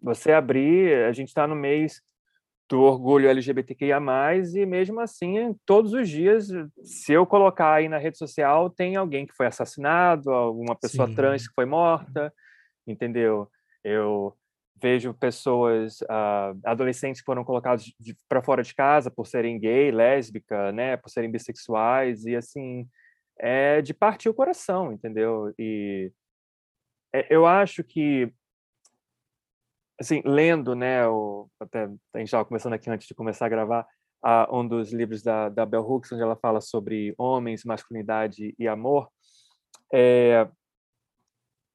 [0.00, 2.00] você abrir, a gente está no mês
[2.68, 3.98] do orgulho LGBTQIA+,
[4.54, 6.48] e mesmo assim, todos os dias,
[6.84, 11.14] se eu colocar aí na rede social, tem alguém que foi assassinado, alguma pessoa Sim.
[11.14, 12.32] trans que foi morta,
[12.86, 13.48] entendeu?
[13.82, 14.36] Eu
[14.80, 17.92] vejo pessoas, uh, adolescentes que foram colocados
[18.28, 22.88] para fora de casa por serem gay, lésbica, né, por serem bissexuais e assim
[23.38, 25.54] é de partir o coração, entendeu?
[25.58, 26.12] E
[27.14, 28.32] é, eu acho que
[30.00, 33.86] assim lendo, né, o, até a gente estava começando aqui antes de começar a gravar
[34.24, 38.68] uh, um dos livros da, da Bell Hooks onde ela fala sobre homens, masculinidade e
[38.68, 39.08] amor,
[39.92, 40.48] é,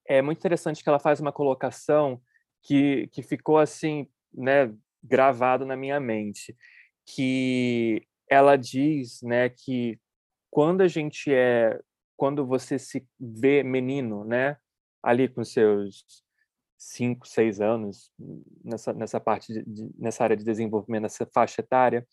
[0.07, 2.21] é muito interessante que ela faz uma colocação
[2.63, 6.55] que, que ficou assim, né, gravado na minha mente,
[7.05, 9.99] que ela diz, né, que
[10.49, 11.79] quando a gente é,
[12.15, 14.57] quando você se vê menino, né,
[15.01, 16.23] ali com seus
[16.77, 18.11] cinco, seis anos
[18.63, 22.07] nessa nessa parte de, de, nessa área de desenvolvimento, nessa faixa etária,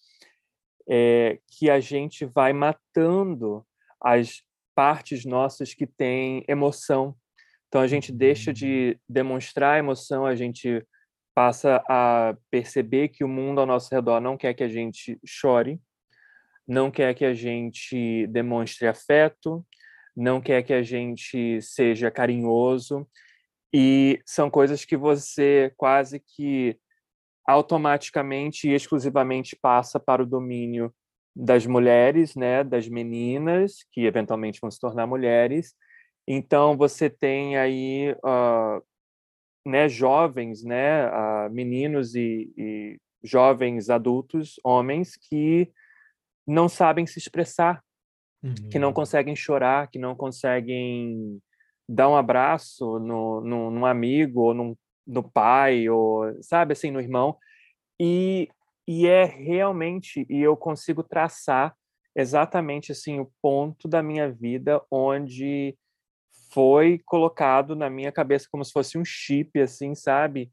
[0.88, 3.64] é, que a gente vai matando
[4.00, 4.42] as
[4.74, 7.14] partes nossas que têm emoção,
[7.70, 10.84] então a gente deixa de demonstrar emoção, a gente
[11.32, 15.80] passa a perceber que o mundo ao nosso redor não quer que a gente chore,
[16.66, 19.64] não quer que a gente demonstre afeto,
[20.16, 23.08] não quer que a gente seja carinhoso,
[23.72, 26.76] e são coisas que você quase que
[27.46, 30.92] automaticamente e exclusivamente passa para o domínio
[31.36, 35.72] das mulheres, né, das meninas que eventualmente vão se tornar mulheres,
[36.26, 38.82] então você tem aí uh,
[39.66, 45.70] né, jovens, né, uh, meninos e, e, jovens adultos, homens que
[46.46, 47.82] não sabem se expressar,
[48.42, 48.54] uhum.
[48.70, 48.94] que não uhum.
[48.94, 51.40] conseguem chorar, que não conseguem
[51.88, 57.00] dar um abraço no, no, num amigo ou num, no pai ou sabe assim no
[57.00, 57.36] irmão
[58.00, 58.48] e,
[58.86, 61.74] e é realmente e eu consigo traçar
[62.14, 65.76] exatamente assim o ponto da minha vida onde
[66.52, 70.50] foi colocado na minha cabeça como se fosse um chip, assim, sabe?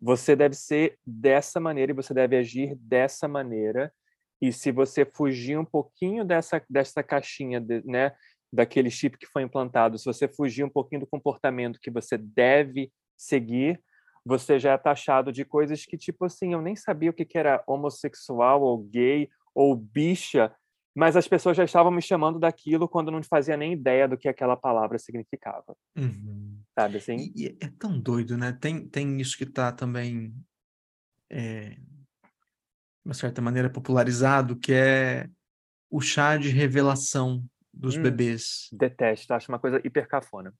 [0.00, 3.92] Você deve ser dessa maneira e você deve agir dessa maneira.
[4.40, 8.12] E se você fugir um pouquinho dessa, dessa caixinha, de, né,
[8.52, 12.92] daquele chip que foi implantado, se você fugir um pouquinho do comportamento que você deve
[13.16, 13.80] seguir,
[14.24, 17.38] você já é taxado de coisas que, tipo assim, eu nem sabia o que, que
[17.38, 20.52] era homossexual ou gay ou bicha,
[20.96, 24.26] mas as pessoas já estavam me chamando daquilo quando não fazia nem ideia do que
[24.26, 25.76] aquela palavra significava.
[25.94, 26.58] Uhum.
[26.74, 27.30] Sabe assim?
[27.36, 28.56] E, e, é tão doido, né?
[28.58, 30.34] Tem, tem isso que está também,
[31.30, 31.78] é, de
[33.04, 35.28] uma certa maneira, popularizado, que é
[35.90, 38.70] o chá de revelação dos hum, bebês.
[38.72, 40.54] Detesto, acho uma coisa hiper cafona.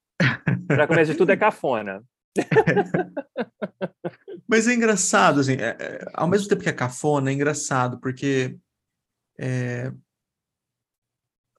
[0.69, 2.05] Para começar de tudo é cafona.
[4.47, 8.59] Mas é engraçado, assim, é, é, ao mesmo tempo que é cafona, é engraçado, porque
[9.39, 9.91] é,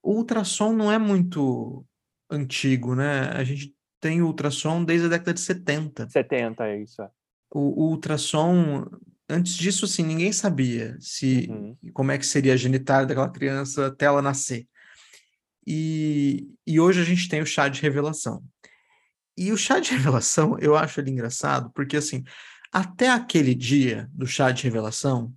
[0.04, 1.86] o ultrassom não é muito
[2.30, 3.30] antigo, né?
[3.32, 6.10] A gente tem ultrassom desde a década de 70.
[6.10, 7.02] 70, é isso.
[7.02, 7.10] É.
[7.52, 8.86] O, o ultrassom,
[9.30, 11.78] antes disso, assim, ninguém sabia se uhum.
[11.94, 14.68] como é que seria a genitália daquela criança até ela nascer.
[15.66, 18.44] E, e hoje a gente tem o chá de revelação.
[19.38, 22.24] E o chá de revelação, eu acho ele engraçado, porque assim,
[22.72, 25.34] até aquele dia do chá de revelação,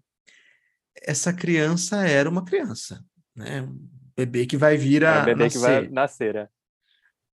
[1.02, 3.04] essa criança era uma criança,
[3.34, 3.66] né?
[4.21, 5.23] Bebê que vai vir a.
[5.23, 5.59] É, bebê nascer.
[5.59, 6.49] que vai nascer, é.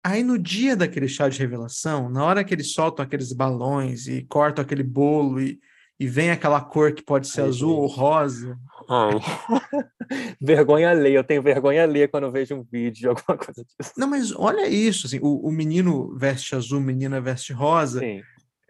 [0.05, 4.21] Aí no dia daquele chá de revelação, na hora que eles soltam aqueles balões e
[4.23, 5.57] cortam aquele bolo e,
[5.97, 7.79] e vem aquela cor que pode ser Ai, azul gente.
[7.79, 8.59] ou rosa.
[10.41, 13.93] Vergonha alheia, eu tenho vergonha alheia quando eu vejo um vídeo de alguma coisa disso.
[13.97, 18.01] Não, mas olha isso, assim, o, o menino veste azul, menina veste rosa.
[18.01, 18.21] Sim.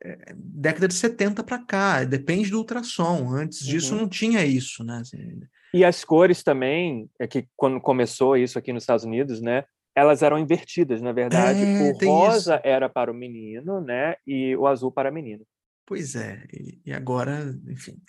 [0.03, 3.31] é, década de 70 para cá, depende do ultrassom.
[3.31, 4.01] Antes disso uhum.
[4.01, 4.99] não tinha isso, né?
[5.01, 5.41] Assim,
[5.73, 9.63] e as cores também, é que quando começou isso aqui nos Estados Unidos, né?
[9.95, 11.59] Elas eram invertidas, na verdade.
[11.61, 12.67] É, o rosa isso.
[12.67, 14.15] era para o menino, né?
[14.25, 15.43] E o azul para a menina.
[15.85, 16.43] Pois é,
[16.85, 18.01] e agora, enfim.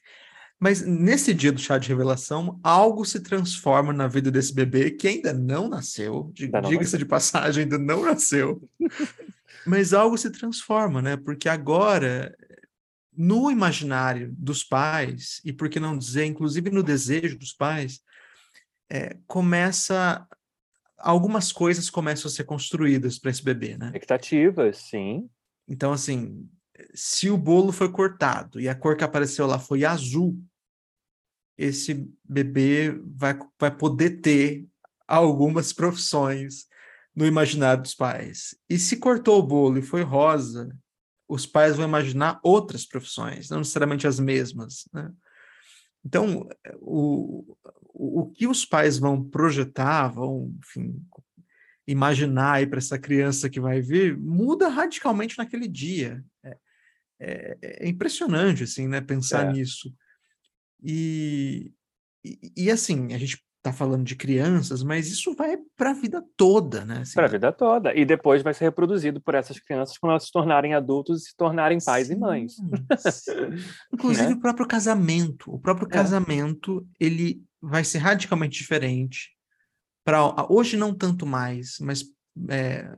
[0.61, 5.09] Mas nesse dia do chá de revelação, algo se transforma na vida desse bebê que
[5.09, 8.63] ainda não nasceu, diga-se de passagem, ainda não nasceu.
[9.67, 11.17] Mas algo se transforma, né?
[11.17, 12.35] Porque agora,
[13.17, 18.01] no imaginário dos pais, e por que não dizer, inclusive no desejo dos pais,
[18.91, 20.27] é, começa.
[20.97, 23.87] Algumas coisas começam a ser construídas para esse bebê, né?
[23.87, 25.29] Expectativas, sim.
[25.69, 26.49] Então, assim,
[26.95, 30.41] se o bolo foi cortado e a cor que apareceu lá foi azul,
[31.59, 34.67] esse bebê vai, vai poder ter
[35.07, 36.67] algumas profissões
[37.15, 38.57] no imaginário dos pais.
[38.69, 40.75] E se cortou o bolo e foi rosa,
[41.29, 44.89] os pais vão imaginar outras profissões, não necessariamente as mesmas.
[44.93, 45.11] Né?
[46.05, 46.49] Então,
[46.81, 47.57] o,
[47.93, 51.03] o, que os pais vão projetar, vão, enfim,
[51.87, 56.25] imaginar para essa criança que vai vir, muda radicalmente naquele dia.
[56.43, 56.59] É,
[57.21, 59.53] é, é impressionante, assim, né, pensar é.
[59.53, 59.95] nisso.
[60.83, 61.73] E,
[62.25, 66.23] e, e, assim, a gente está falando de crianças, mas isso vai para a vida
[66.37, 66.99] toda, né?
[66.99, 67.95] Assim, para a vida toda.
[67.95, 71.37] E depois vai ser reproduzido por essas crianças quando elas se tornarem adultos e se
[71.37, 72.57] tornarem pais sim, e mães.
[73.93, 74.35] Inclusive né?
[74.35, 75.51] o próprio casamento.
[75.51, 75.91] O próprio é.
[75.91, 79.31] casamento, ele vai ser radicalmente diferente.
[80.05, 82.05] Pra, hoje não tanto mais, mas
[82.51, 82.95] é,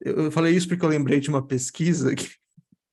[0.00, 2.28] eu falei isso porque eu lembrei de uma pesquisa que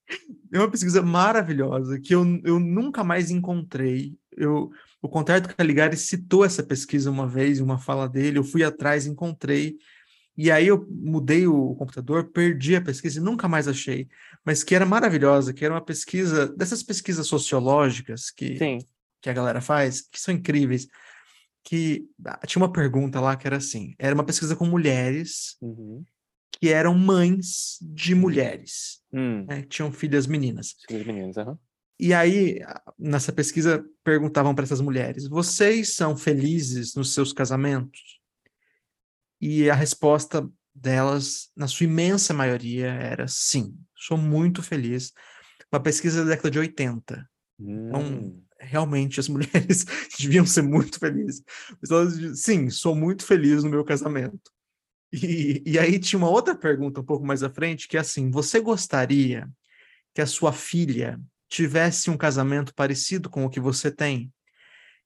[0.54, 4.16] é uma pesquisa maravilhosa que eu, eu nunca mais encontrei.
[4.32, 4.70] Eu,
[5.02, 9.78] o Contato Caligari citou essa pesquisa uma vez, uma fala dele, eu fui atrás, encontrei,
[10.36, 14.08] e aí eu mudei o computador, perdi a pesquisa e nunca mais achei,
[14.46, 18.80] mas que era maravilhosa, que era uma pesquisa, dessas pesquisas sociológicas que, Sim.
[19.22, 20.88] que a galera faz, que são incríveis,
[21.64, 26.04] que ah, tinha uma pergunta lá que era assim, era uma pesquisa com mulheres, uhum
[26.60, 28.20] que eram mães de hum.
[28.20, 29.46] mulheres, hum.
[29.46, 30.76] né, que tinham filhas meninas.
[30.88, 31.58] Filhas meninas, uhum.
[32.00, 32.60] E aí,
[32.98, 38.20] nessa pesquisa, perguntavam para essas mulheres: vocês são felizes nos seus casamentos?
[39.42, 45.12] E a resposta delas, na sua imensa maioria, era sim, sou muito feliz.
[45.72, 47.30] Uma pesquisa da década de 80.
[47.60, 48.18] Então, hum.
[48.20, 49.86] Então, realmente, as mulheres
[50.20, 51.44] deviam ser muito felizes.
[51.90, 54.52] Elas, sim, sou muito feliz no meu casamento.
[55.12, 58.30] E, e aí tinha uma outra pergunta um pouco mais à frente, que é assim:
[58.30, 59.50] você gostaria
[60.14, 61.20] que a sua filha
[61.50, 64.32] tivesse um casamento parecido com o que você tem?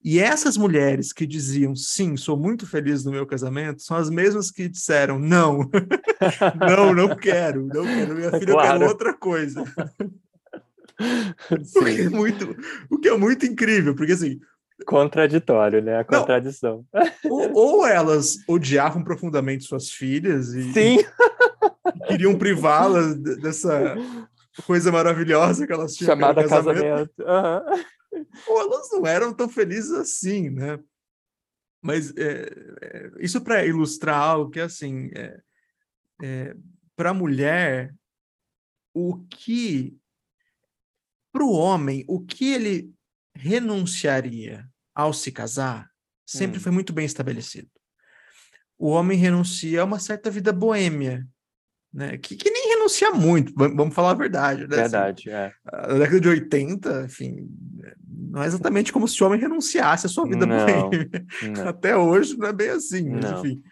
[0.03, 4.49] E essas mulheres que diziam sim, sou muito feliz no meu casamento, são as mesmas
[4.49, 5.69] que disseram não,
[6.67, 8.79] não, não quero, não quero, minha filha claro.
[8.79, 9.63] quer outra coisa.
[11.75, 12.57] o, que é muito,
[12.89, 14.39] o que é muito incrível, porque assim,
[14.85, 15.99] Contraditório, né?
[15.99, 16.85] A contradição.
[17.25, 20.97] Ou, ou, elas odiavam profundamente suas filhas e, Sim.
[21.95, 23.95] e queriam privá-las dessa
[24.66, 26.12] coisa maravilhosa que elas tinham.
[26.12, 27.14] Chamada casamento.
[27.16, 27.84] casamento.
[28.14, 28.26] Uhum.
[28.47, 30.80] Ou elas não eram tão felizes assim, né?
[31.82, 32.47] Mas é,
[32.82, 35.41] é, isso para ilustrar algo que, assim, é,
[36.22, 36.56] é
[36.95, 37.95] para a mulher,
[38.93, 39.97] o que.
[41.34, 42.93] Para o homem, o que ele
[43.34, 45.89] renunciaria ao se casar
[46.26, 46.62] sempre hum.
[46.62, 47.70] foi muito bem estabelecido.
[48.78, 51.28] O homem renuncia a uma certa vida boêmia,
[51.93, 52.18] né?
[52.18, 52.61] Que, que nem
[52.91, 54.67] renuncia muito, vamos falar a verdade.
[54.67, 54.81] Né?
[54.81, 55.53] Assim, verdade, assim, é.
[55.87, 57.49] Na década de 80, enfim,
[58.07, 61.09] não é exatamente como se o homem renunciasse à sua vida não, boêmia.
[61.55, 61.67] Não.
[61.69, 63.39] Até hoje não é bem assim, mas não.
[63.39, 63.63] enfim.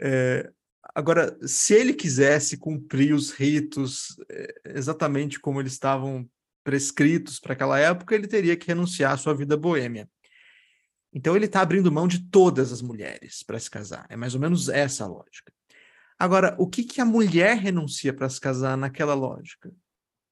[0.00, 0.50] É,
[0.94, 6.28] agora, se ele quisesse cumprir os ritos é, exatamente como eles estavam
[6.62, 10.08] prescritos para aquela época, ele teria que renunciar à sua vida boêmia.
[11.12, 14.06] Então ele está abrindo mão de todas as mulheres para se casar.
[14.08, 15.52] É mais ou menos essa a lógica.
[16.18, 19.72] Agora, o que, que a mulher renuncia para se casar naquela lógica?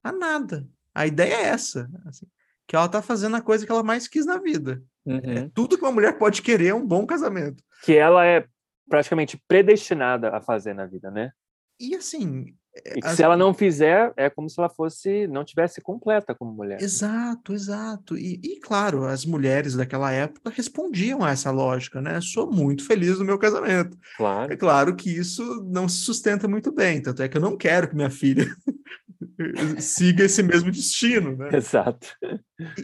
[0.03, 0.67] A nada.
[0.93, 1.89] A ideia é essa.
[2.05, 2.25] Assim,
[2.67, 4.83] que ela está fazendo a coisa que ela mais quis na vida.
[5.05, 5.19] É uhum.
[5.23, 7.63] É, tudo que uma mulher pode querer é um bom casamento.
[7.83, 8.45] Que ela é
[8.89, 11.31] praticamente predestinada a fazer na vida, né?
[11.79, 13.15] E assim, e que As...
[13.15, 16.81] se ela não fizer, é como se ela fosse, não tivesse completa como mulher.
[16.81, 18.17] Exato, exato.
[18.17, 22.19] E, e, claro, as mulheres daquela época respondiam a essa lógica, né?
[22.19, 23.95] Sou muito feliz no meu casamento.
[24.17, 24.51] Claro.
[24.51, 27.87] É claro que isso não se sustenta muito bem, tanto é que eu não quero
[27.87, 28.45] que minha filha
[29.77, 31.49] siga esse mesmo destino, né?
[31.53, 32.07] Exato.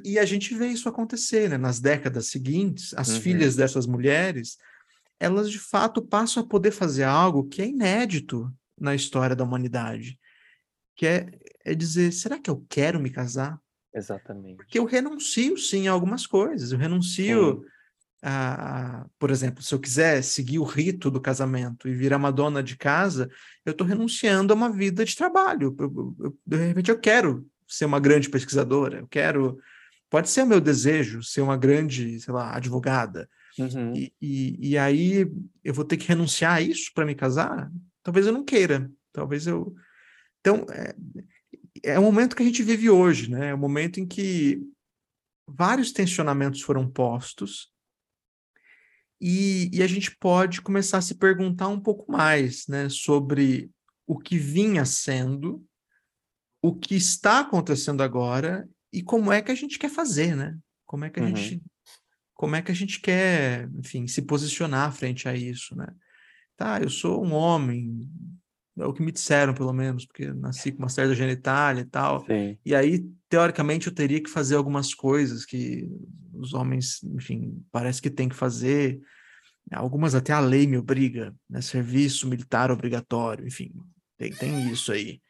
[0.04, 1.58] E, e, a gente vê isso acontecer, né?
[1.58, 3.22] Nas décadas seguintes, as uhum.
[3.22, 4.58] filhas dessas mulheres,
[5.20, 10.18] elas de fato passam a poder fazer algo que é inédito na história da humanidade,
[10.96, 11.30] que é,
[11.66, 13.60] é dizer, será que eu quero me casar?
[13.94, 14.58] Exatamente.
[14.58, 16.72] Porque eu renuncio, sim, a algumas coisas.
[16.72, 17.66] Eu renuncio
[18.22, 22.32] a, a, por exemplo, se eu quiser seguir o rito do casamento e virar uma
[22.32, 23.30] dona de casa,
[23.66, 25.76] eu estou renunciando a uma vida de trabalho.
[25.80, 29.58] Eu, eu, de repente, eu quero ser uma grande pesquisadora, eu quero.
[30.10, 33.30] Pode ser o meu desejo ser uma grande, sei lá, advogada.
[33.58, 33.94] Uhum.
[33.96, 35.30] E, e, e, aí
[35.64, 37.72] eu vou ter que renunciar a isso para me casar?
[38.10, 38.92] Talvez eu não queira.
[39.14, 39.72] Talvez eu.
[40.40, 40.96] Então, é,
[41.84, 43.50] é o momento que a gente vive hoje, né?
[43.50, 44.60] É o momento em que
[45.48, 47.72] vários tensionamentos foram postos
[49.22, 53.70] e, e, a gente pode começar a se perguntar um pouco mais né, sobre
[54.08, 55.64] o que vinha sendo,
[56.64, 60.58] o que está acontecendo agora e como é que a gente quer fazer, né?
[60.84, 61.36] Como é que a uhum.
[61.36, 61.62] gente
[62.34, 65.94] como é que a gente quer, enfim, se posicionar frente a isso, né?
[66.60, 68.12] Tá, eu sou um homem,
[68.78, 72.26] é o que me disseram, pelo menos, porque nasci com uma certa genitália e tal.
[72.26, 72.58] Sim.
[72.66, 73.00] E aí,
[73.30, 75.88] teoricamente, eu teria que fazer algumas coisas que
[76.34, 79.00] os homens, enfim, parece que tem que fazer.
[79.72, 81.62] Algumas até a lei me obriga, né?
[81.62, 83.72] Serviço militar obrigatório, enfim,
[84.18, 85.22] tem, tem isso aí.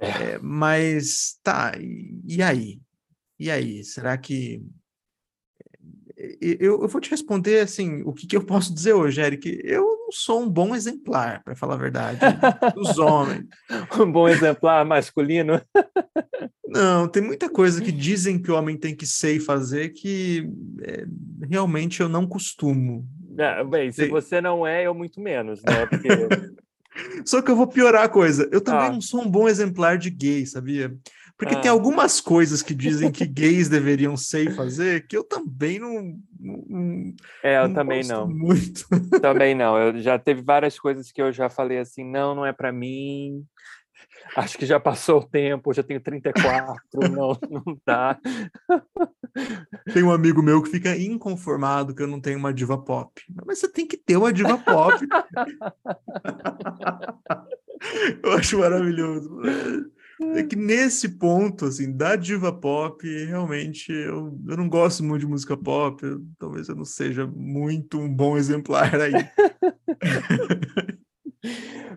[0.00, 0.06] É.
[0.06, 2.80] É, mas, tá, e, e aí?
[3.38, 3.84] E aí?
[3.84, 4.62] Será que
[6.40, 9.60] eu, eu, vou te responder assim, o que, que, eu posso dizer hoje, Eric?
[9.64, 12.20] Eu não sou um bom exemplar, para falar a verdade,
[12.74, 13.46] dos homens.
[13.98, 15.60] um bom exemplar masculino?
[16.68, 20.48] não, tem muita coisa que dizem que o homem tem que ser e fazer que
[20.82, 21.04] é,
[21.48, 23.06] realmente eu não costumo.
[23.38, 25.86] É, bem, se você não é, eu muito menos, né?
[25.86, 26.08] Porque...
[27.24, 28.48] Só que eu vou piorar a coisa.
[28.52, 28.92] Eu também ah.
[28.92, 30.94] não sou um bom exemplar de gay, sabia?
[31.40, 31.60] Porque ah.
[31.62, 36.18] tem algumas coisas que dizem que gays deveriam ser e fazer que eu também não.
[36.38, 38.28] não é, eu não também não.
[38.28, 38.86] Muito.
[39.22, 39.78] Também não.
[39.78, 43.42] Eu já teve várias coisas que eu já falei assim: não, não é para mim.
[44.36, 46.78] Acho que já passou o tempo, já tenho 34,
[47.10, 48.18] não, não dá.
[49.94, 53.22] Tem um amigo meu que fica inconformado que eu não tenho uma diva pop.
[53.46, 54.94] Mas você tem que ter uma diva pop.
[58.22, 59.40] eu acho maravilhoso.
[60.20, 65.26] É que nesse ponto, assim, da diva pop, realmente eu, eu não gosto muito de
[65.26, 66.04] música pop.
[66.04, 69.12] Eu, talvez eu não seja muito um bom exemplar aí.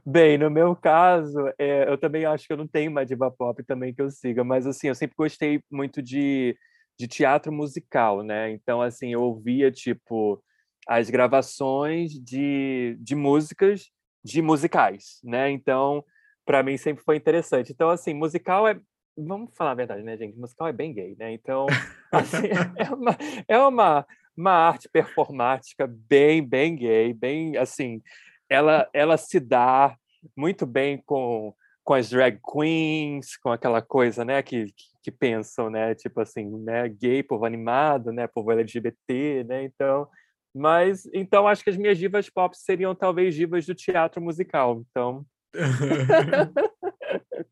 [0.06, 3.62] Bem, no meu caso, é, eu também acho que eu não tenho uma diva pop
[3.64, 6.58] também que eu siga, mas assim, eu sempre gostei muito de,
[6.98, 8.52] de teatro musical, né?
[8.52, 10.42] Então, assim, eu ouvia, tipo,
[10.88, 13.90] as gravações de, de músicas
[14.24, 15.52] de musicais, né?
[15.52, 16.04] Então,
[16.46, 17.72] para mim sempre foi interessante.
[17.72, 18.80] Então, assim, musical é.
[19.16, 20.36] Vamos falar a verdade, né, gente?
[20.36, 21.32] Musical é bem gay, né?
[21.32, 21.68] Então,
[22.12, 23.18] assim, é, uma,
[23.48, 28.02] é uma, uma arte performática bem, bem gay, bem, assim,
[28.50, 29.96] ela, ela se dá
[30.36, 34.74] muito bem com, com as drag queens, com aquela coisa, né, que,
[35.04, 40.08] que, pensam, né, tipo assim, né, gay, povo animado, né, povo LGBT, né, então,
[40.56, 45.26] mas, então, acho que as minhas divas pop seriam talvez divas do teatro musical, então,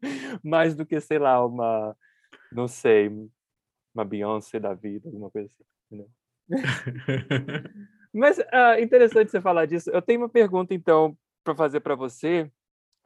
[0.43, 1.95] Mais do que, sei lá, uma,
[2.51, 3.09] não sei,
[3.93, 6.05] uma Beyoncé da vida, alguma coisa assim.
[8.13, 9.89] Mas uh, interessante você falar disso.
[9.89, 12.51] Eu tenho uma pergunta, então, para fazer para você,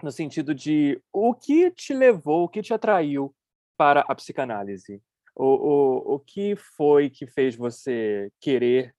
[0.02, 3.36] no sentido de o que te levou, o que te atraiu
[3.78, 5.02] para a psicanálise?
[5.36, 8.96] O, o, o que foi que fez você querer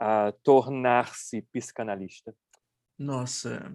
[0.00, 2.34] uh, tornar-se psicanalista?
[2.98, 3.72] Nossa,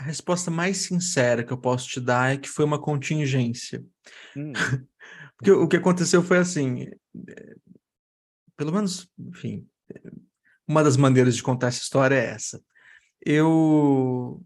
[0.00, 3.84] a resposta mais sincera que eu posso te dar é que foi uma contingência.
[4.34, 4.52] Hum.
[5.36, 6.88] Porque o que aconteceu foi assim,
[7.28, 7.56] é,
[8.56, 9.68] pelo menos, enfim,
[10.66, 12.62] uma das maneiras de contar essa história é essa.
[13.20, 14.42] Eu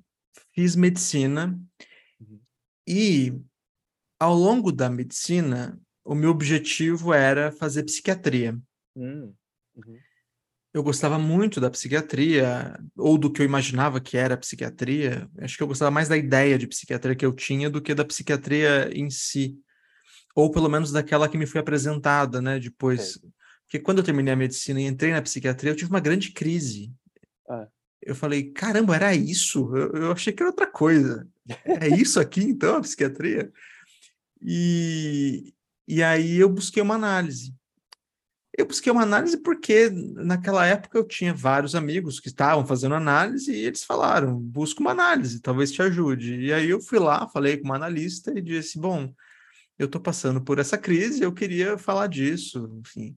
[0.52, 1.56] fiz medicina
[2.20, 2.40] uhum.
[2.84, 3.40] e
[4.18, 8.58] ao longo da medicina, o meu objetivo era fazer psiquiatria.
[8.96, 9.32] Hum.
[9.76, 10.00] Uhum
[10.74, 15.30] eu gostava muito da psiquiatria, ou do que eu imaginava que era psiquiatria.
[15.38, 18.04] Acho que eu gostava mais da ideia de psiquiatria que eu tinha do que da
[18.04, 19.56] psiquiatria em si.
[20.34, 22.58] Ou pelo menos daquela que me foi apresentada, né?
[22.58, 23.20] Depois.
[23.22, 23.28] É.
[23.62, 26.92] Porque quando eu terminei a medicina e entrei na psiquiatria, eu tive uma grande crise.
[27.48, 27.68] Ah.
[28.02, 29.74] Eu falei, caramba, era isso?
[29.76, 31.26] Eu, eu achei que era outra coisa.
[31.64, 33.52] É isso aqui, então, a psiquiatria?
[34.42, 35.54] E,
[35.86, 37.54] e aí eu busquei uma análise.
[38.56, 43.52] Eu busquei uma análise porque naquela época eu tinha vários amigos que estavam fazendo análise
[43.52, 46.40] e eles falaram: busca uma análise, talvez te ajude.
[46.40, 49.12] E aí eu fui lá, falei com uma analista e disse: bom,
[49.78, 53.16] eu estou passando por essa crise, eu queria falar disso, enfim.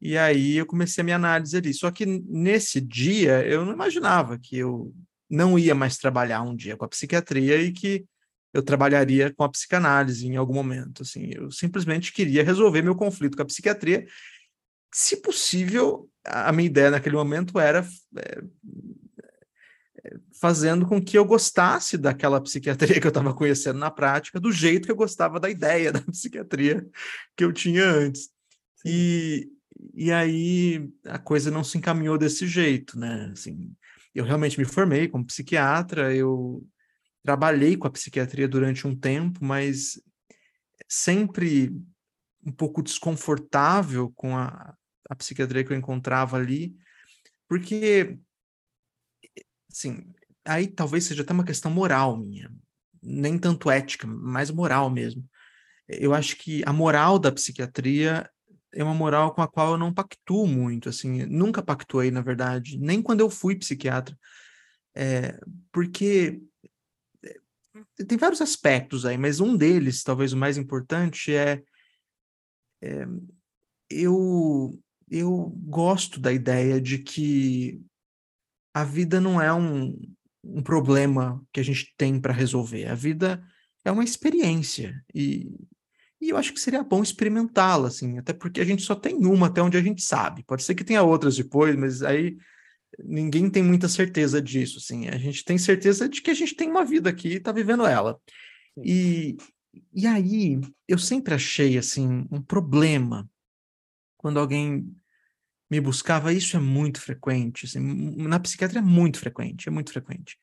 [0.00, 1.72] E aí eu comecei a minha análise ali.
[1.74, 4.94] Só que nesse dia eu não imaginava que eu
[5.30, 8.04] não ia mais trabalhar um dia com a psiquiatria e que
[8.52, 11.02] eu trabalharia com a psicanálise em algum momento.
[11.02, 14.06] Assim, eu simplesmente queria resolver meu conflito com a psiquiatria.
[14.92, 17.86] Se possível, a minha ideia naquele momento era
[18.18, 18.42] é,
[20.40, 24.86] fazendo com que eu gostasse daquela psiquiatria que eu estava conhecendo na prática, do jeito
[24.86, 26.86] que eu gostava da ideia da psiquiatria
[27.36, 28.28] que eu tinha antes.
[28.84, 29.48] E,
[29.94, 33.30] e aí a coisa não se encaminhou desse jeito, né?
[33.32, 33.72] Assim,
[34.14, 36.66] eu realmente me formei como psiquiatra, eu
[37.22, 40.00] trabalhei com a psiquiatria durante um tempo, mas
[40.88, 41.72] sempre
[42.44, 44.74] um pouco desconfortável com a,
[45.12, 46.74] a psiquiatria que eu encontrava ali,
[47.46, 48.18] porque
[49.70, 50.04] assim,
[50.44, 52.50] aí talvez seja até uma questão moral minha,
[53.02, 55.28] nem tanto ética, mas moral mesmo.
[55.86, 58.28] Eu acho que a moral da psiquiatria
[58.72, 62.78] é uma moral com a qual eu não pactuo muito, assim, nunca pactuei, na verdade,
[62.78, 64.18] nem quando eu fui psiquiatra,
[64.94, 65.38] é,
[65.70, 66.40] porque
[67.22, 71.62] eh, tem vários aspectos aí, mas um deles, talvez o mais importante, é,
[72.80, 73.06] é
[73.92, 74.81] eu,
[75.12, 77.82] eu gosto da ideia de que
[78.72, 79.94] a vida não é um,
[80.42, 82.86] um problema que a gente tem para resolver.
[82.86, 83.44] A vida
[83.84, 85.04] é uma experiência.
[85.14, 85.50] E,
[86.18, 89.48] e eu acho que seria bom experimentá-la, assim, até porque a gente só tem uma
[89.48, 90.42] até onde a gente sabe.
[90.44, 92.38] Pode ser que tenha outras depois, mas aí
[92.98, 95.08] ninguém tem muita certeza disso, assim.
[95.08, 97.84] A gente tem certeza de que a gente tem uma vida aqui e está vivendo
[97.84, 98.18] ela.
[98.82, 99.36] E,
[99.94, 100.58] e aí,
[100.88, 103.28] eu sempre achei, assim, um problema
[104.16, 104.94] quando alguém
[105.72, 107.80] me buscava, isso é muito frequente, assim,
[108.18, 110.36] na psiquiatria é muito frequente, é muito frequente.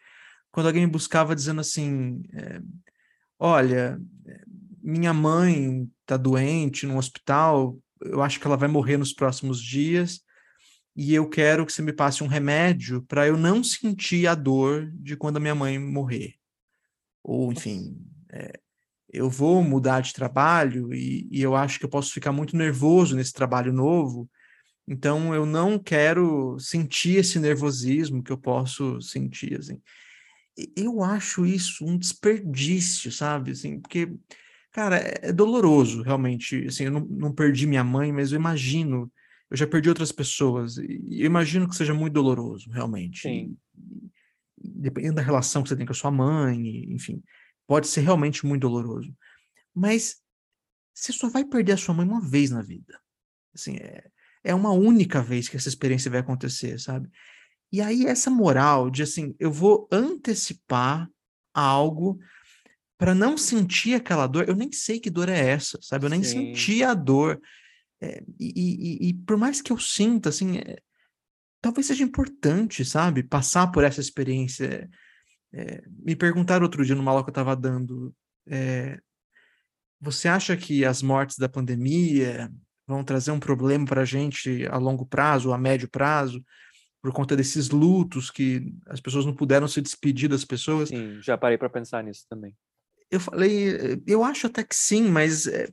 [0.52, 2.60] Quando alguém me buscava dizendo assim, é,
[3.38, 4.02] olha,
[4.82, 10.22] minha mãe está doente no hospital, eu acho que ela vai morrer nos próximos dias,
[10.96, 14.90] e eu quero que você me passe um remédio para eu não sentir a dor
[14.96, 16.34] de quando a minha mãe morrer.
[17.24, 17.96] Ou, enfim,
[18.32, 18.60] é,
[19.14, 23.16] eu vou mudar de trabalho e, e, eu acho que eu posso ficar muito nervoso
[23.16, 24.28] nesse trabalho novo,
[24.92, 29.80] então, eu não quero sentir esse nervosismo que eu posso sentir, assim.
[30.76, 33.52] Eu acho isso um desperdício, sabe?
[33.52, 34.12] Assim, porque,
[34.72, 36.66] cara, é, é doloroso, realmente.
[36.66, 39.12] Assim, eu não, não perdi minha mãe, mas eu imagino,
[39.52, 43.22] eu já perdi outras pessoas, e eu imagino que seja muito doloroso, realmente.
[43.22, 43.56] Sim.
[44.58, 47.22] dependendo da relação que você tem com a sua mãe, enfim,
[47.68, 49.16] pode ser realmente muito doloroso.
[49.72, 50.16] Mas
[50.96, 53.00] você só vai perder a sua mãe uma vez na vida.
[53.54, 54.10] Assim, é,
[54.44, 57.10] é uma única vez que essa experiência vai acontecer, sabe?
[57.72, 61.10] E aí essa moral de assim, eu vou antecipar
[61.54, 62.20] algo
[62.98, 66.06] para não sentir aquela dor, eu nem sei que dor é essa, sabe?
[66.06, 66.54] Eu nem Sim.
[66.54, 67.40] senti a dor.
[68.02, 70.78] É, e, e, e, por mais que eu sinta, assim, é,
[71.62, 73.24] talvez seja importante, sabe?
[73.24, 74.90] Passar por essa experiência.
[75.54, 78.14] É, me perguntaram outro dia numa aula que eu estava dando,
[80.00, 82.52] você acha que as mortes da pandemia,
[82.90, 86.44] vão trazer um problema para a gente a longo prazo, a médio prazo,
[87.02, 90.90] por conta desses lutos que as pessoas não puderam se despedir das pessoas.
[90.90, 92.58] Sim, já parei para pensar nisso também.
[93.12, 95.70] Eu falei, eu acho até que sim, mas eh,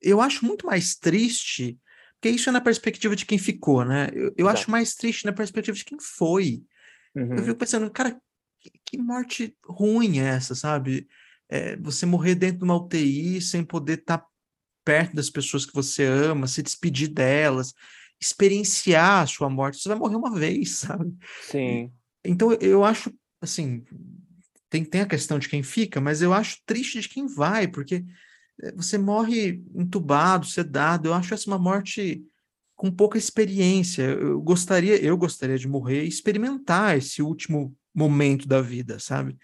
[0.00, 1.78] eu acho muito mais triste,
[2.14, 4.10] porque isso é na perspectiva de quem ficou, né?
[4.12, 6.62] Eu, eu acho mais triste na perspectiva de quem foi.
[7.14, 7.36] Uhum.
[7.36, 8.20] Eu fico pensando, cara,
[8.60, 11.08] que, que morte ruim é essa, sabe?
[11.48, 14.26] É, você morrer dentro de uma UTI sem poder estar tá
[14.88, 17.74] perto das pessoas que você ama, se despedir delas,
[18.18, 19.82] experienciar a sua morte.
[19.82, 21.14] Você vai morrer uma vez, sabe?
[21.42, 21.92] Sim.
[22.24, 23.84] Então eu acho, assim,
[24.70, 28.02] tem, tem a questão de quem fica, mas eu acho triste de quem vai, porque
[28.62, 31.08] eh, você morre entubado, sedado.
[31.08, 32.24] Eu acho essa uma morte
[32.74, 34.04] com pouca experiência.
[34.04, 39.36] Eu gostaria, eu gostaria de morrer e experimentar esse último momento da vida, sabe?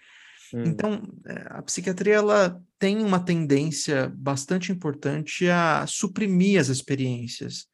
[0.53, 0.63] Hum.
[0.65, 7.67] Então, eh, a psiquiatria ela tem uma tendência bastante importante a suprimir as experiências.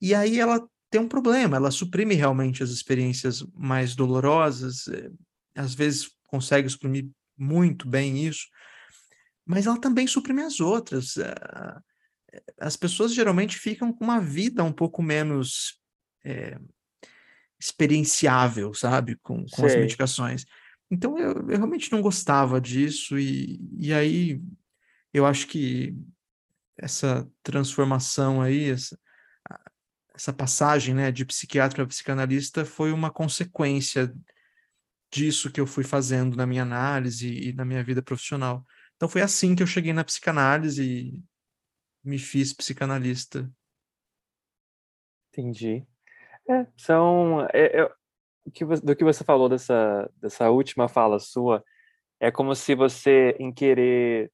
[0.00, 5.10] E aí ela tem um problema, ela suprime realmente as experiências mais dolorosas, eh,
[5.54, 8.46] às vezes consegue suprimir muito bem isso,
[9.46, 11.16] mas ela também suprime as outras.
[11.16, 11.34] Eh,
[12.58, 15.80] as pessoas geralmente ficam com uma vida um pouco menos
[16.24, 16.58] é,
[17.58, 20.44] experienciável, sabe, com, com as medicações.
[20.90, 24.42] Então eu, eu, realmente não gostava disso, e, e aí
[25.12, 25.94] eu acho que
[26.76, 28.98] essa transformação aí, essa,
[30.14, 34.12] essa passagem né, de psiquiatra para psicanalista foi uma consequência
[35.12, 38.64] disso que eu fui fazendo na minha análise e na minha vida profissional.
[38.96, 41.22] Então foi assim que eu cheguei na psicanálise e
[42.04, 43.50] me fiz psicanalista.
[45.32, 45.86] Entendi.
[46.48, 47.46] É, são.
[47.52, 47.90] É, que,
[48.82, 51.64] do que você falou dessa, dessa última fala sua,
[52.18, 54.30] é como se você, em querer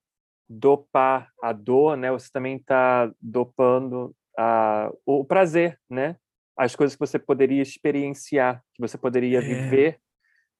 [0.48, 6.16] dopar a dor, né, você também está dopando a, o prazer, né?
[6.56, 9.40] As coisas que você poderia experienciar, que você poderia é.
[9.40, 9.98] viver.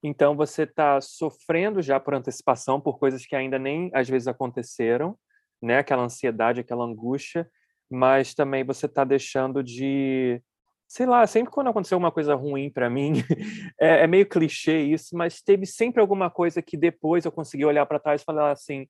[0.02, 5.18] Então você está sofrendo já por antecipação por coisas que ainda nem às vezes aconteceram,
[5.62, 5.78] né?
[5.78, 7.48] Aquela ansiedade, aquela angústia,
[7.90, 10.42] mas também você está deixando de
[10.88, 13.12] sei lá, sempre quando aconteceu uma coisa ruim para mim,
[13.80, 17.84] é, é, meio clichê isso, mas teve sempre alguma coisa que depois eu consegui olhar
[17.86, 18.86] para trás e falar assim,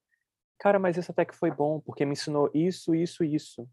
[0.58, 3.68] cara, mas isso até que foi bom, porque me ensinou isso, isso, isso.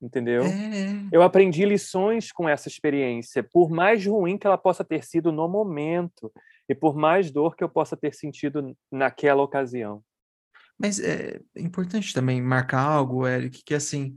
[0.00, 0.42] Entendeu?
[0.42, 1.08] É.
[1.10, 5.48] Eu aprendi lições com essa experiência, por mais ruim que ela possa ter sido no
[5.48, 6.30] momento
[6.68, 10.02] e por mais dor que eu possa ter sentido naquela ocasião.
[10.78, 14.14] Mas é importante também marcar algo, Eric, que assim,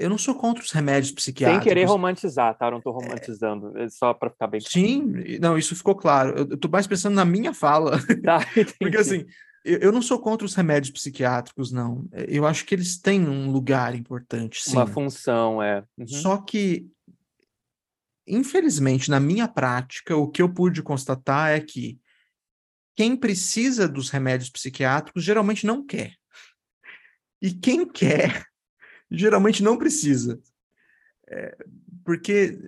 [0.00, 1.64] eu não sou contra os remédios psiquiátricos.
[1.64, 2.66] Sem querer romantizar, tá?
[2.66, 2.82] Eu não é.
[2.84, 3.88] romantizando, é...
[3.88, 6.36] só para ficar bem Sim, não, isso ficou claro.
[6.36, 7.98] Eu estou mais pensando na minha fala.
[8.22, 8.40] Tá,
[8.80, 9.24] Porque assim,
[9.64, 12.08] eu não sou contra os remédios psiquiátricos, não.
[12.12, 14.72] Eu acho que eles têm um lugar importante, sim.
[14.72, 15.84] Uma função, é.
[15.96, 16.06] Uhum.
[16.06, 16.86] Só que,
[18.26, 21.98] infelizmente, na minha prática, o que eu pude constatar é que
[22.96, 26.14] quem precisa dos remédios psiquiátricos geralmente não quer.
[27.40, 28.44] E quem quer,
[29.10, 30.40] geralmente não precisa.
[31.28, 31.56] É,
[32.04, 32.58] porque,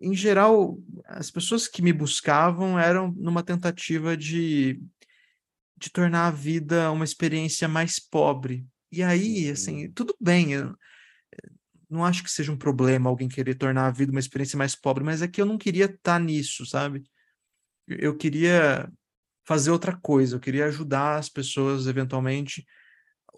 [0.00, 4.80] em geral, as pessoas que me buscavam eram numa tentativa de
[5.78, 8.66] de tornar a vida uma experiência mais pobre.
[8.90, 9.92] E aí, assim, uhum.
[9.92, 10.74] tudo bem, eu
[11.88, 15.04] não acho que seja um problema alguém querer tornar a vida uma experiência mais pobre,
[15.04, 17.04] mas é que eu não queria estar tá nisso, sabe?
[17.86, 18.90] Eu queria
[19.46, 22.66] fazer outra coisa, eu queria ajudar as pessoas, eventualmente,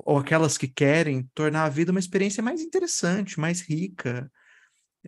[0.05, 4.31] ou aquelas que querem, tornar a vida uma experiência mais interessante, mais rica,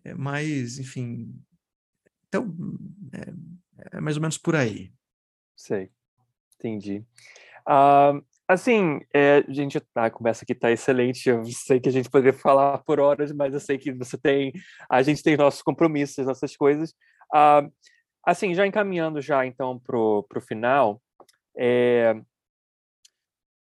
[0.04, 1.34] eh, mais, enfim.
[2.28, 2.54] Então,
[3.12, 4.92] é, é mais ou menos por aí.
[5.56, 5.90] Sei.
[6.56, 7.04] Entendi.
[7.68, 11.28] Uh, assim, é, gente, a conversa aqui está excelente.
[11.28, 14.52] Eu sei que a gente poderia falar por horas, mas eu sei que você tem,
[14.88, 16.90] a gente tem nossos compromissos, nossas coisas.
[17.34, 17.72] Uh,
[18.24, 21.02] assim, já encaminhando já então pro pro final,
[21.56, 22.14] é,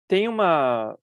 [0.08, 0.98] tem uma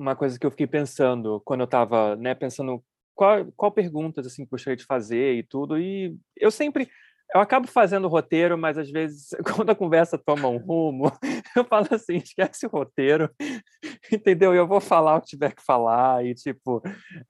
[0.00, 2.82] uma coisa que eu fiquei pensando quando eu estava, né, pensando
[3.14, 5.78] qual, qual perguntas assim gostaria de fazer e tudo.
[5.78, 6.88] E eu sempre
[7.34, 11.12] eu acabo fazendo o roteiro, mas às vezes, quando a conversa toma um rumo,
[11.56, 13.30] eu falo assim: esquece o roteiro,
[14.12, 14.54] entendeu?
[14.54, 16.82] Eu vou falar o que tiver que falar, e tipo,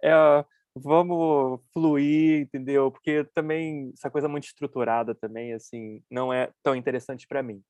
[0.03, 0.45] é,
[0.75, 2.91] vamos fluir, entendeu?
[2.91, 7.63] Porque também, essa coisa muito estruturada também, assim, não é tão interessante para mim.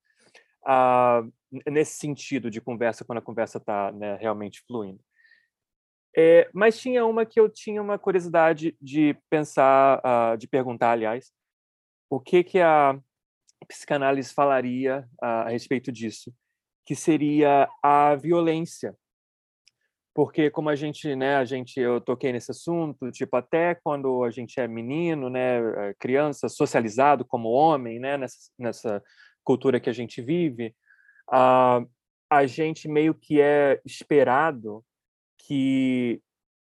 [0.66, 1.22] Ah,
[1.66, 5.00] nesse sentido de conversa, quando a conversa está né, realmente fluindo.
[6.16, 11.32] É, mas tinha uma que eu tinha uma curiosidade de pensar, uh, de perguntar, aliás,
[12.10, 12.98] o que que a
[13.68, 16.34] psicanálise falaria a, a respeito disso?
[16.84, 18.96] Que seria a violência.
[20.12, 24.30] Porque como a gente, né, a gente eu toquei nesse assunto, tipo até quando a
[24.30, 29.02] gente é menino, né, é criança, socializado como homem, né, nessa, nessa
[29.44, 30.74] cultura que a gente vive,
[31.30, 31.82] a,
[32.30, 34.84] a gente meio que é esperado
[35.38, 36.20] que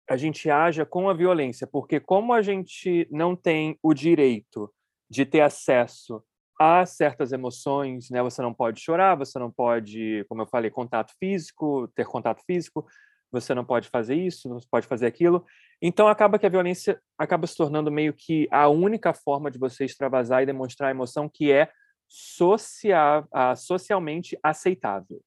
[0.09, 4.73] a gente haja com a violência, porque como a gente não tem o direito
[5.09, 6.23] de ter acesso
[6.59, 8.23] a certas emoções, né?
[8.23, 12.86] Você não pode chorar, você não pode, como eu falei, contato físico, ter contato físico,
[13.31, 15.45] você não pode fazer isso, não pode fazer aquilo.
[15.82, 19.85] Então acaba que a violência acaba se tornando meio que a única forma de você
[19.85, 21.70] extravasar e demonstrar emoção que é
[22.16, 25.20] social, uh, socialmente aceitável,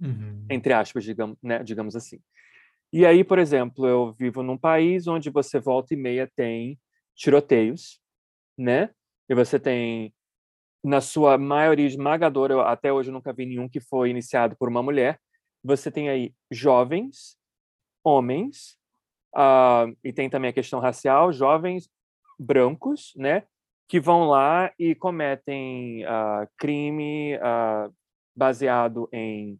[0.00, 0.46] uhum.
[0.48, 2.18] entre aspas, digamos, né, digamos assim.
[2.90, 6.80] E aí, por exemplo, eu vivo num país onde você volta e meia tem
[7.14, 8.00] tiroteios,
[8.56, 8.88] né?
[9.28, 10.14] E você tem,
[10.82, 14.70] na sua maioria esmagadora, eu, até hoje eu nunca vi nenhum que foi iniciado por
[14.70, 15.20] uma mulher.
[15.62, 17.36] Você tem aí jovens,
[18.02, 18.78] homens,
[19.36, 21.90] uh, e tem também a questão racial, jovens
[22.38, 23.42] brancos, né?
[23.88, 27.92] Que vão lá e cometem uh, crime uh,
[28.34, 29.58] baseado em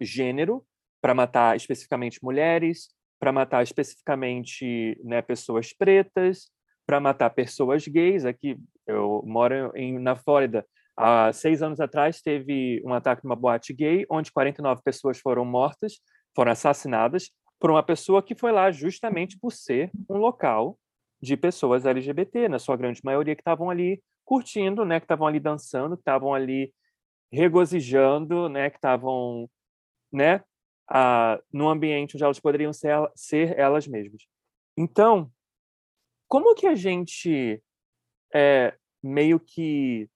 [0.00, 0.64] gênero,
[1.00, 2.88] para matar especificamente mulheres,
[3.20, 6.50] para matar especificamente né, pessoas pretas,
[6.86, 8.24] para matar pessoas gays.
[8.24, 10.66] Aqui, eu moro em, na Flórida.
[10.96, 15.94] Há seis anos atrás, teve um ataque numa boate gay, onde 49 pessoas foram mortas,
[16.34, 20.78] foram assassinadas por uma pessoa que foi lá justamente por ser um local
[21.24, 25.40] de pessoas LGBT, na sua grande maioria, que estavam ali curtindo, né, que estavam ali
[25.40, 26.72] dançando, que estavam ali
[27.32, 29.48] regozijando, né, que estavam,
[30.12, 30.42] né,
[30.88, 34.22] ah, num ambiente onde elas poderiam ser, ser elas mesmas.
[34.76, 35.30] Então,
[36.28, 37.62] como que a gente
[38.34, 40.08] é, meio que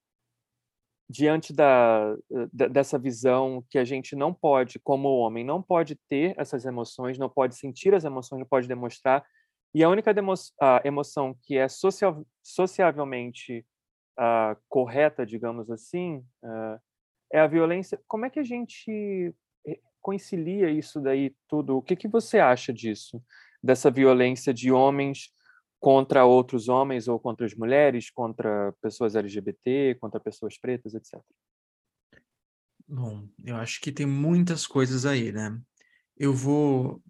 [1.10, 2.14] diante da,
[2.52, 7.30] dessa visão que a gente não pode, como homem, não pode ter essas emoções, não
[7.30, 9.24] pode sentir as emoções, não pode demonstrar,
[9.74, 10.14] e a única
[10.60, 13.64] a emoção que é social, sociavelmente
[14.18, 16.80] uh, correta, digamos assim, uh,
[17.32, 18.00] é a violência.
[18.08, 19.34] Como é que a gente
[20.00, 21.76] concilia isso daí tudo?
[21.76, 23.22] O que, que você acha disso?
[23.62, 25.30] Dessa violência de homens
[25.78, 31.20] contra outros homens ou contra as mulheres, contra pessoas LGBT, contra pessoas pretas, etc.
[32.86, 35.60] Bom, eu acho que tem muitas coisas aí, né?
[36.16, 37.02] Eu vou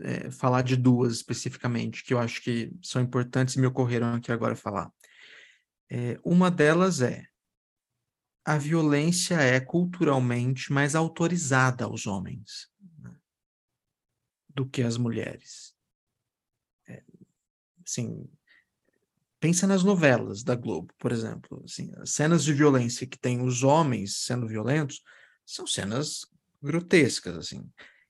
[0.00, 4.30] é, falar de duas especificamente, que eu acho que são importantes e me ocorreram aqui
[4.30, 4.90] agora falar.
[5.90, 7.24] É, uma delas é
[8.44, 12.68] a violência é culturalmente mais autorizada aos homens
[13.00, 13.12] né,
[14.48, 15.74] do que às mulheres.
[16.86, 17.02] É,
[17.84, 18.28] assim,
[19.40, 21.60] pensa nas novelas da Globo, por exemplo.
[21.64, 25.02] Assim, as cenas de violência que tem os homens sendo violentos
[25.44, 26.24] são cenas
[26.62, 27.68] grotescas, assim.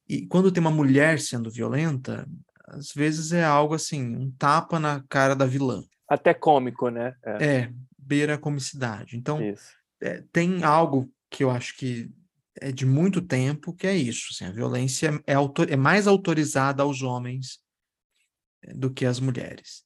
[0.09, 2.29] E quando tem uma mulher sendo violenta,
[2.67, 5.83] às vezes é algo assim, um tapa na cara da vilã.
[6.09, 7.15] Até cômico, né?
[7.25, 9.17] É, é beira a comicidade.
[9.17, 9.41] Então,
[10.01, 12.11] é, tem algo que eu acho que
[12.61, 14.29] é de muito tempo, que é isso.
[14.31, 17.61] Assim, a violência é, autor, é mais autorizada aos homens
[18.63, 19.85] é, do que às mulheres.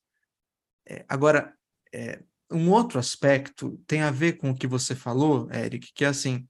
[0.87, 1.55] É, agora,
[1.93, 6.09] é, um outro aspecto tem a ver com o que você falou, Eric, que é
[6.09, 6.47] assim.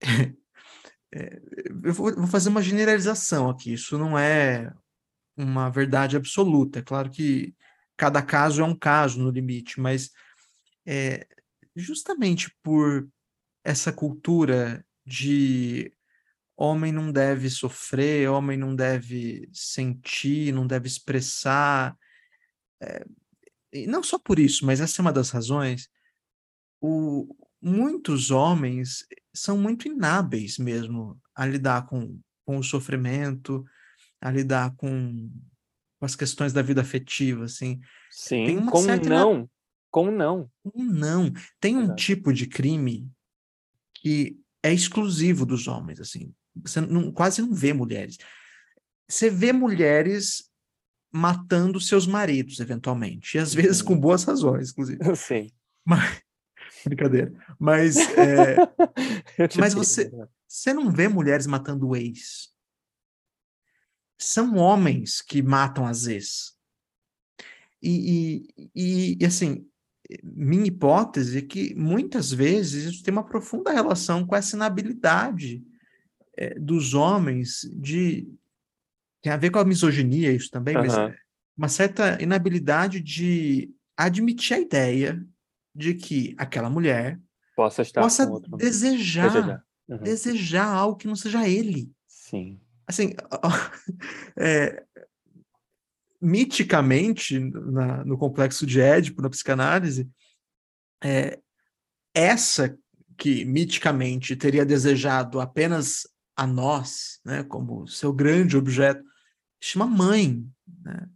[1.14, 1.40] É,
[1.84, 4.72] eu vou, fazer uma generalização aqui, isso não é
[5.36, 6.80] uma verdade absoluta.
[6.80, 7.54] É claro que
[7.96, 10.10] cada caso é um caso no limite, mas
[10.86, 11.26] é,
[11.74, 13.08] justamente por
[13.64, 15.92] essa cultura de
[16.56, 21.96] homem não deve sofrer, homem não deve sentir, não deve expressar.
[22.82, 23.04] É,
[23.72, 25.88] e não só por isso, mas essa é uma das razões.
[26.80, 29.06] O, muitos homens
[29.38, 33.64] são muito inábeis mesmo a lidar com, com o sofrimento,
[34.20, 35.30] a lidar com,
[35.98, 37.80] com as questões da vida afetiva, assim.
[38.10, 39.50] Sim, como não?
[39.90, 40.50] Como não?
[40.62, 41.32] Como não?
[41.60, 41.96] Tem um Exato.
[41.96, 43.10] tipo de crime
[43.94, 46.32] que é exclusivo dos homens, assim.
[46.56, 48.18] Você não, quase não vê mulheres.
[49.08, 50.48] Você vê mulheres
[51.10, 53.36] matando seus maridos, eventualmente.
[53.36, 54.98] E às vezes com boas razões, inclusive.
[55.16, 55.50] Sim.
[55.84, 56.20] Mas,
[56.84, 57.32] brincadeira.
[57.58, 58.56] Mas, é,
[59.58, 60.28] mas você, né?
[60.46, 62.48] você não vê mulheres matando ex.
[64.18, 66.56] São homens que matam as ex.
[67.82, 69.68] E, e, e, assim,
[70.22, 75.64] minha hipótese é que muitas vezes isso tem uma profunda relação com essa inabilidade
[76.36, 78.28] é, dos homens de.
[79.22, 80.82] Tem a ver com a misoginia, isso também, uhum.
[80.82, 81.14] mas
[81.56, 85.26] uma certa inabilidade de admitir a ideia
[85.78, 87.20] de que aquela mulher
[87.54, 88.26] possa, estar possa
[88.56, 89.64] desejar, desejar.
[89.88, 89.98] Uhum.
[89.98, 91.92] desejar algo que não seja ele.
[92.08, 92.60] Sim.
[92.84, 93.14] Assim,
[94.36, 94.84] é,
[96.20, 100.10] miticamente, na, no complexo de Édipo, na psicanálise,
[101.02, 101.38] é,
[102.12, 102.76] essa
[103.16, 109.04] que miticamente teria desejado apenas a nós, né, como seu grande objeto,
[109.60, 110.44] chama mãe.
[110.82, 111.08] Né?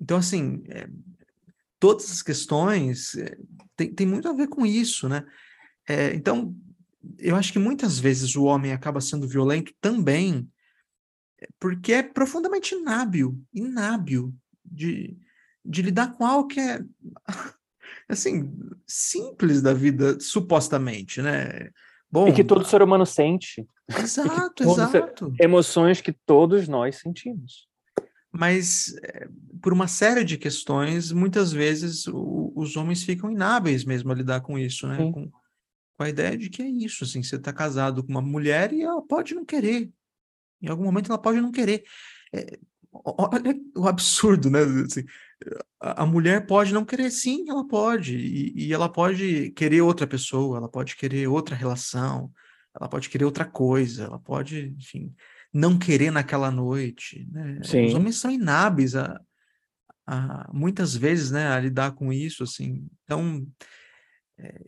[0.00, 0.88] Então, assim, é,
[1.78, 3.36] todas as questões é,
[3.76, 5.24] tem, tem muito a ver com isso, né?
[5.88, 6.54] É, então,
[7.18, 10.48] eu acho que muitas vezes o homem acaba sendo violento também
[11.58, 14.34] porque é profundamente inábil, inábil
[14.64, 15.16] de,
[15.64, 16.80] de lidar com algo que é
[18.08, 18.52] assim
[18.86, 21.70] simples da vida supostamente, né?
[22.10, 23.66] Bom, e que todo ser humano sente.
[23.88, 25.32] Exato, exato.
[25.38, 27.68] Emoções que todos nós sentimos.
[28.30, 29.28] Mas é,
[29.62, 34.40] por uma série de questões, muitas vezes o, os homens ficam inábeis mesmo a lidar
[34.40, 34.96] com isso, né?
[34.96, 35.32] Com, com,
[36.02, 39.02] a ideia de que é isso, assim, você está casado com uma mulher e ela
[39.02, 39.90] pode não querer,
[40.62, 41.82] em algum momento ela pode não querer.
[42.32, 42.58] É,
[42.92, 44.60] olha o absurdo, né?
[44.84, 45.04] Assim,
[45.80, 48.16] a, mulher pode não querer, sim, ela pode.
[48.16, 52.30] E, e, ela pode querer outra pessoa, ela pode querer outra relação,
[52.74, 55.14] ela pode querer outra coisa, ela pode, enfim,
[55.52, 57.26] não querer naquela noite.
[57.30, 57.60] Né?
[57.60, 59.20] Os homens são inábeis a,
[60.06, 62.86] a, muitas vezes, né, a lidar com isso, assim.
[63.04, 63.46] Então,
[64.38, 64.60] é,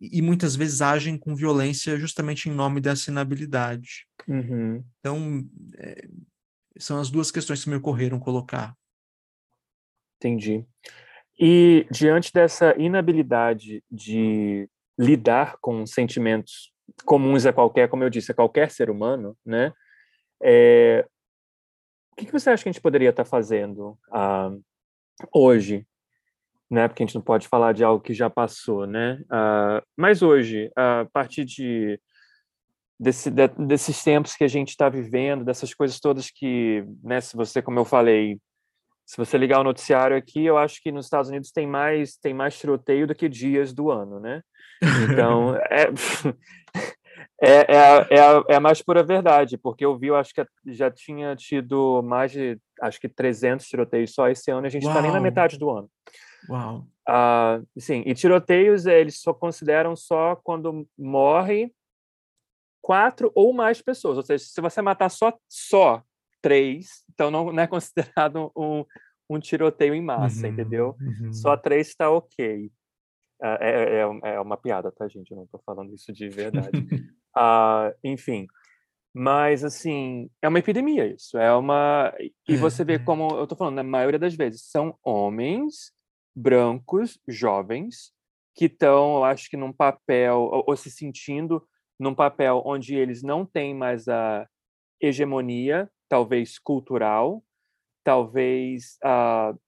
[0.00, 4.06] e muitas vezes agem com violência justamente em nome dessa inabilidade.
[4.26, 4.84] Uhum.
[4.98, 6.08] Então, é,
[6.78, 8.76] são as duas questões que me ocorreram colocar.
[10.16, 10.64] Entendi.
[11.38, 14.68] E diante dessa inabilidade de
[14.98, 16.72] lidar com sentimentos
[17.04, 19.72] comuns a qualquer, como eu disse, a qualquer ser humano, né?
[20.42, 21.06] É,
[22.12, 24.62] o que, você acha que a gente poderia estar fazendo uh,
[25.32, 25.86] hoje
[26.72, 26.88] né?
[26.88, 29.20] Porque a gente não pode falar de algo que já passou, né?
[29.24, 32.00] Uh, mas hoje, a partir de,
[32.98, 37.20] desse, de, desses tempos que a gente está vivendo, dessas coisas todas que, né?
[37.20, 38.38] Se você, como eu falei,
[39.04, 42.32] se você ligar o noticiário aqui, eu acho que nos Estados Unidos tem mais tem
[42.32, 44.40] mais tiroteio do que dias do ano, né?
[45.12, 45.88] Então é,
[47.42, 50.46] é, é, é, a, é a mais pura verdade, porque eu vi, eu acho que
[50.66, 54.86] já tinha tido mais de acho que 300 tiroteios só esse ano, e a gente
[54.86, 55.90] está nem na metade do ano.
[56.48, 56.86] Uau.
[57.08, 61.72] Uh, sim, e tiroteios eles só consideram só quando morre
[62.80, 64.16] quatro ou mais pessoas.
[64.16, 66.00] Ou seja, se você matar só, só
[66.40, 68.84] três, então não, não é considerado um,
[69.28, 70.96] um tiroteio em massa, uhum, entendeu?
[71.00, 71.32] Uhum.
[71.32, 72.70] Só três está ok.
[73.40, 75.32] Uh, é, é, é, uma piada, tá, gente?
[75.32, 76.70] Eu não estou falando isso de verdade.
[77.36, 78.46] uh, enfim,
[79.14, 81.36] mas, assim, é uma epidemia isso.
[81.36, 82.14] É uma.
[82.48, 85.92] E você vê como eu estou falando, na maioria das vezes, são homens
[86.34, 88.12] brancos, jovens,
[88.54, 91.62] que estão, eu acho que num papel, ou, ou, se sentindo
[91.98, 94.48] num papel onde eles não têm mais a
[95.00, 97.44] hegemonia, talvez cultural,
[98.02, 99.58] talvez uh,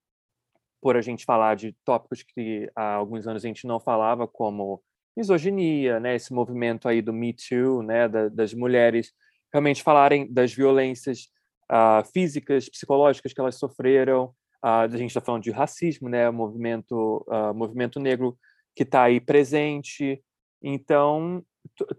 [0.81, 4.83] por a gente falar de tópicos que há alguns anos a gente não falava, como
[5.15, 9.13] misoginia, né, esse movimento aí do Me Too, né, da, das mulheres
[9.53, 11.29] realmente falarem das violências
[11.71, 14.33] uh, físicas, psicológicas que elas sofreram,
[14.65, 16.27] a gente está falando de racismo, né?
[16.31, 18.35] Movimento, uh, movimento negro
[18.75, 20.23] que está aí presente.
[20.59, 21.45] Então,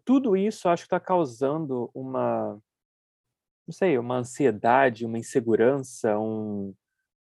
[0.04, 2.58] tudo isso acho que está causando uma,
[3.64, 6.74] não sei, uma ansiedade, uma insegurança, um,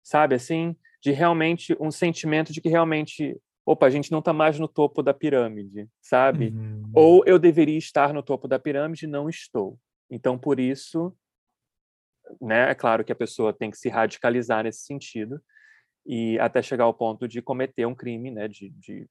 [0.04, 3.36] sabe assim, de realmente um sentimento de que realmente,
[3.66, 6.48] opa, a gente não está mais no topo da pirâmide, sabe?
[6.48, 6.92] Uhum.
[6.94, 9.78] Ou eu deveria estar no topo da pirâmide, não estou.
[10.10, 11.16] Então, por isso,
[12.42, 12.72] né?
[12.72, 15.42] É claro que a pessoa tem que se radicalizar nesse sentido
[16.06, 18.48] e até chegar ao ponto de cometer um crime, né?
[18.48, 19.08] De, de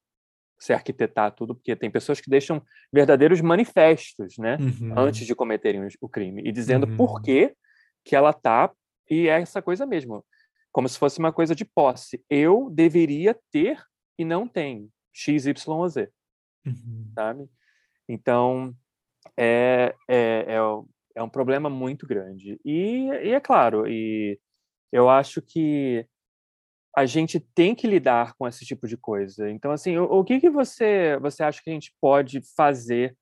[0.59, 2.63] se arquitetar tudo, porque tem pessoas que deixam
[2.93, 4.59] verdadeiros manifestos, né?
[4.61, 4.99] Uhum.
[4.99, 6.97] Antes de cometerem o crime e dizendo uhum.
[6.97, 7.55] por que
[8.05, 8.71] que ela tá
[9.11, 10.25] e é essa coisa mesmo,
[10.71, 12.25] como se fosse uma coisa de posse.
[12.31, 13.83] Eu deveria ter
[14.21, 16.13] e não tenho x, y z,
[16.67, 17.11] uhum.
[17.15, 17.49] sabe?
[18.07, 18.77] Então
[19.37, 20.57] é, é, é,
[21.15, 22.61] é um problema muito grande.
[22.65, 24.39] E, e é claro, e
[24.93, 26.07] eu acho que
[26.95, 29.49] a gente tem que lidar com esse tipo de coisa.
[29.49, 33.13] Então, assim, o, o que, que você, você acha que a gente pode fazer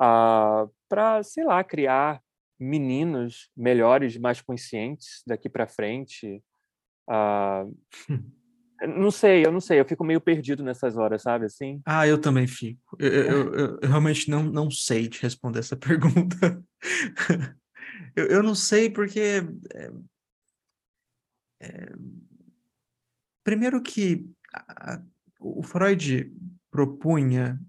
[0.00, 2.20] uh, ah, para, sei lá, criar
[2.58, 6.42] meninos melhores, mais conscientes daqui para frente?
[7.08, 7.72] Uh,
[8.86, 11.80] não sei, eu não sei, eu fico meio perdido nessas horas, sabe, assim?
[11.84, 12.96] Ah, eu também fico.
[12.98, 16.62] Eu, eu, eu, eu realmente não, não sei te responder essa pergunta.
[18.16, 19.42] eu, eu não sei porque...
[19.74, 19.90] É,
[21.62, 21.92] é,
[23.44, 25.02] primeiro que a,
[25.40, 26.32] o Freud
[26.70, 27.60] propunha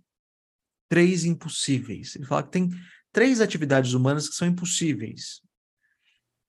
[0.89, 2.15] três impossíveis.
[2.15, 2.69] Ele fala que tem
[3.11, 5.41] três atividades humanas que são impossíveis.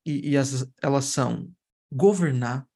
[0.05, 1.51] E, e as, elas são
[1.91, 2.67] governar,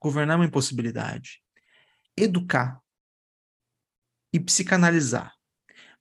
[0.00, 1.42] Governar é uma impossibilidade.
[2.16, 2.80] Educar
[4.32, 5.34] e psicanalizar.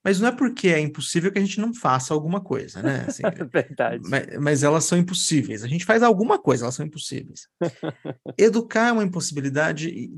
[0.04, 3.06] Mas não é porque é impossível que a gente não faça alguma coisa, né?
[3.08, 4.02] Assim, Verdade.
[4.10, 5.64] Mas, mas, elas são impossíveis.
[5.64, 7.50] A gente faz alguma coisa, elas são impossíveis.
[8.38, 10.10] Educar é uma impossibilidade e,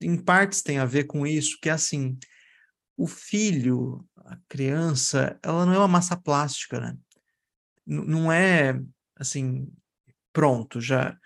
[0.00, 2.16] em partes, tem a ver com isso, que é assim,
[2.96, 6.96] o filho, a criança, ela não é uma massa plástica, né?
[7.86, 8.80] N não é,
[9.16, 9.68] assim,
[10.32, 11.18] pronto, já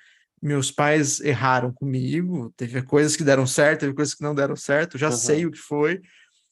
[0.42, 4.98] meus pais erraram comigo, teve coisas que deram certo, teve coisas que não deram certo,
[4.98, 5.16] já uhum.
[5.16, 6.00] sei o que foi,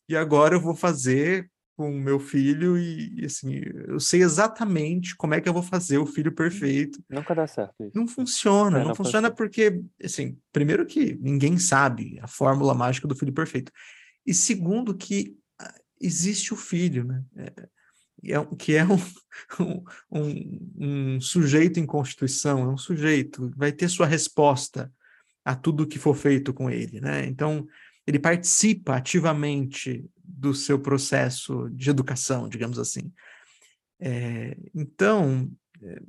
[0.09, 5.35] e agora eu vou fazer com o meu filho e, assim, eu sei exatamente como
[5.35, 6.99] é que eu vou fazer o filho perfeito.
[7.09, 7.93] Nunca dá certo isso.
[7.95, 13.07] Não funciona, é, não, não, funciona porque, assim, primeiro que ninguém sabe a fórmula mágica
[13.07, 13.71] do filho perfeito,
[14.27, 17.23] e segundo que ah, existe o filho, né?
[18.25, 18.85] É, que é
[19.61, 24.93] um, um, um, sujeito em constituição, é um sujeito, vai ter sua resposta
[25.45, 27.25] a tudo que for feito com ele, né?
[27.27, 27.67] Então,
[28.07, 33.13] ele participa ativamente do seu processo de educação, digamos assim.
[34.01, 35.51] É, então,
[35.83, 36.03] é,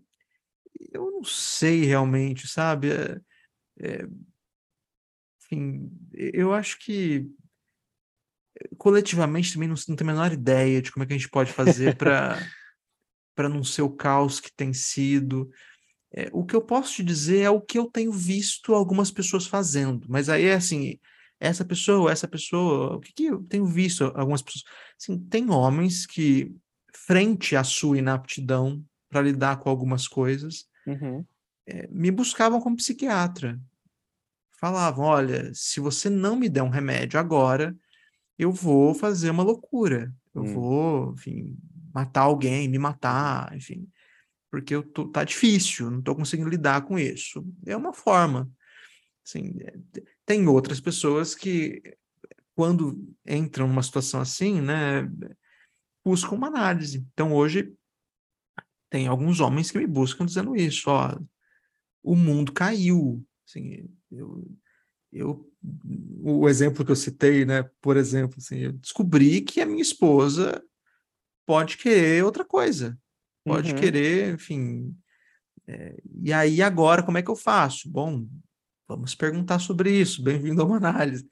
[0.94, 2.92] eu não sei realmente, sabe?
[2.92, 3.20] É,
[3.80, 4.08] é
[5.50, 7.26] enfim, eu acho que
[8.78, 11.52] coletivamente também não, não tem a menor ideia de como é que a gente pode
[11.52, 12.38] fazer para
[13.36, 15.50] para não ser o caos que tem sido.
[16.12, 19.46] É, o que eu posso te dizer é o que eu tenho visto algumas pessoas
[19.46, 20.98] fazendo, mas aí é assim,
[21.40, 24.64] essa pessoa, essa pessoa, o que, que eu tenho visto algumas pessoas?
[25.00, 26.52] Assim, tem homens que,
[26.96, 31.24] frente à sua inaptidão para lidar com algumas coisas, uhum.
[31.68, 33.60] é, me buscavam como psiquiatra.
[34.60, 37.76] falavam: olha, se você não me der um remédio agora,
[38.38, 40.14] eu vou fazer uma loucura.
[40.34, 40.54] Eu hum.
[40.54, 41.58] vou, enfim,
[41.94, 43.90] matar alguém, me matar, enfim,
[44.52, 47.46] porque eu tô, tá difícil, não estou conseguindo lidar com isso.
[47.66, 48.50] É uma forma.
[49.26, 49.76] Assim, é,
[50.26, 51.82] tem outras pessoas que,
[52.56, 55.10] quando entram numa situação assim, né,
[56.04, 57.06] buscam uma análise.
[57.14, 57.74] Então, hoje,
[58.90, 61.20] tem alguns homens que me buscam dizendo isso, ó,
[62.02, 63.26] o mundo caiu.
[63.46, 64.48] Assim, eu,
[65.12, 65.50] eu,
[66.22, 70.62] o exemplo que eu citei, né, por exemplo, assim, eu descobri que a minha esposa
[71.46, 72.98] pode querer outra coisa,
[73.46, 73.78] pode uhum.
[73.78, 74.96] querer, enfim.
[75.68, 77.90] É, e aí agora como é que eu faço?
[77.90, 78.28] Bom,
[78.88, 80.24] vamos perguntar sobre isso.
[80.24, 81.30] Bem-vindo a uma análise.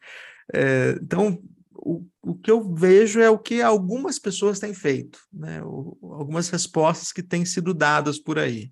[0.54, 1.42] É, então,
[1.74, 5.62] o, o que eu vejo é o que algumas pessoas têm feito, né?
[5.64, 8.72] O, algumas respostas que têm sido dadas por aí.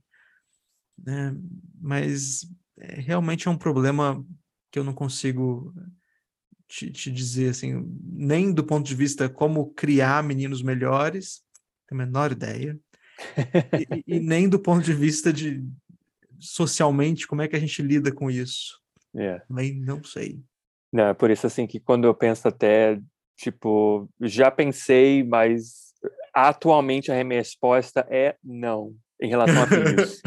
[0.97, 1.35] Né?
[1.81, 2.47] Mas
[2.77, 4.23] é, realmente é um problema
[4.73, 5.71] que eu não consigo
[6.67, 11.43] te, te, dizer assim, nem do ponto de vista como criar meninos melhores,
[11.87, 12.75] tenho a menor ideia,
[14.07, 15.63] e, e, nem do ponto de vista de
[16.39, 18.81] socialmente como é que a gente lida com isso.
[19.15, 19.37] É.
[19.47, 20.41] Também não sei.
[20.91, 22.99] Não, é por isso assim que quando eu penso até,
[23.37, 25.93] tipo, já pensei, mas
[26.33, 30.19] atualmente a minha resposta é não em relação a filhos.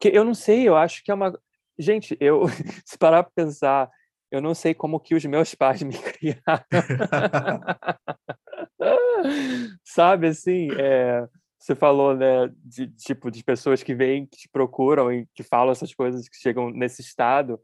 [0.00, 1.38] Porque eu não sei, eu acho que é uma.
[1.78, 2.44] Gente, eu,
[2.86, 3.90] se parar para pensar,
[4.30, 6.64] eu não sei como que os meus pais me criaram.
[9.84, 11.28] Sabe, assim, é,
[11.58, 15.72] você falou, né, de tipo de pessoas que vêm, que te procuram e que falam
[15.72, 17.60] essas coisas, que chegam nesse estado.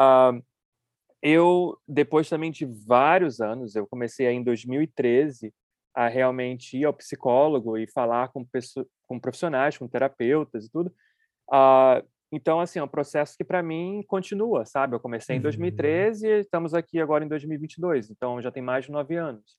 [0.00, 0.40] Uh,
[1.20, 5.52] eu, depois também de vários anos, eu comecei aí em 2013
[5.92, 10.94] a realmente ir ao psicólogo e falar com, pessoas, com profissionais, com terapeutas e tudo.
[11.52, 14.96] Uh, então, assim, é um processo que para mim continua, sabe?
[14.96, 16.32] Eu comecei em 2013 uhum.
[16.32, 19.58] e estamos aqui agora em 2022, então já tem mais de nove anos.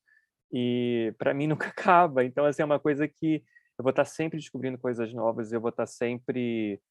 [0.51, 2.23] E para mim nunca acaba.
[2.23, 3.43] Então, assim, é uma coisa que
[3.77, 6.81] eu vou estar sempre descobrindo coisas novas, eu vou estar sempre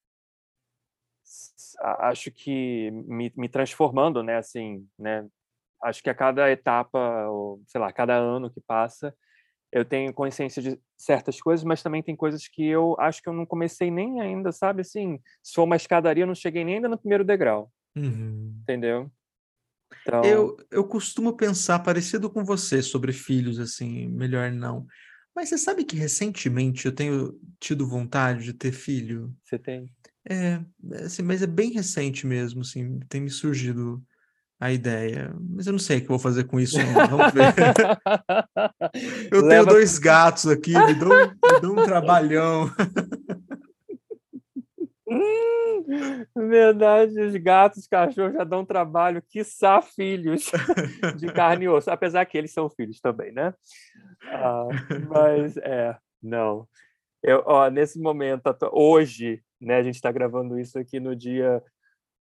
[1.80, 5.26] acho que me, me transformando, né, assim, né?
[5.82, 9.14] Acho que a cada etapa, ou sei lá, cada ano que passa,
[9.72, 13.32] eu tenho consciência de certas coisas, mas também tem coisas que eu acho que eu
[13.32, 14.82] não comecei nem ainda, sabe?
[14.82, 17.72] Assim, se for uma escadaria, eu não cheguei nem ainda no primeiro degrau.
[17.96, 18.54] Uhum.
[18.62, 19.10] Entendeu?
[20.02, 20.22] Então...
[20.22, 24.86] Eu, eu costumo pensar parecido com você sobre filhos, assim, melhor não.
[25.34, 29.34] Mas você sabe que recentemente eu tenho tido vontade de ter filho?
[29.42, 29.90] Você tem?
[30.28, 30.60] É,
[31.04, 34.04] assim, mas é bem recente mesmo, assim, tem me surgido
[34.62, 35.34] a ideia.
[35.50, 36.78] Mas eu não sei o que eu vou fazer com isso.
[36.78, 37.52] Vamos ver.
[39.32, 39.48] eu Leva...
[39.48, 42.70] tenho dois gatos aqui, me dão, me dão um trabalhão.
[46.36, 50.48] Verdade, os gatos, cachorros já dão trabalho, quiçá filhos
[51.16, 53.52] de carne e osso, apesar que eles são filhos também, né?
[54.26, 54.68] Ah,
[55.08, 56.68] mas é, não.
[57.20, 61.60] Eu, ó, nesse momento, hoje, né, a gente está gravando isso aqui no dia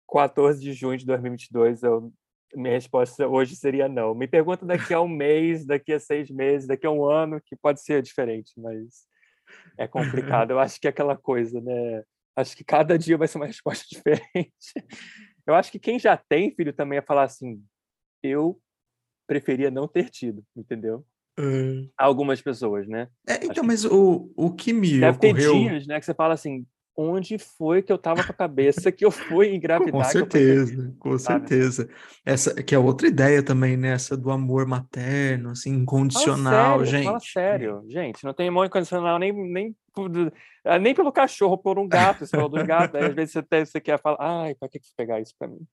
[0.06, 2.12] 14 de junho de 2022, eu
[2.54, 4.14] minha resposta hoje seria não.
[4.14, 7.56] Me pergunta daqui a um mês, daqui a seis meses, daqui a um ano, que
[7.56, 9.06] pode ser diferente, mas
[9.78, 10.50] é complicado.
[10.52, 12.02] Eu acho que é aquela coisa, né?
[12.36, 14.74] Acho que cada dia vai ser uma resposta diferente.
[15.46, 17.62] Eu acho que quem já tem filho também ia falar assim:
[18.22, 18.60] eu
[19.26, 21.04] preferia não ter tido, entendeu?
[21.38, 21.90] Hum.
[21.98, 23.08] Algumas pessoas, né?
[23.28, 25.52] É, então, mas o, o que me Deve ocorreu...
[25.52, 26.66] ter dias, né, que você fala assim,
[26.96, 29.92] onde foi que eu estava com a cabeça que eu fui engravidar.
[29.92, 31.48] com certeza, com sabe?
[31.48, 31.88] certeza.
[32.24, 33.90] Essa que é outra ideia também, né?
[33.90, 37.04] Essa do amor materno, assim, incondicional, fala sério, gente.
[37.04, 39.76] Fala sério, gente, não tem amor incondicional nem, nem,
[40.64, 43.38] ah, nem pelo cachorro, por um gato, você falou do gato, aí às vezes você,
[43.40, 45.66] até, você quer falar, ai, para que pegar isso para mim?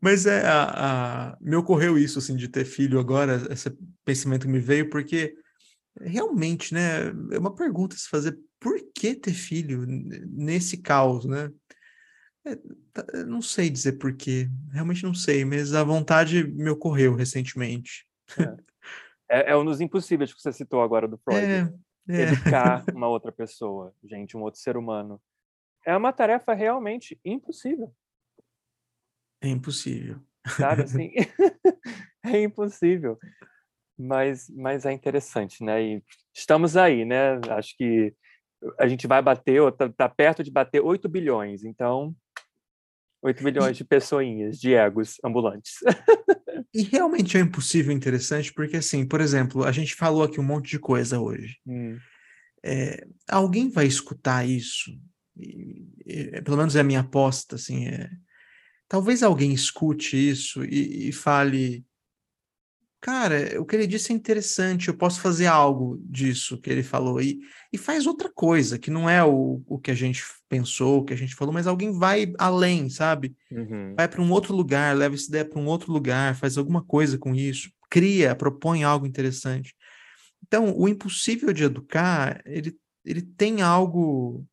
[0.00, 3.70] Mas é, a, a, me ocorreu isso, assim, de ter filho agora, esse
[4.04, 5.34] pensamento me veio, porque
[6.00, 11.50] realmente, né, é uma pergunta se fazer por que ter filho nesse caos, né?
[12.44, 12.56] É,
[12.92, 18.06] tá, não sei dizer por quê, realmente não sei, mas a vontade me ocorreu recentemente.
[19.28, 21.44] É, é, é um dos impossíveis que você citou agora do Freud.
[21.44, 21.72] É,
[22.08, 22.22] é.
[22.22, 25.20] Educar uma outra pessoa, gente, um outro ser humano.
[25.84, 27.94] É uma tarefa realmente impossível.
[29.40, 30.20] É impossível.
[30.56, 31.12] Sabe assim?
[32.24, 33.18] é impossível.
[33.98, 35.82] Mas, mas é interessante, né?
[35.82, 36.04] E
[36.34, 37.38] estamos aí, né?
[37.50, 38.14] Acho que
[38.78, 41.64] a gente vai bater, ou tá, tá perto de bater 8 bilhões.
[41.64, 42.14] Então,
[43.22, 45.74] 8 bilhões de pessoinhas, de egos ambulantes.
[46.74, 50.70] e realmente é impossível interessante, porque assim, por exemplo, a gente falou aqui um monte
[50.70, 51.58] de coisa hoje.
[51.66, 51.98] Hum.
[52.62, 54.90] É, alguém vai escutar isso
[55.36, 58.10] e, e, pelo menos é a minha aposta, assim, é,
[58.88, 61.84] talvez alguém escute isso e, e fale,
[63.00, 67.20] cara, o que ele disse é interessante, eu posso fazer algo disso que ele falou,
[67.20, 67.40] e,
[67.72, 71.14] e faz outra coisa, que não é o, o que a gente pensou, o que
[71.14, 73.34] a gente falou, mas alguém vai além, sabe?
[73.50, 73.94] Uhum.
[73.96, 77.16] Vai para um outro lugar, leva essa ideia para um outro lugar, faz alguma coisa
[77.16, 79.74] com isso, cria, propõe algo interessante.
[80.46, 84.46] Então, o impossível de educar, ele, ele tem algo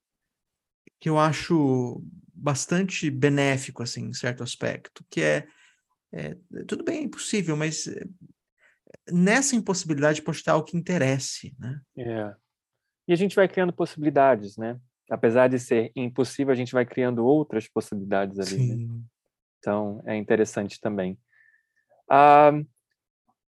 [1.00, 2.02] que eu acho
[2.34, 5.48] bastante benéfico, assim, em certo aspecto, que é,
[6.14, 6.36] é
[6.68, 8.06] tudo bem, é impossível, mas eh,
[9.12, 11.82] nessa impossibilidade pode estar o que interesse, né?
[11.98, 12.34] É.
[13.08, 14.80] E a gente vai criando possibilidades, né?
[15.10, 18.58] Apesar de ser impossível, a gente vai criando outras possibilidades ali.
[18.58, 18.76] Né?
[18.76, 18.88] Sim.
[18.88, 19.02] Né?
[19.60, 21.18] Então, é interessante também.
[22.10, 22.52] Ah,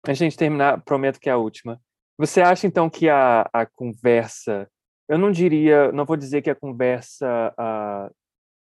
[0.05, 1.81] a gente terminar, prometo que é a última.
[2.17, 4.69] Você acha, então, que a, a conversa,
[5.07, 8.15] eu não diria, não vou dizer que a conversa uh,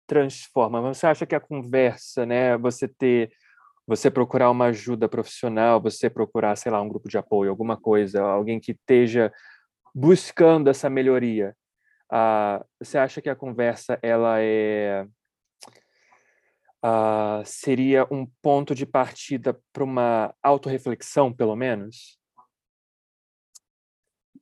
[0.07, 3.33] transforma, mas você acha que a conversa, né, você ter,
[3.91, 8.23] você procurar uma ajuda profissional, você procurar, sei lá, um grupo de apoio, alguma coisa,
[8.23, 9.33] alguém que esteja
[9.93, 11.57] buscando essa melhoria,
[12.13, 15.05] uh, você acha que a conversa, ela é
[16.85, 22.17] uh, seria um ponto de partida para uma autorreflexão, pelo menos?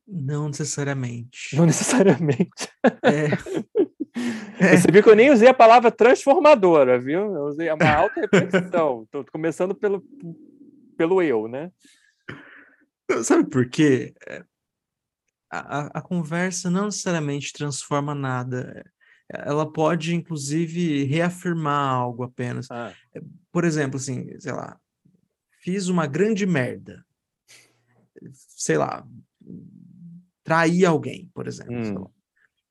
[0.06, 1.56] Não necessariamente.
[1.56, 2.68] Não necessariamente.
[3.02, 3.28] É.
[4.58, 7.34] Você viu que eu nem usei a palavra transformadora, viu?
[7.34, 9.04] Eu usei uma auto-reflexão.
[9.04, 10.02] Estou começando pelo,
[10.96, 11.70] pelo eu, né?
[13.22, 14.14] Sabe por quê?
[14.26, 14.44] É,
[15.50, 18.84] a, a, conversa não necessariamente transforma nada.
[19.30, 22.70] Ela pode, inclusive, reafirmar algo apenas.
[22.70, 22.92] Ah.
[23.14, 23.20] É,
[23.50, 24.78] por exemplo, assim, sei lá,
[25.60, 27.04] fiz uma grande merda.
[28.32, 29.06] Sei lá,
[30.42, 32.02] trair alguém, por exemplo.
[32.02, 32.17] Hum.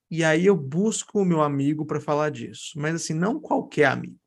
[0.10, 4.18] E aí eu busco o meu amigo para falar disso, mas assim, não qualquer amigo.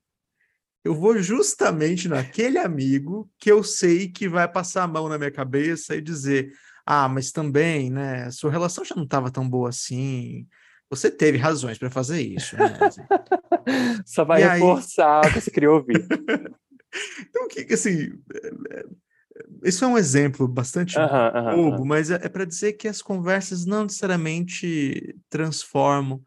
[0.85, 5.31] Eu vou justamente naquele amigo que eu sei que vai passar a mão na minha
[5.31, 6.52] cabeça e dizer:
[6.86, 10.47] "Ah, mas também, né, sua relação já não estava tão boa assim.
[10.89, 12.78] Você teve razões para fazer isso, né?"
[14.07, 15.31] Só vai e reforçar aí...
[15.31, 16.07] o que você queria ouvir.
[17.28, 18.12] então, o que assim,
[19.62, 20.97] isso é um exemplo bastante
[21.55, 26.23] bobo, mas é, é para dizer que as conversas não necessariamente transformam,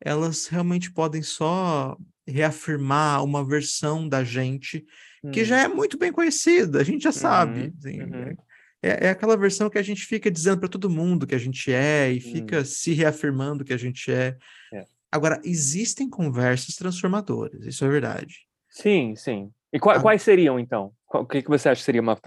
[0.00, 4.84] elas realmente podem só reafirmar uma versão da gente
[5.32, 5.44] que hum.
[5.44, 7.60] já é muito bem conhecida, a gente já sabe.
[7.60, 8.36] Uhum, assim, uhum.
[8.80, 11.72] É, é, aquela versão que a gente fica dizendo para todo mundo que a gente
[11.72, 12.64] é e fica hum.
[12.64, 14.36] se reafirmando que a gente é.
[14.72, 14.84] é.
[15.10, 18.46] Agora, existem conversas transformadoras, isso é verdade.
[18.68, 19.50] Sim, sim.
[19.72, 20.92] E quais, quais seriam, então?
[21.12, 22.18] O que, que você acha que seria uma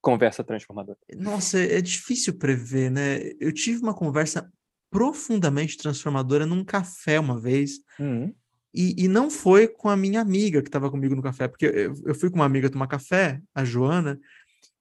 [0.00, 0.98] conversa transformadora?
[1.16, 3.20] Nossa, é difícil prever, né?
[3.40, 4.50] Eu tive uma conversa
[4.90, 7.80] profundamente transformadora num café uma vez.
[7.98, 8.34] Uhum.
[8.74, 11.94] E, e, não foi com a minha amiga que estava comigo no café, porque eu,
[12.04, 14.20] eu, fui com uma amiga tomar café, a Joana,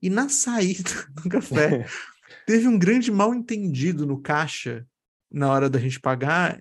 [0.01, 0.91] e na saída
[1.23, 1.85] do café
[2.45, 4.85] teve um grande mal entendido no caixa
[5.31, 6.59] na hora da gente pagar.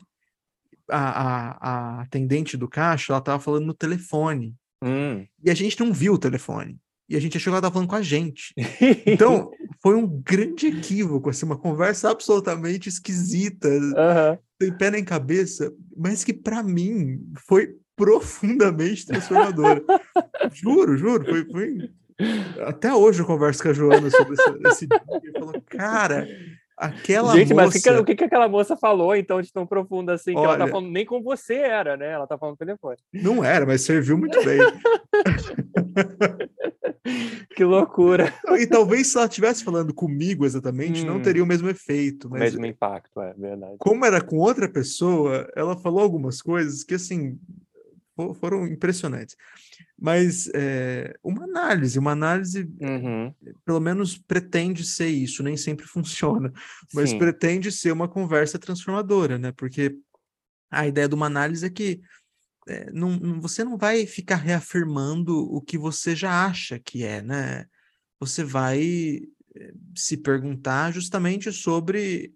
[0.89, 4.55] A, a, a atendente do caixa, ela estava falando no telefone.
[4.83, 5.27] Hum.
[5.43, 6.79] E a gente não viu o telefone.
[7.09, 8.53] E a gente achou que ela estava falando com a gente.
[9.07, 9.51] Então,
[9.81, 14.39] foi um grande equívoco, assim, uma conversa absolutamente esquisita, uhum.
[14.61, 19.83] sem pé nem cabeça, mas que para mim foi profundamente transformadora.
[20.53, 21.91] juro, juro, foi, foi,
[22.67, 25.03] Até hoje eu converso com a Joana sobre esse, esse dia.
[25.39, 26.27] Falou, cara,
[26.77, 27.67] Aquela Gente, moça...
[27.67, 30.49] mas o que, o que, aquela moça falou, então, de tão profundo assim, que Olha...
[30.49, 32.11] ela tá falando, nem com você era, né?
[32.11, 32.99] Ela tá falando com telefone.
[33.15, 34.59] Não era, mas serviu muito bem.
[37.57, 38.35] que loucura.
[38.59, 42.29] E talvez se ela estivesse falando comigo exatamente, hum, não teria o mesmo efeito.
[42.29, 42.41] Mas...
[42.41, 43.77] O mesmo impacto, é verdade.
[43.79, 47.39] Como era com outra pessoa, ela falou algumas coisas que, assim,
[48.35, 49.37] foram impressionantes.
[49.99, 53.35] Mas é, uma análise, uma análise, uhum.
[53.65, 56.53] pelo menos pretende ser isso, nem sempre funciona,
[56.93, 57.19] mas Sim.
[57.19, 59.53] pretende ser uma conversa transformadora, né?
[59.53, 59.97] Porque
[60.71, 62.01] a ideia de uma análise é que
[62.69, 67.67] é, não, você não vai ficar reafirmando o que você já acha que é, né?
[68.19, 69.23] Você vai
[69.95, 72.35] se perguntar justamente sobre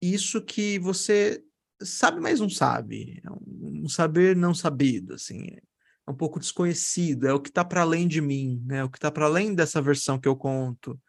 [0.00, 1.42] isso que você
[1.82, 3.20] sabe, mas não sabe.
[3.24, 5.56] É um saber não sabido, assim
[6.10, 8.84] um pouco desconhecido, é o que está para além de mim, né?
[8.84, 11.00] O que está para além dessa versão que eu conto.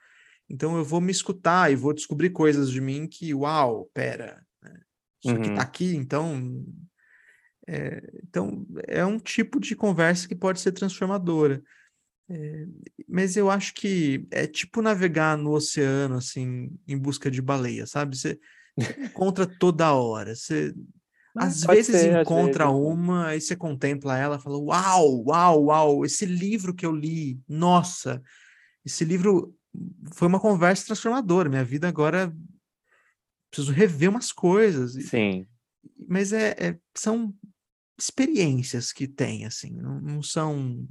[0.49, 4.79] Então eu vou me escutar e vou descobrir coisas de mim que, uau, pera, né?
[5.23, 5.41] isso tá uhum.
[5.41, 6.65] aqui está aqui, então
[7.67, 11.63] é, então é um tipo de conversa que pode ser transformadora.
[12.29, 12.65] É,
[13.07, 18.17] mas eu acho que é tipo navegar no oceano assim em busca de baleia, sabe?
[18.17, 18.39] Você
[18.77, 20.35] encontra toda hora.
[20.35, 20.73] Você
[21.35, 22.87] às vezes ser, encontra às vezes.
[22.87, 28.21] uma, aí você contempla ela fala: Uau, uau, uau, esse livro que eu li, nossa,
[28.85, 29.55] esse livro
[30.13, 31.49] foi uma conversa transformadora.
[31.49, 32.35] Minha vida agora
[33.49, 34.93] preciso rever umas coisas.
[35.07, 35.47] Sim.
[36.07, 37.33] Mas é, é são
[37.97, 40.87] experiências que tem, assim, não, não, são.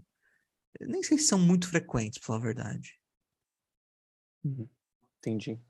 [0.80, 2.98] Nem sei se são muito frequentes, pra falar a verdade.
[4.44, 4.68] Uhum.
[5.18, 5.60] Entendi.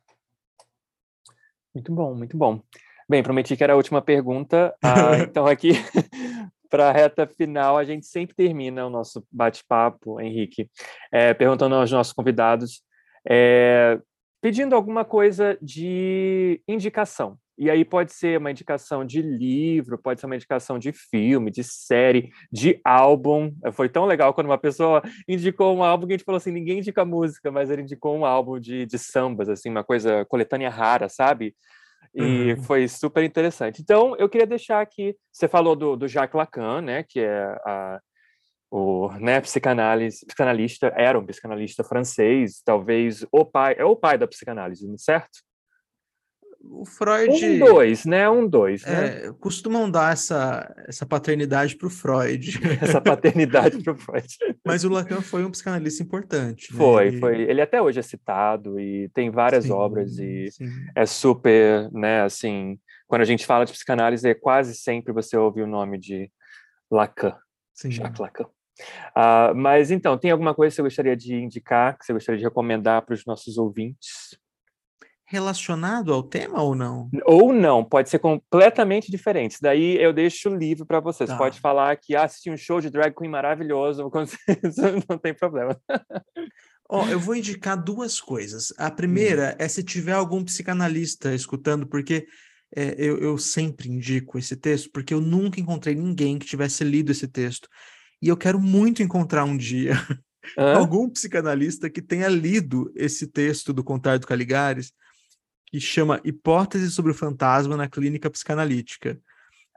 [1.74, 2.60] Muito bom, muito bom.
[3.08, 5.70] Bem, prometi que era a última pergunta, ah, então aqui
[6.70, 10.70] para a reta final, a gente sempre termina o nosso bate-papo, Henrique,
[11.10, 12.82] é, perguntando aos nossos convidados,
[13.28, 13.98] é,
[14.40, 17.36] pedindo alguma coisa de indicação.
[17.60, 21.62] E aí pode ser uma indicação de livro, pode ser uma indicação de filme, de
[21.62, 23.52] série, de álbum.
[23.74, 26.78] Foi tão legal quando uma pessoa indicou um álbum que a gente falou assim, ninguém
[26.78, 31.06] indica música, mas ele indicou um álbum de, de sambas, assim, uma coisa coletânea rara,
[31.10, 31.54] sabe?
[32.14, 32.62] E uhum.
[32.62, 33.82] foi super interessante.
[33.82, 38.00] Então, eu queria deixar aqui, você falou do, do Jacques Lacan, né, que é a,
[38.70, 44.26] o né, psicanálise, psicanalista, era um psicanalista francês, talvez o pai, é o pai da
[44.26, 45.49] psicanálise, certo?
[46.62, 47.32] O Freud.
[47.44, 48.28] Um dois, né?
[48.28, 48.84] Um dois.
[48.84, 49.26] Né?
[49.26, 52.60] É, costumam dar essa, essa paternidade para o Freud.
[52.82, 54.28] essa paternidade para o Freud.
[54.64, 56.72] Mas o Lacan foi um psicanalista importante.
[56.72, 56.78] Né?
[56.78, 57.18] Foi, ele...
[57.18, 57.40] foi.
[57.42, 60.68] Ele até hoje é citado e tem várias sim, obras e sim.
[60.94, 62.22] é super, né?
[62.22, 62.78] Assim,
[63.08, 66.30] quando a gente fala de psicanálise, é quase sempre você ouve o nome de
[66.90, 67.36] Lacan.
[67.72, 67.90] Sim.
[67.90, 68.44] Jacques Lacan.
[69.16, 72.44] Uh, mas então, tem alguma coisa que você gostaria de indicar, que você gostaria de
[72.44, 74.38] recomendar para os nossos ouvintes?
[75.30, 77.08] Relacionado ao tema ou não?
[77.24, 79.58] Ou não, pode ser completamente diferente.
[79.62, 81.30] Daí eu deixo livre para vocês.
[81.30, 81.36] Tá.
[81.36, 84.10] Pode falar que ah, assisti um show de drag queen maravilhoso,
[85.08, 85.80] não tem problema.
[86.88, 88.74] Ó, oh, eu vou indicar duas coisas.
[88.76, 89.62] A primeira hum.
[89.64, 92.26] é se tiver algum psicanalista escutando, porque
[92.74, 97.12] é, eu, eu sempre indico esse texto, porque eu nunca encontrei ninguém que tivesse lido
[97.12, 97.68] esse texto.
[98.20, 99.94] E eu quero muito encontrar um dia
[100.58, 100.74] Hã?
[100.74, 104.92] algum psicanalista que tenha lido esse texto do Contar do Caligares,
[105.70, 109.20] que chama Hipótese sobre o Fantasma na Clínica Psicanalítica.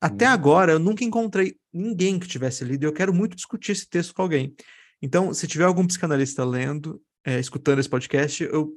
[0.01, 0.31] Até hum.
[0.33, 4.13] agora, eu nunca encontrei ninguém que tivesse lido, e eu quero muito discutir esse texto
[4.13, 4.55] com alguém.
[5.01, 8.71] Então, se tiver algum psicanalista lendo, é, escutando esse podcast, eu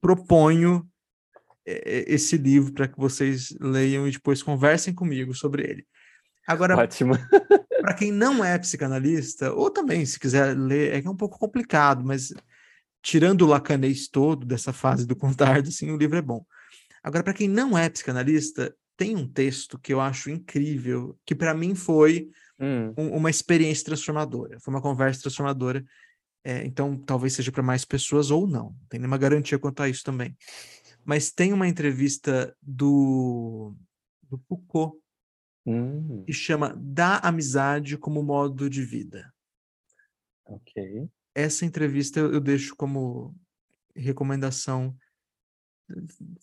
[0.00, 0.88] proponho
[1.66, 5.86] é, esse livro para que vocês leiam e depois conversem comigo sobre ele.
[6.46, 7.14] Agora, Ótimo.
[7.80, 11.38] para quem não é psicanalista, ou também se quiser ler, é que é um pouco
[11.38, 12.32] complicado, mas
[13.00, 16.44] tirando o lacanês todo dessa fase do Contardo, assim, o livro é bom.
[17.02, 21.54] Agora, para quem não é psicanalista, tem um texto que eu acho incrível, que para
[21.54, 22.30] mim foi
[22.60, 22.94] hum.
[22.96, 25.84] um, uma experiência transformadora, foi uma conversa transformadora.
[26.44, 29.88] É, então, talvez seja para mais pessoas ou não, não tem nenhuma garantia quanto a
[29.88, 30.36] isso também.
[31.04, 33.74] Mas tem uma entrevista do,
[34.28, 35.02] do Foucault
[35.64, 36.24] Hum.
[36.26, 39.32] que chama Da Amizade como Modo de Vida.
[40.44, 41.08] Ok.
[41.34, 43.34] Essa entrevista eu, eu deixo como
[43.94, 44.96] recomendação.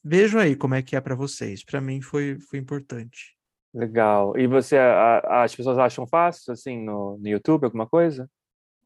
[0.04, 1.64] Vejam aí como é que é para vocês.
[1.64, 3.38] Para mim foi, foi importante.
[3.74, 4.38] Legal.
[4.38, 8.30] E você, a, as pessoas acham fácil, assim, no, no YouTube, alguma coisa?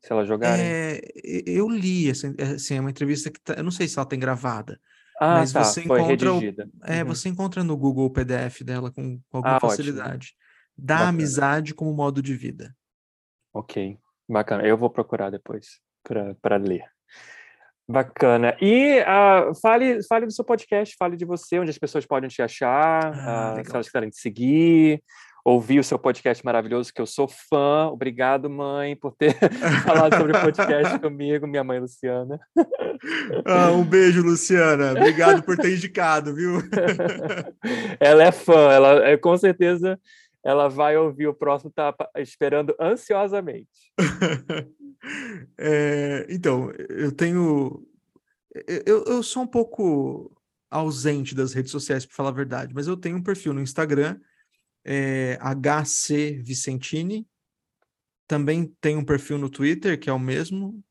[0.01, 0.65] Se elas jogarem?
[0.65, 1.01] É,
[1.45, 2.33] eu li, assim,
[2.75, 4.77] é uma entrevista que tá, eu não sei se ela tem gravada,
[5.19, 6.33] ah, Mas tá, você foi encontra.
[6.33, 6.41] O,
[6.83, 7.07] é, uhum.
[7.07, 10.27] você encontra no Google o PDF dela com, com alguma ah, facilidade.
[10.27, 10.43] Ótimo.
[10.75, 11.09] Da Bacana.
[11.09, 12.75] amizade como modo de vida.
[13.53, 14.65] Ok, bacana.
[14.65, 15.79] Eu vou procurar depois
[16.41, 16.83] para ler.
[17.87, 18.55] Bacana.
[18.61, 22.41] E uh, fale, fale do seu podcast, fale de você, onde as pessoas podem te
[22.41, 25.03] achar, ah, uh, se elas quiserem te seguir,
[25.43, 27.89] ouvir o seu podcast maravilhoso, que eu sou fã.
[27.91, 29.35] Obrigado, mãe, por ter
[29.83, 32.39] falado sobre o podcast comigo, minha mãe Luciana.
[33.45, 34.91] Ah, um beijo, Luciana.
[34.91, 36.59] Obrigado por ter indicado, viu?
[37.99, 39.99] ela é fã, ela é, com certeza
[40.43, 43.93] ela vai ouvir o próximo, tá esperando ansiosamente.
[45.57, 47.85] é, então, eu tenho.
[48.85, 50.35] Eu, eu sou um pouco
[50.69, 54.19] ausente das redes sociais, para falar a verdade, mas eu tenho um perfil no Instagram
[54.85, 57.27] é, HC Vicentini.
[58.27, 60.83] Também tem um perfil no Twitter, que é o mesmo.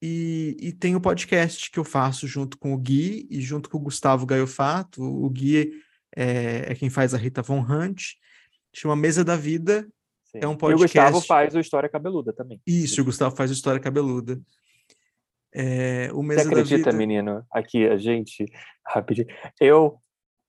[0.00, 3.78] E, e tem o podcast que eu faço junto com o Gui e junto com
[3.78, 5.02] o Gustavo Gaiofato.
[5.02, 5.72] O Gui
[6.14, 8.14] é, é quem faz a Rita Von Hunt.
[8.74, 9.86] Chama Mesa da Vida.
[10.32, 10.40] Sim.
[10.42, 10.96] É um podcast.
[10.96, 12.60] E o Gustavo faz o História Cabeluda também.
[12.66, 14.40] Isso, o Gustavo faz o História Cabeluda.
[15.54, 16.98] É, o Mesa Você acredita, da Vida...
[16.98, 17.44] menino?
[17.52, 18.46] Aqui, a gente,
[18.86, 19.26] rapidinho.
[19.60, 19.98] Eu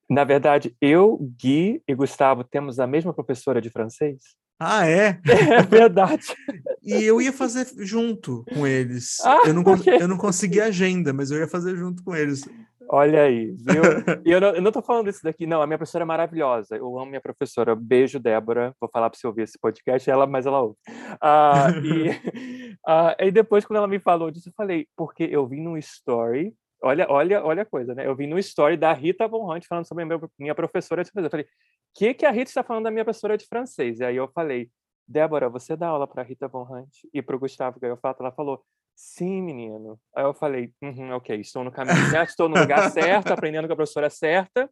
[0.09, 4.19] na verdade, eu, Gui e Gustavo temos a mesma professora de francês.
[4.59, 5.19] Ah, é?
[5.59, 6.27] É verdade.
[6.83, 9.19] e eu ia fazer junto com eles.
[9.21, 10.01] Ah, eu, não, okay.
[10.01, 12.47] eu não consegui agenda, mas eu ia fazer junto com eles.
[12.89, 13.81] Olha aí, viu?
[14.25, 15.61] E eu não, eu não tô falando isso daqui, não.
[15.61, 16.75] A minha professora é maravilhosa.
[16.75, 17.75] Eu amo minha professora.
[17.75, 18.75] Beijo, Débora.
[18.79, 20.77] Vou falar para você ouvir esse podcast, ela, mas ela ouve.
[21.21, 22.09] Ah, e
[22.87, 26.53] ah, e depois, quando ela me falou disso, eu falei, porque eu vi no story.
[26.81, 28.05] Olha, olha, olha a coisa, né?
[28.05, 31.11] Eu vi no story da Rita Von Hunt falando sobre a minha, minha professora de
[31.11, 31.25] francês.
[31.25, 31.49] Eu falei, o
[31.95, 33.99] que, que a Rita está falando da minha professora de francês?
[33.99, 34.69] E aí eu falei,
[35.07, 38.21] Débora, você dá aula para a Rita Von Hunt e para o Gustavo Gaiofato?
[38.21, 38.63] Ela falou,
[38.95, 39.99] Sim, menino.
[40.15, 43.73] Aí eu falei, uhum, ok, estou no caminho certo, estou no lugar certo, aprendendo com
[43.73, 44.69] a professora certa.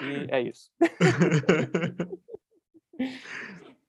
[0.00, 0.70] E é isso.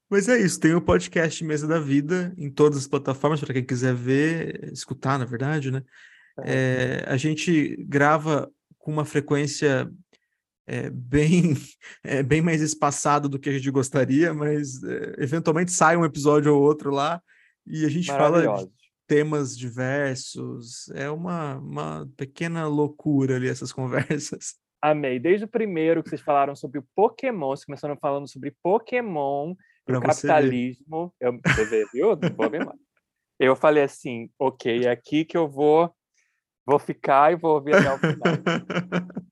[0.10, 3.66] Mas é isso, tem o podcast Mesa da Vida em todas as plataformas, para quem
[3.66, 5.84] quiser ver, escutar, na verdade, né?
[6.45, 9.91] É, a gente grava com uma frequência
[10.66, 11.56] é, bem,
[12.04, 16.54] é, bem mais espaçada do que a gente gostaria, mas é, eventualmente sai um episódio
[16.54, 17.22] ou outro lá
[17.66, 18.70] e a gente fala
[19.07, 20.89] temas diversos.
[20.89, 24.55] É uma, uma pequena loucura ali essas conversas.
[24.81, 25.19] Amei.
[25.19, 29.55] Desde o primeiro que vocês falaram sobre o Pokémon, vocês começaram falando sobre Pokémon
[29.88, 31.13] e o capitalismo.
[31.19, 32.09] Eu, você vê, viu?
[33.39, 35.91] Eu falei assim, ok, é aqui que eu vou,
[36.65, 38.34] vou ficar e vou ouvir até o final.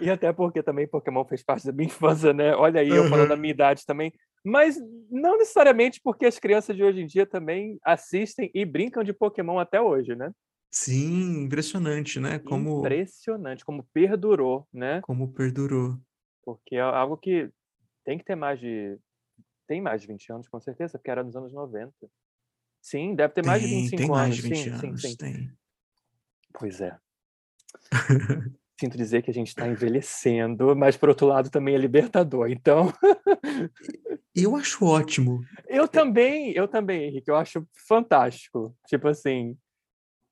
[0.00, 2.54] e até porque também Pokémon fez parte da minha infância, né?
[2.54, 4.12] Olha aí, eu falando da minha idade também.
[4.48, 4.78] Mas
[5.10, 9.58] não necessariamente porque as crianças de hoje em dia também assistem e brincam de Pokémon
[9.58, 10.32] até hoje, né?
[10.70, 12.38] Sim, impressionante, né?
[12.38, 15.00] Como impressionante, como perdurou, né?
[15.02, 15.98] Como perdurou.
[16.42, 17.50] Porque é algo que
[18.04, 18.98] tem que ter mais de
[19.66, 21.92] tem mais de 20 anos, com certeza, porque era nos anos 90.
[22.80, 24.36] Sim, deve ter tem, mais de 25 tem mais anos.
[24.36, 25.16] De 20 sim, anos sim, sim.
[25.16, 25.52] Tem.
[26.54, 26.96] Pois é.
[28.80, 32.48] Sinto dizer que a gente está envelhecendo, mas por outro lado também é libertador.
[32.48, 32.92] Então,
[34.40, 35.40] Eu acho ótimo.
[35.66, 38.74] Eu também, eu também, Henrique, eu acho fantástico.
[38.86, 39.56] Tipo assim,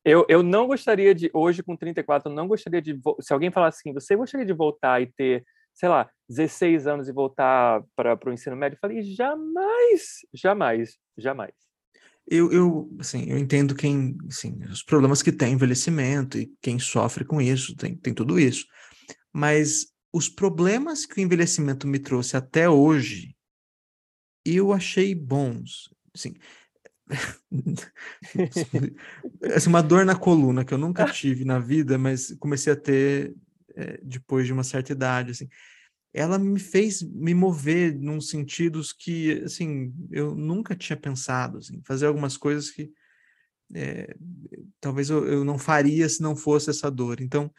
[0.04, 3.68] eu, eu não gostaria de, hoje com 34, eu não gostaria de, se alguém falar
[3.68, 8.32] assim, você gostaria de voltar e ter, sei lá, 16 anos e voltar para o
[8.32, 8.76] ensino médio?
[8.76, 11.52] Eu falei, jamais, jamais, jamais.
[12.28, 17.24] Eu, eu, assim, eu entendo quem, assim, os problemas que tem envelhecimento e quem sofre
[17.24, 18.64] com isso, tem, tem tudo isso.
[19.32, 23.35] Mas os problemas que o envelhecimento me trouxe até hoje,
[24.55, 25.93] eu achei bons.
[26.14, 26.35] Assim,
[29.55, 33.35] assim, uma dor na coluna que eu nunca tive na vida, mas comecei a ter
[33.74, 35.48] é, depois de uma certa idade, assim.
[36.12, 42.06] Ela me fez me mover num sentidos que, assim, eu nunca tinha pensado, assim, fazer
[42.06, 42.90] algumas coisas que
[43.74, 44.16] é,
[44.81, 47.20] talvez eu, eu não faria se não fosse essa dor.
[47.20, 47.52] Então,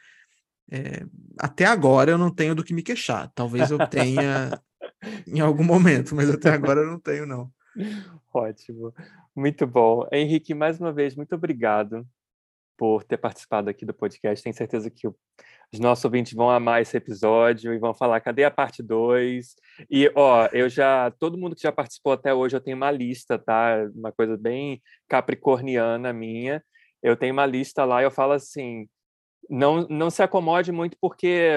[0.72, 1.06] é,
[1.40, 3.32] até agora eu não tenho do que me queixar.
[3.34, 4.60] Talvez eu tenha
[5.28, 7.52] em algum momento, mas até agora eu não tenho, não.
[8.34, 8.94] Ótimo,
[9.36, 10.08] muito bom.
[10.12, 12.06] Henrique, mais uma vez, muito obrigado
[12.78, 14.44] por ter participado aqui do podcast.
[14.44, 18.52] Tenho certeza que os nossos ouvintes vão amar esse episódio e vão falar, cadê a
[18.52, 19.56] parte 2?
[19.90, 23.38] E, ó, eu já, todo mundo que já participou até hoje, eu tenho uma lista,
[23.40, 23.78] tá?
[23.96, 26.64] Uma coisa bem capricorniana minha.
[27.02, 28.88] Eu tenho uma lista lá e eu falo assim,
[29.50, 31.54] não, não se acomode muito, porque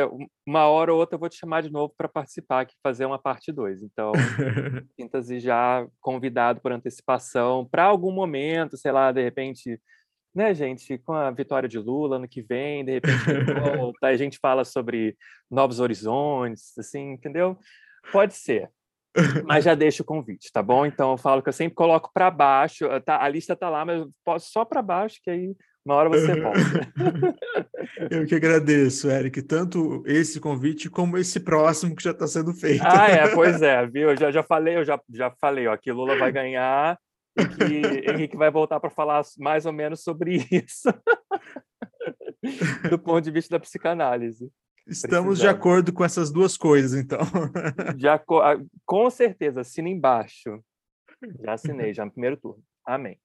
[0.47, 3.19] uma hora ou outra eu vou te chamar de novo para participar, aqui, fazer uma
[3.19, 3.83] parte 2.
[3.83, 4.13] Então,
[4.99, 9.81] sinta-se já convidado por antecipação para algum momento, sei lá, de repente,
[10.35, 13.15] né, gente, com a vitória de Lula ano que vem, de repente
[13.93, 15.17] volta, a gente fala sobre
[15.51, 17.59] novos horizontes, assim, entendeu?
[18.13, 18.71] Pode ser.
[19.45, 20.87] Mas já deixo o convite, tá bom?
[20.87, 24.01] Então eu falo que eu sempre coloco para baixo, tá, a lista tá lá, mas
[24.01, 25.57] eu posso só para baixo, que aí
[25.91, 26.61] uma hora você volta.
[28.11, 32.83] Eu que agradeço, Eric, tanto esse convite como esse próximo que já está sendo feito.
[32.85, 34.11] Ah, é, pois é, viu?
[34.11, 36.99] Eu já, já falei, eu já, já falei, ó, que Lula vai ganhar
[37.37, 40.89] e que Henrique vai voltar para falar mais ou menos sobre isso.
[42.89, 44.51] Do ponto de vista da psicanálise.
[44.87, 45.53] Estamos Precisando.
[45.53, 47.21] de acordo com essas duas coisas, então.
[47.97, 48.07] De
[48.87, 50.63] com certeza, assina embaixo.
[51.45, 52.63] Já assinei, já no primeiro turno.
[52.87, 53.19] Amém.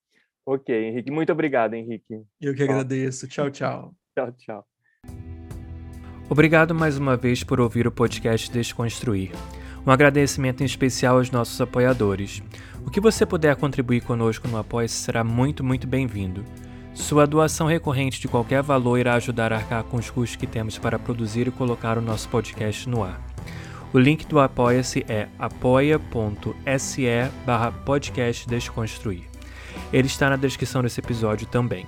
[0.45, 1.09] Ok, Henrique.
[1.09, 2.22] Muito obrigado, Henrique.
[2.39, 3.27] Eu que agradeço.
[3.27, 3.95] Tchau, tchau.
[4.13, 4.65] tchau, tchau.
[6.30, 9.31] Obrigado mais uma vez por ouvir o podcast Desconstruir.
[9.85, 12.41] Um agradecimento em especial aos nossos apoiadores.
[12.85, 16.43] O que você puder contribuir conosco no apoia será muito, muito bem-vindo.
[16.93, 20.77] Sua doação recorrente de qualquer valor irá ajudar a arcar com os custos que temos
[20.77, 23.22] para produzir e colocar o nosso podcast no ar.
[23.93, 27.05] O link do Apoia-se é apoia.se
[27.45, 29.35] barra podcast Desconstruir.
[29.95, 31.85] Ele está na descrição desse episódio também.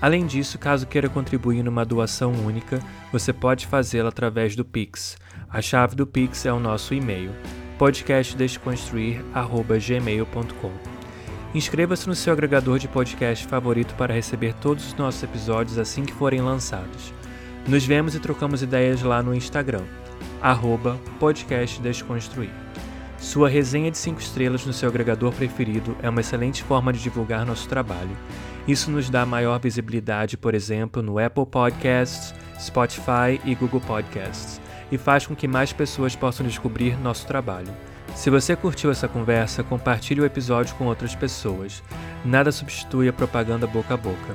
[0.00, 2.78] Além disso, caso queira contribuir numa doação única,
[3.10, 5.16] você pode fazê-la através do Pix.
[5.50, 7.32] A chave do Pix é o nosso e-mail,
[7.78, 10.70] podcastdesconstruir.gmail.com.
[11.52, 16.12] Inscreva-se no seu agregador de podcast favorito para receber todos os nossos episódios assim que
[16.12, 17.12] forem lançados.
[17.66, 19.82] Nos vemos e trocamos ideias lá no Instagram,
[20.40, 22.52] arroba podcast Desconstruir.
[23.22, 27.46] Sua resenha de 5 estrelas no seu agregador preferido é uma excelente forma de divulgar
[27.46, 28.10] nosso trabalho.
[28.66, 34.98] Isso nos dá maior visibilidade, por exemplo, no Apple Podcasts, Spotify e Google Podcasts, e
[34.98, 37.72] faz com que mais pessoas possam descobrir nosso trabalho.
[38.12, 41.80] Se você curtiu essa conversa, compartilhe o episódio com outras pessoas.
[42.24, 44.34] Nada substitui a propaganda boca a boca.